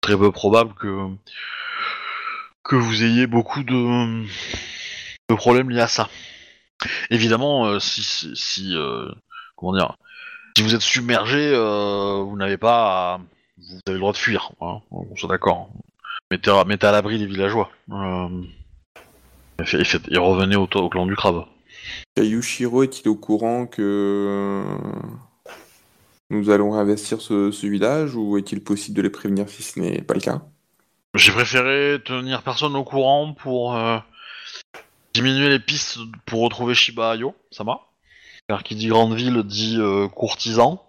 [0.00, 1.08] très peu probable que
[2.64, 4.24] que vous ayez beaucoup de,
[5.36, 6.08] problèmes liés à ça.
[7.10, 8.02] Évidemment, si,
[8.34, 8.74] si,
[9.54, 9.96] comment dire,
[10.56, 13.20] si vous êtes submergé, vous n'avez pas, à-
[13.58, 14.52] vous avez le droit de fuir.
[14.60, 15.70] Hein, on soit d'accord.
[16.30, 17.70] Mettez, à- mettez à l'abri les villageois.
[17.90, 18.28] Euh,
[19.60, 21.44] et, fait- revenez au, au clan du crabe.
[22.14, 24.64] Kayushiro est-il au courant que
[26.30, 30.02] nous allons investir ce, ce village ou est-il possible de les prévenir si ce n'est
[30.02, 30.42] pas le cas?
[31.14, 33.98] J'ai préféré tenir personne au courant pour euh,
[35.14, 37.80] diminuer les pistes pour retrouver Shiba Ayo, ça va
[38.48, 40.84] Car qui dit grande ville dit euh, courtisan.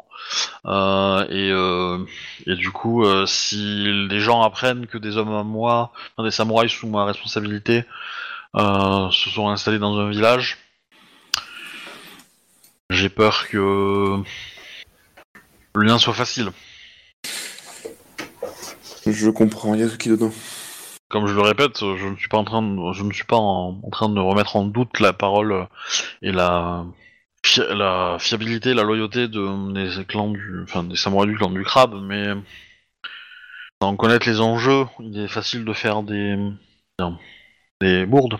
[0.65, 2.05] Euh, et, euh,
[2.45, 6.31] et du coup, euh, si les gens apprennent que des hommes à moi, enfin, des
[6.31, 7.83] samouraïs sous ma responsabilité,
[8.55, 10.57] se sont installés dans un village,
[12.89, 14.17] j'ai peur que
[15.75, 16.51] le lien soit facile.
[19.05, 20.33] Je comprends, Yasuki Dono.
[21.09, 23.37] Comme je le répète, je ne suis pas en train de, je ne suis pas
[23.37, 25.67] en, en train de remettre en doute la parole
[26.21, 26.85] et la,
[27.45, 31.63] fi- la fiabilité, la loyauté de, des clans du, enfin des samouraïs du clan du
[31.63, 32.27] crabe, mais
[33.81, 36.37] sans connaître les enjeux, il est facile de faire des,
[37.81, 38.39] des bourdes.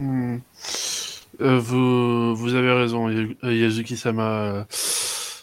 [0.00, 0.38] Hmm.
[1.40, 3.08] Euh, vous, vous avez raison,
[3.42, 4.66] Yazuki-sama.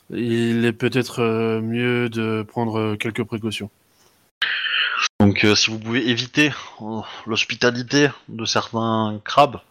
[0.09, 3.69] Il est peut-être euh, mieux de prendre quelques précautions.
[5.19, 6.51] Donc euh, si vous pouvez éviter
[6.81, 9.61] euh, l'hospitalité de certains crabes,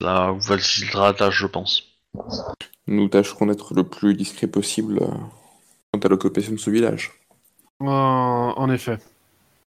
[0.00, 1.97] ça vous facilitera la tâche, je pense.
[2.86, 5.08] Nous tâcherons d'être le plus discret possible euh,
[5.92, 7.12] quant à l'occupation de ce village.
[7.80, 8.98] En, en effet.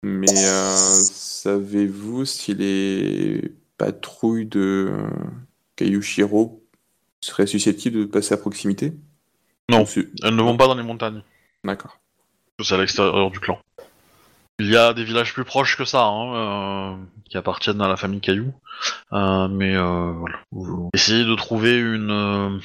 [0.02, 5.08] Mais euh, savez-vous si les patrouilles de euh,
[5.76, 6.62] Kayushiro
[7.20, 8.92] seraient susceptibles de passer à proximité?
[9.68, 9.84] Non.
[10.22, 11.22] Elles ne vont pas dans les montagnes.
[11.64, 11.98] D'accord.
[12.62, 13.58] C'est à l'extérieur du clan.
[14.58, 16.96] Il y a des villages plus proches que ça, hein, euh,
[17.28, 18.54] qui appartiennent à la famille Caillou.
[19.12, 20.38] Euh, mais euh, voilà.
[20.94, 22.58] Essayez de trouver une euh,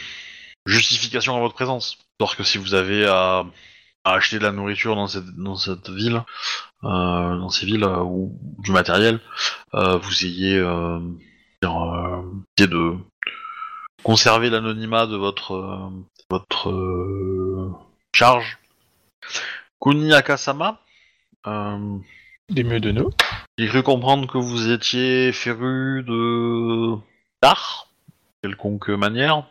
[0.66, 1.98] justification à votre présence.
[2.14, 3.46] Histoire que si vous avez à,
[4.06, 6.24] acheter de la nourriture dans cette, ville,
[6.82, 9.20] dans ces villes, ou du matériel,
[9.74, 10.60] vous ayez
[11.62, 11.74] dire,
[12.58, 12.98] de
[14.02, 15.92] conserver l'anonymat de votre,
[16.32, 16.74] votre
[18.16, 18.58] charge.
[19.80, 20.80] Kuni Akasama,
[21.48, 21.98] euh,
[22.50, 23.10] Des mieux de nous.
[23.58, 26.96] j'ai cru comprendre que vous étiez féru de
[27.42, 27.92] d'art,
[28.42, 29.48] quelconque manière.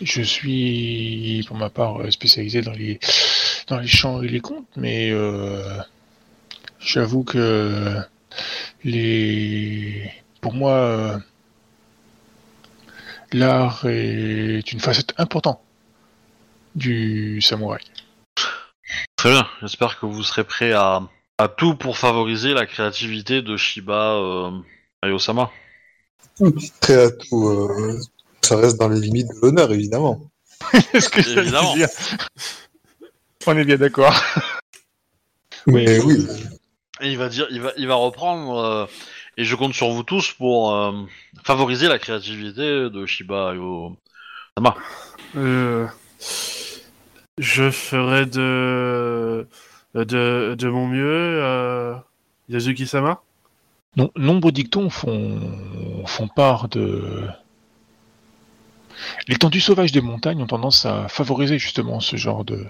[0.00, 2.98] Je suis, pour ma part, spécialisé dans les,
[3.68, 5.78] dans les chants et les contes, mais euh,
[6.80, 8.00] j'avoue que
[8.82, 11.18] les, pour moi, euh,
[13.32, 15.60] l'art est une facette importante
[16.74, 17.82] du samouraï.
[19.16, 21.02] Très bien, j'espère que vous serez prêt à,
[21.38, 24.50] à tout pour favoriser la créativité de Shiba euh,
[25.02, 25.50] Ayosama.
[26.80, 27.48] Prêt à tout.
[27.48, 27.98] euh,
[28.42, 30.20] ça reste dans les limites de l'honneur, évidemment.
[30.92, 31.74] Est-ce que ça veut Évidemment.
[31.74, 31.88] dire
[33.46, 34.14] On est bien d'accord.
[35.66, 36.26] Mais oui,
[37.00, 38.86] Et il va dire, il va, il va reprendre, euh,
[39.36, 40.92] et je compte sur vous tous pour euh,
[41.42, 44.76] favoriser la créativité de Shiba Ayosama.
[45.36, 45.86] Euh,
[47.38, 49.48] je ferai de,
[49.94, 51.94] de, de mon mieux, euh,
[52.48, 53.22] Yazuki-sama.
[53.96, 57.28] Non, nombreux dictons font, font part de...
[59.28, 62.66] L'étendue sauvage des montagnes ont tendance à favoriser justement ce genre de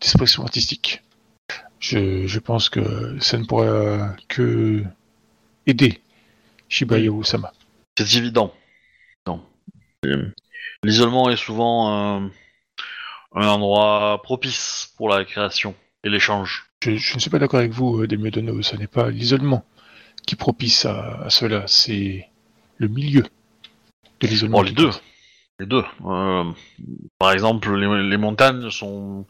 [0.00, 1.02] d'expression artistique.
[1.80, 4.82] Je, je pense que ça ne pourrait que
[5.66, 6.00] aider
[6.68, 7.52] Shiba Sama.
[7.98, 8.52] C'est évident.
[9.26, 9.44] Non.
[10.06, 10.32] Euh,
[10.82, 12.28] L'isolement est souvent euh,
[13.34, 15.74] un endroit propice pour la création
[16.04, 16.65] et l'échange.
[16.82, 19.64] Je, je ne suis pas d'accord avec vous, euh, Demiodono, ce n'est pas l'isolement
[20.26, 22.28] qui propice à, à cela, c'est
[22.78, 23.24] le milieu
[24.20, 24.58] de l'isolement.
[24.58, 24.90] Oh, les deux.
[25.58, 25.84] Les deux.
[26.04, 26.44] Euh,
[27.18, 29.26] par exemple, les, les montagnes sont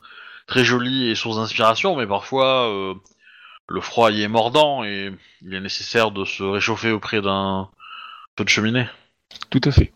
[0.46, 2.94] très jolies et source d'inspiration, mais parfois euh,
[3.68, 5.12] le froid y est mordant et
[5.42, 7.68] il est nécessaire de se réchauffer auprès d'un
[8.36, 8.86] feu de cheminée.
[9.50, 9.92] Tout à fait.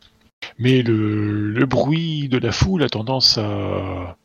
[0.59, 4.17] Mais le, le bruit de la foule a tendance à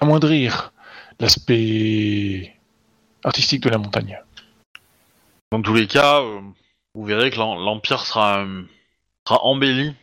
[0.00, 0.72] amoindrir
[1.20, 2.54] l'aspect
[3.24, 4.18] artistique de la montagne.
[5.50, 6.40] Dans tous les cas, euh,
[6.94, 8.44] vous verrez que l'em- l'Empire sera,
[9.42, 9.94] embelli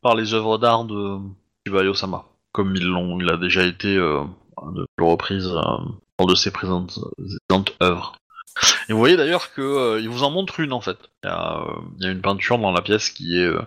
[0.00, 1.18] par les œuvres d'art de
[1.66, 4.22] Shiba sama comme il a déjà été euh,
[4.56, 5.60] à de reprises euh,
[6.18, 6.98] lors de ses présentes,
[7.48, 8.14] présentes œuvres.
[8.88, 10.96] Et vous voyez d'ailleurs que euh, il vous en montre une en fait.
[11.22, 13.62] Il y a, euh, il y a une peinture dans la pièce qui est, euh,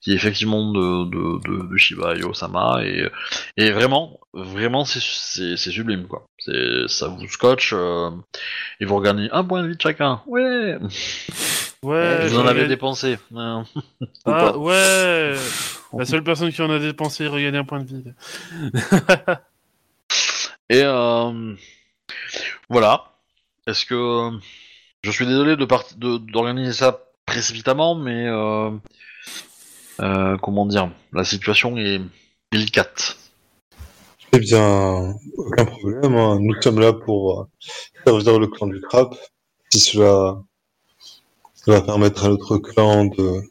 [0.00, 3.08] qui est effectivement de, de, de, de Shiba sama et,
[3.56, 6.26] et vraiment, vraiment c'est, sublime quoi.
[6.38, 8.10] C'est, ça vous scotche euh,
[8.80, 10.22] et vous regagnez un point de vie de chacun.
[10.26, 10.78] Ouais.
[11.84, 13.18] Ouais, vous en je avez dépensé.
[13.36, 13.62] Euh,
[14.24, 15.34] Ah, ouais
[15.96, 18.04] La seule personne qui en a dépensé regagner un point de vie.
[20.70, 21.54] Et euh,
[22.68, 23.07] voilà.
[23.68, 24.30] Est-ce que euh,
[25.02, 28.70] je suis désolé de part- de- d'organiser ça précipitamment, mais euh,
[30.00, 32.00] euh, comment dire, la situation est
[32.50, 33.18] délicate.
[34.32, 36.14] Eh bien, aucun problème.
[36.16, 36.38] hein.
[36.40, 37.42] Nous sommes là pour
[38.06, 39.14] euh, servir le clan du crabe.
[39.70, 40.38] Si cela
[41.66, 43.42] va permettre à notre clan de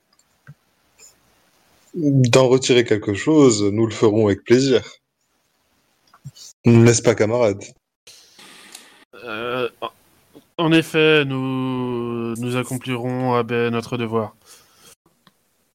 [1.94, 4.82] d'en retirer quelque chose, nous le ferons avec plaisir.
[6.66, 7.64] N'est-ce pas, camarade
[9.24, 9.68] Euh,
[10.58, 14.36] en effet, nous, nous accomplirons ah ben, notre devoir.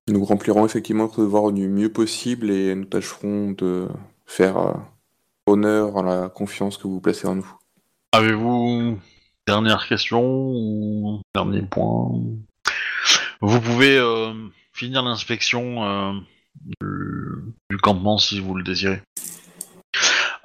[0.09, 3.89] Nous remplirons effectivement notre devoir du mieux possible et nous tâcherons de
[4.27, 4.73] faire euh,
[5.47, 7.55] honneur à la confiance que vous placez en nous.
[8.13, 8.99] Avez-vous
[9.47, 12.11] dernière question ou dernier point?
[13.41, 14.33] Vous pouvez euh,
[14.73, 16.13] finir l'inspection euh,
[16.81, 19.03] du, du campement si vous le désirez.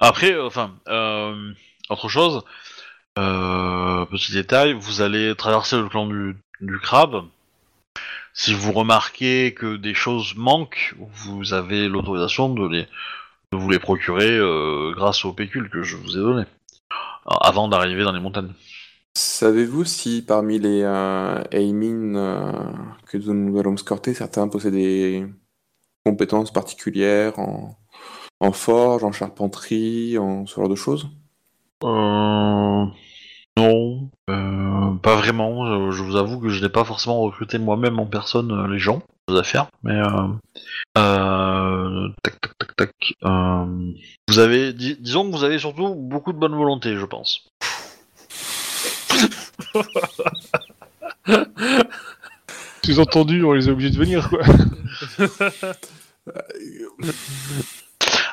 [0.00, 1.52] Après, enfin, euh,
[1.90, 2.42] autre chose,
[3.18, 7.24] euh, petit détail, vous allez traverser le clan du, du crabe.
[8.32, 12.86] Si vous remarquez que des choses manquent, vous avez l'autorisation de, les,
[13.52, 16.44] de vous les procurer euh, grâce au pécule que je vous ai donné
[17.26, 18.52] avant d'arriver dans les montagnes.
[19.16, 22.52] Savez-vous si parmi les euh, Aimin euh,
[23.06, 25.26] que nous allons escorter, certains possèdent des
[26.06, 27.76] compétences particulières en,
[28.38, 31.08] en forge, en charpenterie, en ce genre de choses?
[33.58, 35.90] Non, euh, pas vraiment.
[35.90, 38.78] Je, je vous avoue que je n'ai pas forcément recruté moi-même en personne euh, les
[38.78, 40.28] gens, les affaires, mais euh,
[40.98, 43.14] euh, tac tac tac tac.
[43.24, 43.92] euh,
[44.28, 47.48] vous avez, dis- disons que vous avez surtout beaucoup de bonne volonté, je pense.
[52.84, 54.40] Sous-entendu, on les a obligés de venir, quoi.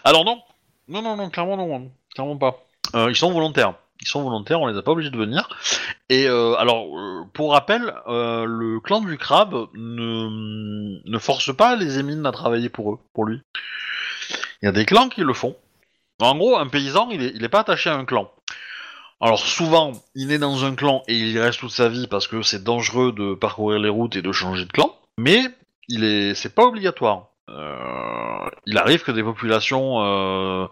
[0.04, 0.40] Alors non,
[0.88, 1.84] non non non, clairement non, hein.
[2.14, 2.64] clairement pas.
[2.96, 3.74] Euh, ils sont volontaires.
[4.02, 5.48] Ils sont volontaires, on les a pas obligés de venir.
[6.10, 11.98] Et euh, alors, euh, pour rappel, euh, le clan du crabe ne, force pas les
[11.98, 13.42] émines à travailler pour eux, pour lui.
[14.62, 15.56] Il y a des clans qui le font.
[16.20, 18.32] En gros, un paysan, il est, pas attaché à un clan.
[19.22, 22.28] Alors souvent, il est dans un clan et il y reste toute sa vie parce
[22.28, 24.94] que c'est dangereux de parcourir les routes et de changer de clan.
[25.18, 25.42] Mais
[25.88, 27.30] il est, c'est pas obligatoire.
[28.68, 30.70] Il arrive que des populations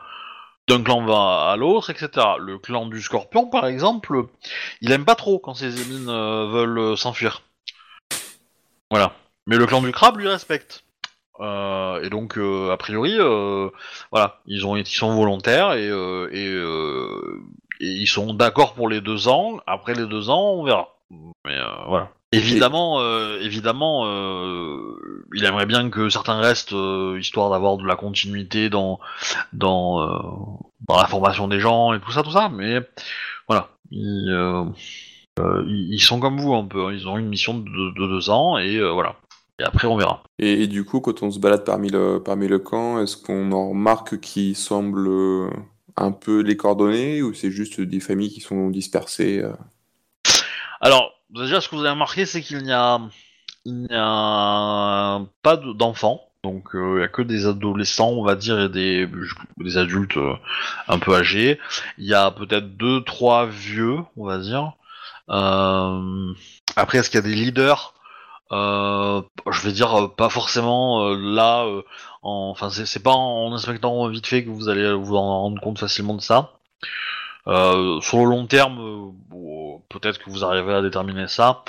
[0.68, 2.10] d'un clan va à l'autre, etc.
[2.40, 4.28] Le clan du Scorpion, par exemple,
[4.82, 7.42] il aime pas trop quand ses émines euh, veulent euh, s'enfuir.
[8.90, 9.14] Voilà.
[9.46, 10.86] Mais le clan du Crabe lui respecte.
[11.40, 13.18] Euh, et donc, a priori,
[14.12, 15.90] voilà, ils ont, ils sont volontaires et,
[17.80, 19.60] ils sont d'accord pour les deux ans.
[19.68, 20.96] Après les deux ans, on verra.
[21.46, 21.58] Mais
[21.88, 22.10] voilà.
[22.34, 27.96] Évidemment, euh, évidemment, euh, il aimerait bien que certains restent, euh, histoire d'avoir de la
[27.96, 29.00] continuité dans
[29.54, 30.08] dans euh,
[30.88, 32.50] dans la formation des gens et tout ça, tout ça.
[32.50, 32.80] Mais
[33.48, 34.66] voilà, ils, euh,
[35.40, 36.86] euh, ils sont comme vous un peu.
[36.88, 36.92] hein.
[36.94, 37.64] Ils ont une mission de,
[38.00, 39.16] de deux ans et euh, voilà.
[39.60, 40.24] Et après, on verra.
[40.40, 43.52] Et, et du coup, quand on se balade parmi le, parmi le camp, est-ce qu'on
[43.52, 45.50] en remarque qui semblent euh,
[45.96, 49.54] un peu les coordonnées ou c'est juste des familles qui sont dispersées euh?
[50.82, 53.00] Alors, déjà, ce que vous avez remarqué, c'est qu'il n'y a,
[55.42, 56.22] pas de- d'enfants.
[56.44, 59.08] Donc, euh, il n'y a que des adolescents, on va dire, et des,
[59.78, 60.34] adultes euh,
[60.90, 61.60] un peu âgés.
[61.98, 64.74] Il y a peut-être deux, trois vieux, on va dire.
[65.30, 66.34] Euh,
[66.76, 67.94] après, est-ce qu'il y a des leaders?
[68.52, 71.66] Je vais dire, pas forcément là.
[72.24, 75.80] en- Enfin, c'est pas en inspectant vite fait que vous allez vous en rendre compte
[75.80, 76.52] facilement de ça.
[77.48, 81.64] Euh, sur le long terme, euh, bon, peut-être que vous arrivez à déterminer ça.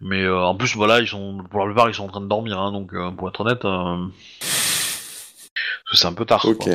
[0.00, 2.26] Mais euh, en plus, voilà, ils sont pour la plupart, ils sont en train de
[2.26, 3.96] dormir, hein, donc euh, pour être honnête, euh,
[5.92, 6.44] c'est un peu tard.
[6.44, 6.58] Ok.
[6.58, 6.72] quoi.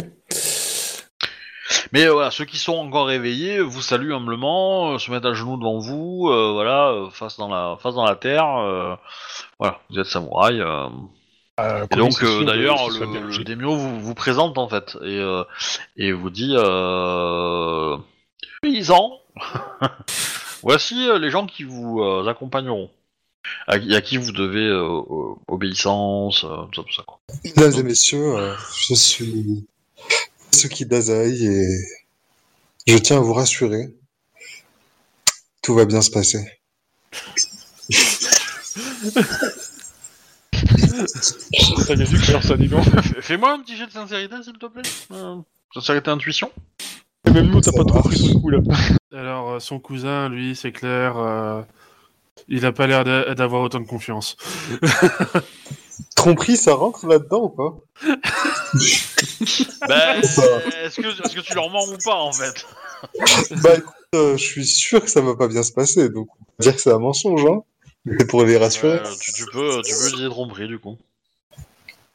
[1.92, 5.34] Mais euh, voilà, ceux qui sont encore réveillés vous saluent humblement, euh, se mettent à
[5.34, 8.48] genoux devant vous, euh, voilà, euh, face dans la face dans la terre.
[8.60, 8.96] euh,
[9.60, 10.62] voilà, vous êtes samouraï.
[10.62, 10.88] euh.
[11.60, 15.44] Euh, Et donc, euh, d'ailleurs, le, le daimyo vous, vous présente en fait et, euh,
[15.98, 17.98] et vous dit euh,
[18.62, 19.20] paysans,
[20.62, 22.90] voici euh, les gens qui vous euh, accompagneront,
[23.68, 25.02] à, qui- à qui vous devez euh,
[25.48, 27.04] obéissance, euh, tout ça, tout ça.
[27.06, 27.20] Quoi.
[27.44, 28.56] Mesdames et messieurs, euh,
[28.88, 29.66] je suis
[30.52, 31.68] Suki Dazai et
[32.88, 33.94] je tiens à vous rassurer.
[35.62, 36.60] Tout va bien se passer.
[42.42, 42.84] Ça, donc.
[42.84, 44.82] Fais- Fais-moi un petit jet de sincérité, s'il te plaît.
[45.12, 45.36] Euh,
[45.74, 46.52] sincérité intuition.
[47.30, 48.60] Et Même nous, t'as pas trop pris sur le coup, là.
[49.14, 51.62] Alors, euh, son cousin, lui, c'est clair, euh,
[52.48, 54.36] il a pas l'air d'a- d'avoir autant de confiance.
[56.16, 57.76] Tromperie, ça rentre là-dedans ou pas?
[58.76, 60.46] Ça.
[60.84, 62.66] est-ce que, tu leur mens ou pas en fait?
[63.62, 66.46] Bah écoute, euh, je suis sûr que ça va pas bien se passer, donc on
[66.60, 67.62] va dire que c'est un mensonge, hein.
[68.06, 70.98] Mais pour les rassurer, Euh, tu, tu peux, tu peux utiliser tromperie du coup.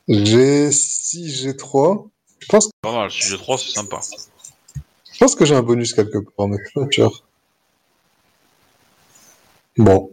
[0.08, 2.08] j'ai 6 G3.
[2.40, 4.00] Je pense que Pas mal, si j'ai 3 c'est sympa.
[5.24, 7.22] Pense que j'ai un bonus quelque part, mais je suis sûr.
[9.78, 10.10] Bon.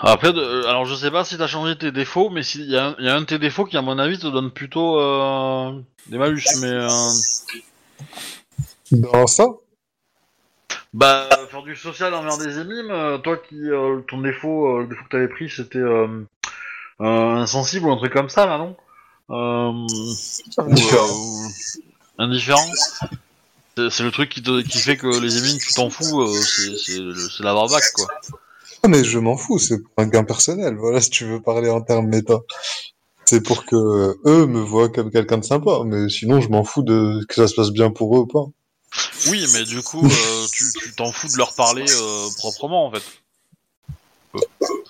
[0.00, 2.76] Après, de- euh, alors je sais pas si t'as changé tes défauts, mais s'il y,
[2.78, 4.50] a un- il y a un de tes défauts qui, à mon avis, te donne
[4.50, 6.42] plutôt euh, des malus.
[6.62, 7.10] Mais euh,
[8.92, 9.44] Dans ça?
[10.94, 14.86] Bah, faire du social envers des émimes, euh, toi qui euh, ton défaut, euh, le
[14.86, 16.24] défaut que t'avais pris, c'était euh,
[17.02, 18.74] euh, insensible ou un truc comme ça, là, non?
[19.30, 21.48] Euh, ou, euh,
[22.18, 22.70] indifférent.
[23.76, 27.42] C'est le truc qui, te, qui fait que les émines, tu t'en fous, euh, c'est-
[27.42, 28.08] la barbac, quoi.
[28.82, 30.74] Ah, mais je m'en fous, c'est pour un gain personnel.
[30.76, 32.38] Voilà, si tu veux parler en termes méta.
[33.24, 36.82] C'est pour que eux me voient comme quelqu'un de sympa, mais sinon je m'en fous
[36.82, 38.46] de que ça se passe bien pour eux ou pas.
[39.28, 40.64] Oui, mais du coup, euh, tu
[40.96, 43.02] t'en fous de leur parler euh, proprement, en fait.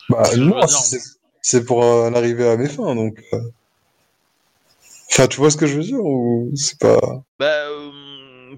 [0.09, 1.00] Bah non, dire.
[1.42, 3.18] c'est pour en arriver à mes fins, donc.
[5.10, 6.98] Enfin, tu vois ce que je veux dire ou c'est pas.
[7.39, 7.90] Bah, euh,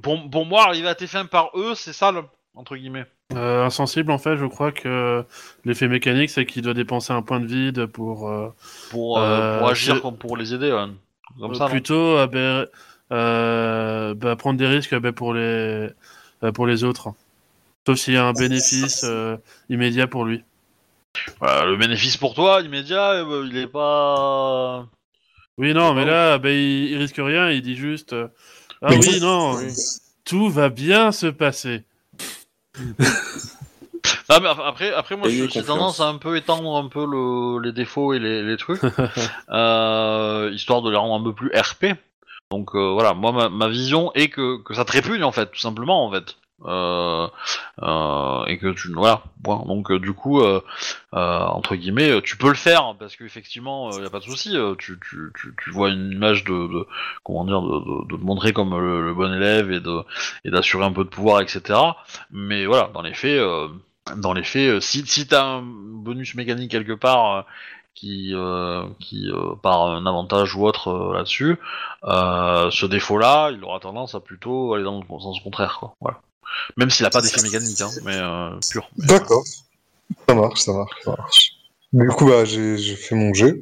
[0.02, 2.22] pour, pour moi, arriver à tes fins par eux, c'est ça, le,
[2.54, 3.06] entre guillemets.
[3.34, 5.24] Euh, insensible, en fait, je crois que
[5.64, 8.28] l'effet mécanique, c'est qu'il doit dépenser un point de vide pour.
[8.28, 8.48] euh,
[8.90, 10.86] Pour, euh, Euh, pour agir comme pour les aider, ouais.
[11.38, 12.16] Comme euh, ça, plutôt
[13.12, 15.88] euh, bah, prendre des risques ben, pour, les,
[16.42, 17.10] euh, pour les autres.
[17.86, 19.36] Sauf s'il y a un bénéfice euh,
[19.68, 20.42] immédiat pour lui.
[21.40, 24.86] Voilà, Le bénéfice pour toi, immédiat, euh, il est pas...
[25.58, 28.28] Oui, non, mais là, ben, il, il risque rien, il dit juste euh,
[28.82, 29.58] Ah Mais oui, non,
[30.24, 31.84] tout va bien se passer.
[34.28, 37.72] Ah, mais après, après moi, j'ai tendance à un peu étendre un peu le, les
[37.72, 38.80] défauts et les, les trucs,
[39.50, 41.96] euh, histoire de les rendre un peu plus RP.
[42.52, 45.50] Donc euh, voilà, moi, ma, ma vision est que, que ça te répugne, en fait,
[45.50, 46.36] tout simplement, en fait.
[46.66, 47.26] Euh,
[47.82, 49.64] euh, et que tu voilà point.
[49.66, 50.60] donc euh, du coup euh,
[51.12, 54.98] entre guillemets tu peux le faire parce qu'effectivement il y a pas de souci tu,
[55.00, 56.86] tu, tu, vois une image de, de
[57.24, 60.02] comment dire de, de, te montrer comme le, bon élève et de
[60.44, 61.78] et d'assurer un peu de pouvoir etc
[62.30, 63.40] mais voilà dans les faits
[64.16, 67.46] dans les faits si si t'as un bonus mécanique quelque part
[67.94, 69.30] qui euh, qui
[69.62, 71.56] par un avantage ou autre là-dessus
[72.02, 75.94] ce défaut là il aura tendance à plutôt aller dans le sens contraire quoi.
[76.02, 76.20] Voilà
[76.76, 78.88] même s'il a pas d'effet mécanique, hein, mais euh, pur.
[78.96, 79.44] Mais, D'accord.
[80.28, 81.50] Ça marche, ça marche, ça marche.
[81.92, 83.54] Du coup, bah, j'ai j'ai fait mon jet.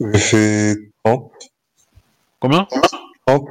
[0.00, 1.24] J'ai fait 30.
[1.24, 1.46] euh,
[2.40, 2.66] Combien?
[3.26, 3.48] 30.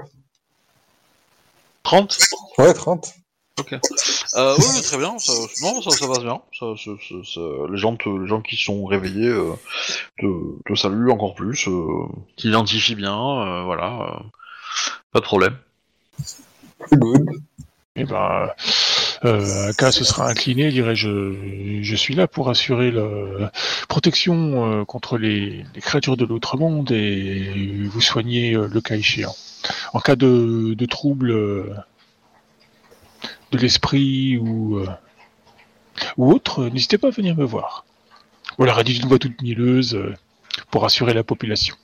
[1.83, 2.17] 30
[2.57, 3.13] Ouais, 30.
[4.35, 5.17] euh, Oui, oui, très bien.
[5.17, 5.31] Ça,
[5.61, 6.41] non, ça, ça passe bien.
[6.59, 9.53] Ça, ça- ça- ça- les, gens te- les gens qui sont réveillés euh,
[10.19, 10.25] te,
[10.67, 12.05] te saluent encore plus, euh,
[12.37, 13.93] t'identifient bien, euh, voilà.
[14.01, 14.23] euh,
[15.11, 15.57] pas de problème.
[16.91, 17.25] Good.
[17.97, 18.49] Eh ben,
[19.23, 23.51] euh, Aka se sera incliné, dirait je, je suis là pour assurer la
[23.87, 27.53] protection euh, contre les, créatures de l'autre monde et
[27.85, 29.33] vous soigner euh, le cas échéant.
[29.93, 31.73] En cas de, de trouble euh,
[33.51, 34.81] de l'esprit ou,
[36.17, 37.85] ou autre, n'hésitez pas à venir me voir.
[38.57, 39.97] Voilà, dit d'une voix toute mielleuse
[40.69, 41.75] pour assurer la population.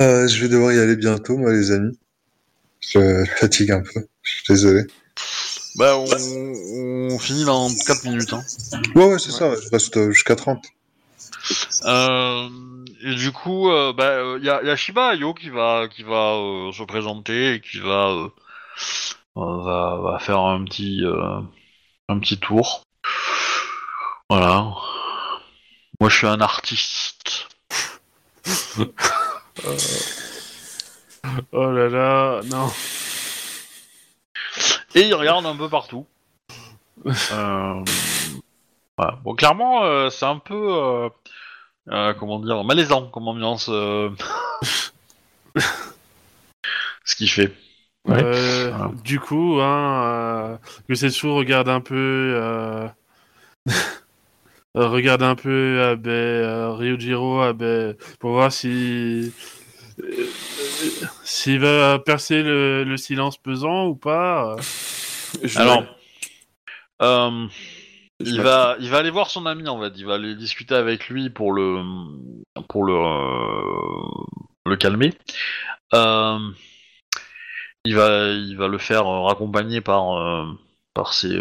[0.00, 1.98] Je vais devoir y aller bientôt, moi, les amis.
[2.88, 4.06] Je fatigue un peu.
[4.22, 4.82] Je suis désolé.
[5.76, 6.06] Bah, on,
[7.12, 8.32] on finit dans 4 minutes.
[8.32, 8.42] Hein.
[8.94, 9.54] Ouais, ouais, c'est ça.
[9.54, 10.62] Je reste euh, jusqu'à 30.
[11.84, 12.48] Euh,
[13.02, 16.02] et du coup, euh, bah, euh, y, a, y a Shiba Ayo qui va, qui
[16.02, 18.28] va euh, se présenter et qui va,
[19.34, 21.40] va, va faire un petit, euh,
[22.08, 22.82] un petit tour.
[24.28, 24.74] Voilà.
[26.00, 27.48] Moi, je suis un artiste.
[31.52, 32.68] Oh là là, non.
[34.94, 36.06] Et il regarde un peu partout.
[37.32, 37.82] Euh,
[38.96, 39.18] voilà.
[39.24, 41.08] Bon, clairement, euh, c'est un peu, euh,
[41.90, 43.68] euh, comment dire, malaisant comme ambiance.
[43.70, 44.10] euh,
[47.04, 47.52] Ce qu'il fait.
[48.06, 48.22] Ouais.
[48.22, 48.90] Euh, Voilà.
[49.04, 50.56] Du coup, hein, euh,
[50.88, 51.94] que Setsu regarde un peu,
[52.36, 52.88] euh,
[54.76, 59.32] euh, regarde un peu euh, ben, euh, Ryujiro euh, ben, pour voir si
[60.02, 60.26] euh,
[61.24, 64.52] s'il va percer le, le silence pesant ou pas.
[64.52, 64.56] euh.
[65.42, 65.84] Je Alors,
[67.00, 67.46] euh,
[68.20, 69.92] il va, il va aller voir son ami en fait.
[69.96, 71.82] Il va aller discuter avec lui pour le,
[72.68, 74.08] pour le, euh,
[74.66, 75.14] le calmer.
[75.94, 76.38] Euh,
[77.84, 80.46] il va, il va le faire raccompagner par,
[80.94, 81.40] par ses,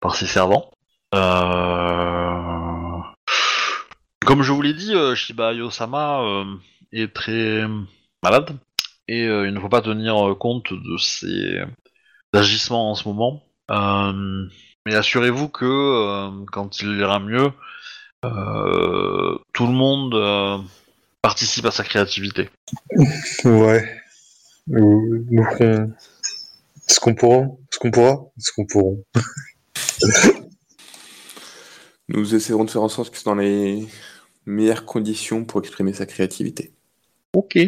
[0.00, 0.70] par ses servants.
[4.26, 6.44] Comme je vous l'ai dit, Shiba Yosama
[6.92, 7.62] est très
[8.22, 8.56] malade
[9.08, 11.60] et euh, il ne faut pas tenir euh, compte de ses
[12.32, 13.42] agissements en ce moment.
[13.70, 14.46] Euh,
[14.84, 17.50] mais assurez-vous que euh, quand il ira mieux,
[18.24, 20.58] euh, tout le monde euh,
[21.22, 22.48] participe à sa créativité.
[23.44, 24.02] Ouais.
[24.68, 25.92] Nous, ferons
[26.88, 28.96] ce qu'on pourra, ce qu'on pourra, ce qu'on pourra.
[32.08, 33.86] Nous essaierons de faire en sorte que c'est dans les
[34.44, 36.72] meilleures conditions pour exprimer sa créativité.
[37.32, 37.58] Ok.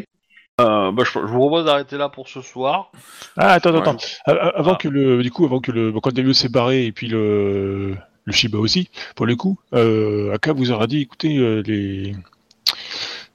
[0.61, 2.91] Euh, bah, je, je vous propose d'arrêter là pour ce soir.
[3.37, 3.79] Ah, attends, Ouais.
[3.81, 3.97] attends.
[4.27, 4.77] A- a- Avant Ah.
[4.77, 7.95] que le, du coup, avant que le, quand Delio s'est barré et puis le,
[8.25, 12.15] le Shiba aussi, pour le coup, euh, Aka vous aura dit, écoutez, euh, les,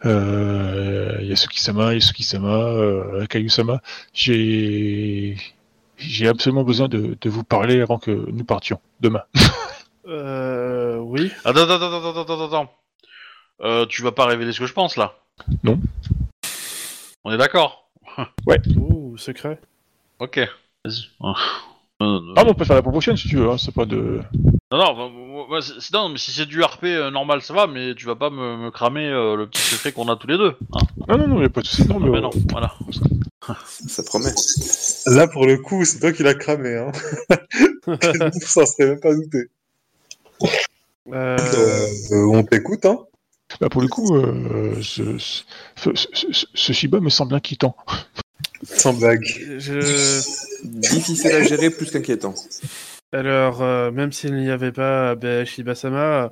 [0.05, 3.81] euh, Yasuki-sama, Yasuki-sama, euh, Akayu-sama,
[4.13, 5.37] j'ai,
[5.97, 9.23] j'ai absolument besoin de, de vous parler avant que nous partions demain.
[10.05, 11.31] Euh, oui.
[11.45, 12.73] Attends, attends, attends, attends, attends, attends.
[13.61, 15.13] Euh, tu vas pas révéler ce que je pense là?
[15.63, 15.79] Non.
[17.23, 17.89] On est d'accord
[18.77, 19.59] Ouh, secret.
[20.19, 20.39] Ok.
[20.85, 21.05] Vas-y.
[21.21, 21.31] Euh,
[22.01, 24.19] euh, Ah, mais on peut faire la proposition si tu veux, hein, c'est pas de.
[24.71, 27.53] Non, non, bah, moi, moi, c'est- non, mais si c'est du RP euh, normal, ça
[27.53, 30.27] va, mais tu vas pas me, me cramer euh, le petit secret qu'on a tous
[30.27, 30.55] les deux.
[30.73, 31.87] Hein Non, non, non, y a pas de souci.
[31.87, 32.73] Non, mais, Ah, bah euh, non, voilà.
[33.87, 34.31] Ça promet.
[35.07, 36.91] Là, pour le coup, c'est toi qui l'as cramé, hein.
[38.41, 39.45] Ça serait même pas douté.
[41.11, 41.37] Euh,
[42.11, 42.99] Euh, on t'écoute, hein.
[43.59, 45.43] Bah, pour le coup, euh, ce, ce,
[45.75, 47.75] ce- ce- ce Shiba me semble inquiétant.
[48.63, 49.23] Sans blague.
[49.57, 50.21] je...
[50.63, 52.34] Difficile à gérer, plus qu'inquiétant.
[53.11, 56.31] Alors, euh, même s'il n'y avait pas ben, Shiba-sama,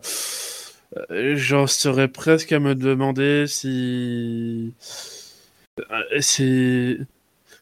[1.11, 4.73] euh, j'en serais presque à me demander si.
[5.79, 6.97] euh, si.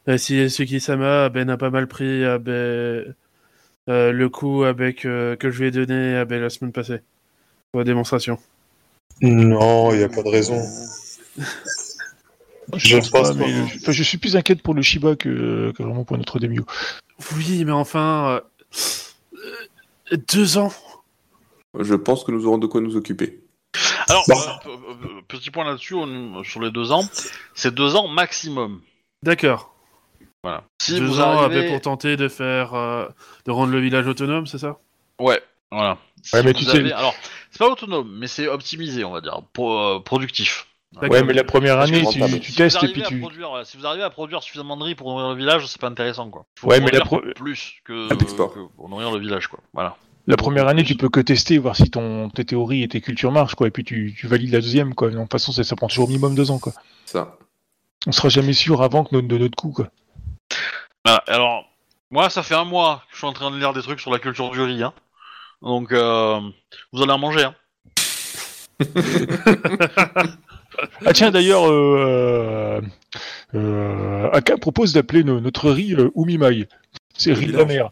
[0.08, 3.14] euh, si Suki-sama ben, n'a pas mal pris euh, ben,
[3.88, 7.00] euh, le coup avec, euh, que je lui ai donné euh, ben, la semaine passée.
[7.72, 8.38] Pour la démonstration.
[9.22, 10.62] Non, il n'y a pas de raison.
[12.76, 13.66] Je pense pense pas, mais pas.
[13.66, 16.64] je, enfin, je suis plus inquiète pour le Shiba que, que vraiment pour notre Demio.
[17.36, 18.40] Oui, mais enfin.
[18.72, 20.72] euh, deux ans
[21.78, 23.40] Je pense que nous aurons de quoi nous occuper.
[24.08, 24.34] Alors, Bon.
[24.66, 27.08] euh, euh, petit point là-dessus, on- sur les deux ans,
[27.54, 28.80] c'est deux ans maximum.
[29.22, 29.74] D'accord.
[30.42, 30.64] Voilà.
[30.80, 31.68] Si deux vous ans euh, arrivez...
[31.68, 32.74] pour tenter de faire.
[32.74, 33.06] euh,
[33.44, 34.78] de rendre le village autonome, c'est ça?
[35.20, 35.40] Ouais,
[35.70, 35.98] voilà.
[36.22, 37.14] Si Ouais, mais tu sais- Alors,
[37.60, 40.66] pas autonome, mais c'est optimisé, on va dire, pro- euh, productif.
[41.00, 42.32] Ouais, mais la première Parce que année, rentable.
[42.32, 43.20] tu, tu Si testes vous et puis arrivez à tu.
[43.20, 45.80] produire, voilà, si vous arrivez à produire suffisamment de riz pour nourrir le village, c'est
[45.80, 46.46] pas intéressant, quoi.
[46.58, 48.52] Faut Ouais, mais la pro- plus que, d'export.
[48.52, 49.60] que pour nourrir le village, quoi.
[49.72, 49.96] Voilà.
[50.26, 53.30] La première année, tu peux que tester, voir si ton, tes théories et tes cultures
[53.30, 53.68] marchent, quoi.
[53.68, 55.10] Et puis tu, tu valides la deuxième, quoi.
[55.10, 56.72] De toute façon, ça, ça prend toujours au minimum deux ans, quoi.
[57.06, 57.36] Ça.
[58.06, 59.88] On sera jamais sûr avant que notre, de notre coup, quoi.
[61.04, 61.64] Voilà, alors,
[62.10, 64.10] moi, ça fait un mois que je suis en train de lire des trucs sur
[64.10, 64.92] la culture du riz, hein.
[65.62, 66.40] Donc, euh,
[66.92, 67.54] vous allez en manger, hein.
[71.04, 72.80] Ah tiens, d'ailleurs, euh,
[73.54, 76.68] euh, Aka propose d'appeler no- notre riz euh, Umimai.
[77.16, 77.90] C'est riz de la mer.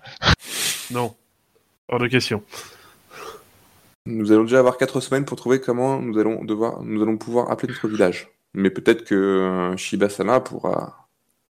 [0.90, 1.14] Non.
[1.88, 2.42] Hors de question.
[4.06, 7.50] Nous allons déjà avoir quatre semaines pour trouver comment nous allons devoir, nous allons pouvoir
[7.50, 8.28] appeler notre village.
[8.54, 11.08] Mais peut-être que euh, Shiba-sama pourra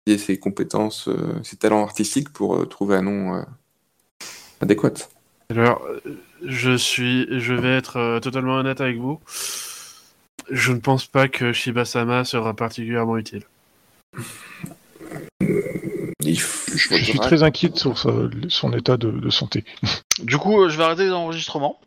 [0.07, 3.41] utiliser ses compétences, euh, ses talents artistiques pour euh, trouver un nom euh,
[4.61, 4.93] adéquat.
[5.49, 5.81] Alors,
[6.45, 9.19] je suis, je vais être euh, totalement honnête avec vous.
[10.51, 13.43] Je ne pense pas que Shiba-sama sera particulièrement utile.
[15.41, 16.33] Je,
[16.75, 18.11] je suis très inquiète sur sa-
[18.49, 19.63] son état de, de santé.
[20.23, 21.79] Du coup, euh, je vais arrêter les enregistrements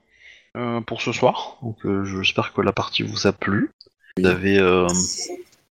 [0.56, 1.58] euh, pour ce soir.
[1.62, 3.70] Donc, euh, j'espère que la partie vous a plu.
[4.16, 4.56] Vous avez...
[4.58, 4.86] euh,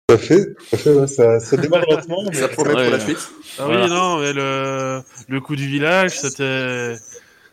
[0.10, 2.84] Ça fait, ça fait, ouais, ça, ça démarre lentement, mais Ça promet Ouais.
[2.84, 3.30] pour la suite.
[3.58, 3.84] Ah Voilà.
[3.86, 6.98] oui, non, mais le, le coup du village, c'était...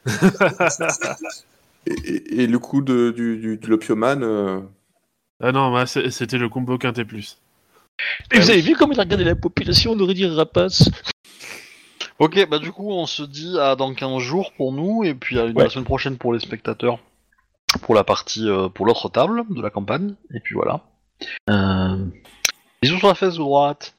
[1.89, 4.61] Et, et- et le coup de, du, du, de l'opiomane, euh,
[5.41, 7.39] Ah non, c'est- c'était le combo quintet plus.
[8.33, 10.91] Et vous avez vu comment il a regardé la population, on aurait dit rapace?
[12.19, 15.39] Ok, bah du coup, on se dit à dans 15 jours pour nous, et puis
[15.39, 15.65] à une- Ouais.
[15.65, 16.99] la semaine prochaine pour les spectateurs,
[17.83, 20.81] pour la partie, euh, pour l'autre table de la campagne, et puis voilà.
[21.51, 22.05] Euh...
[22.83, 23.95] Bisous sur la fesse de droite.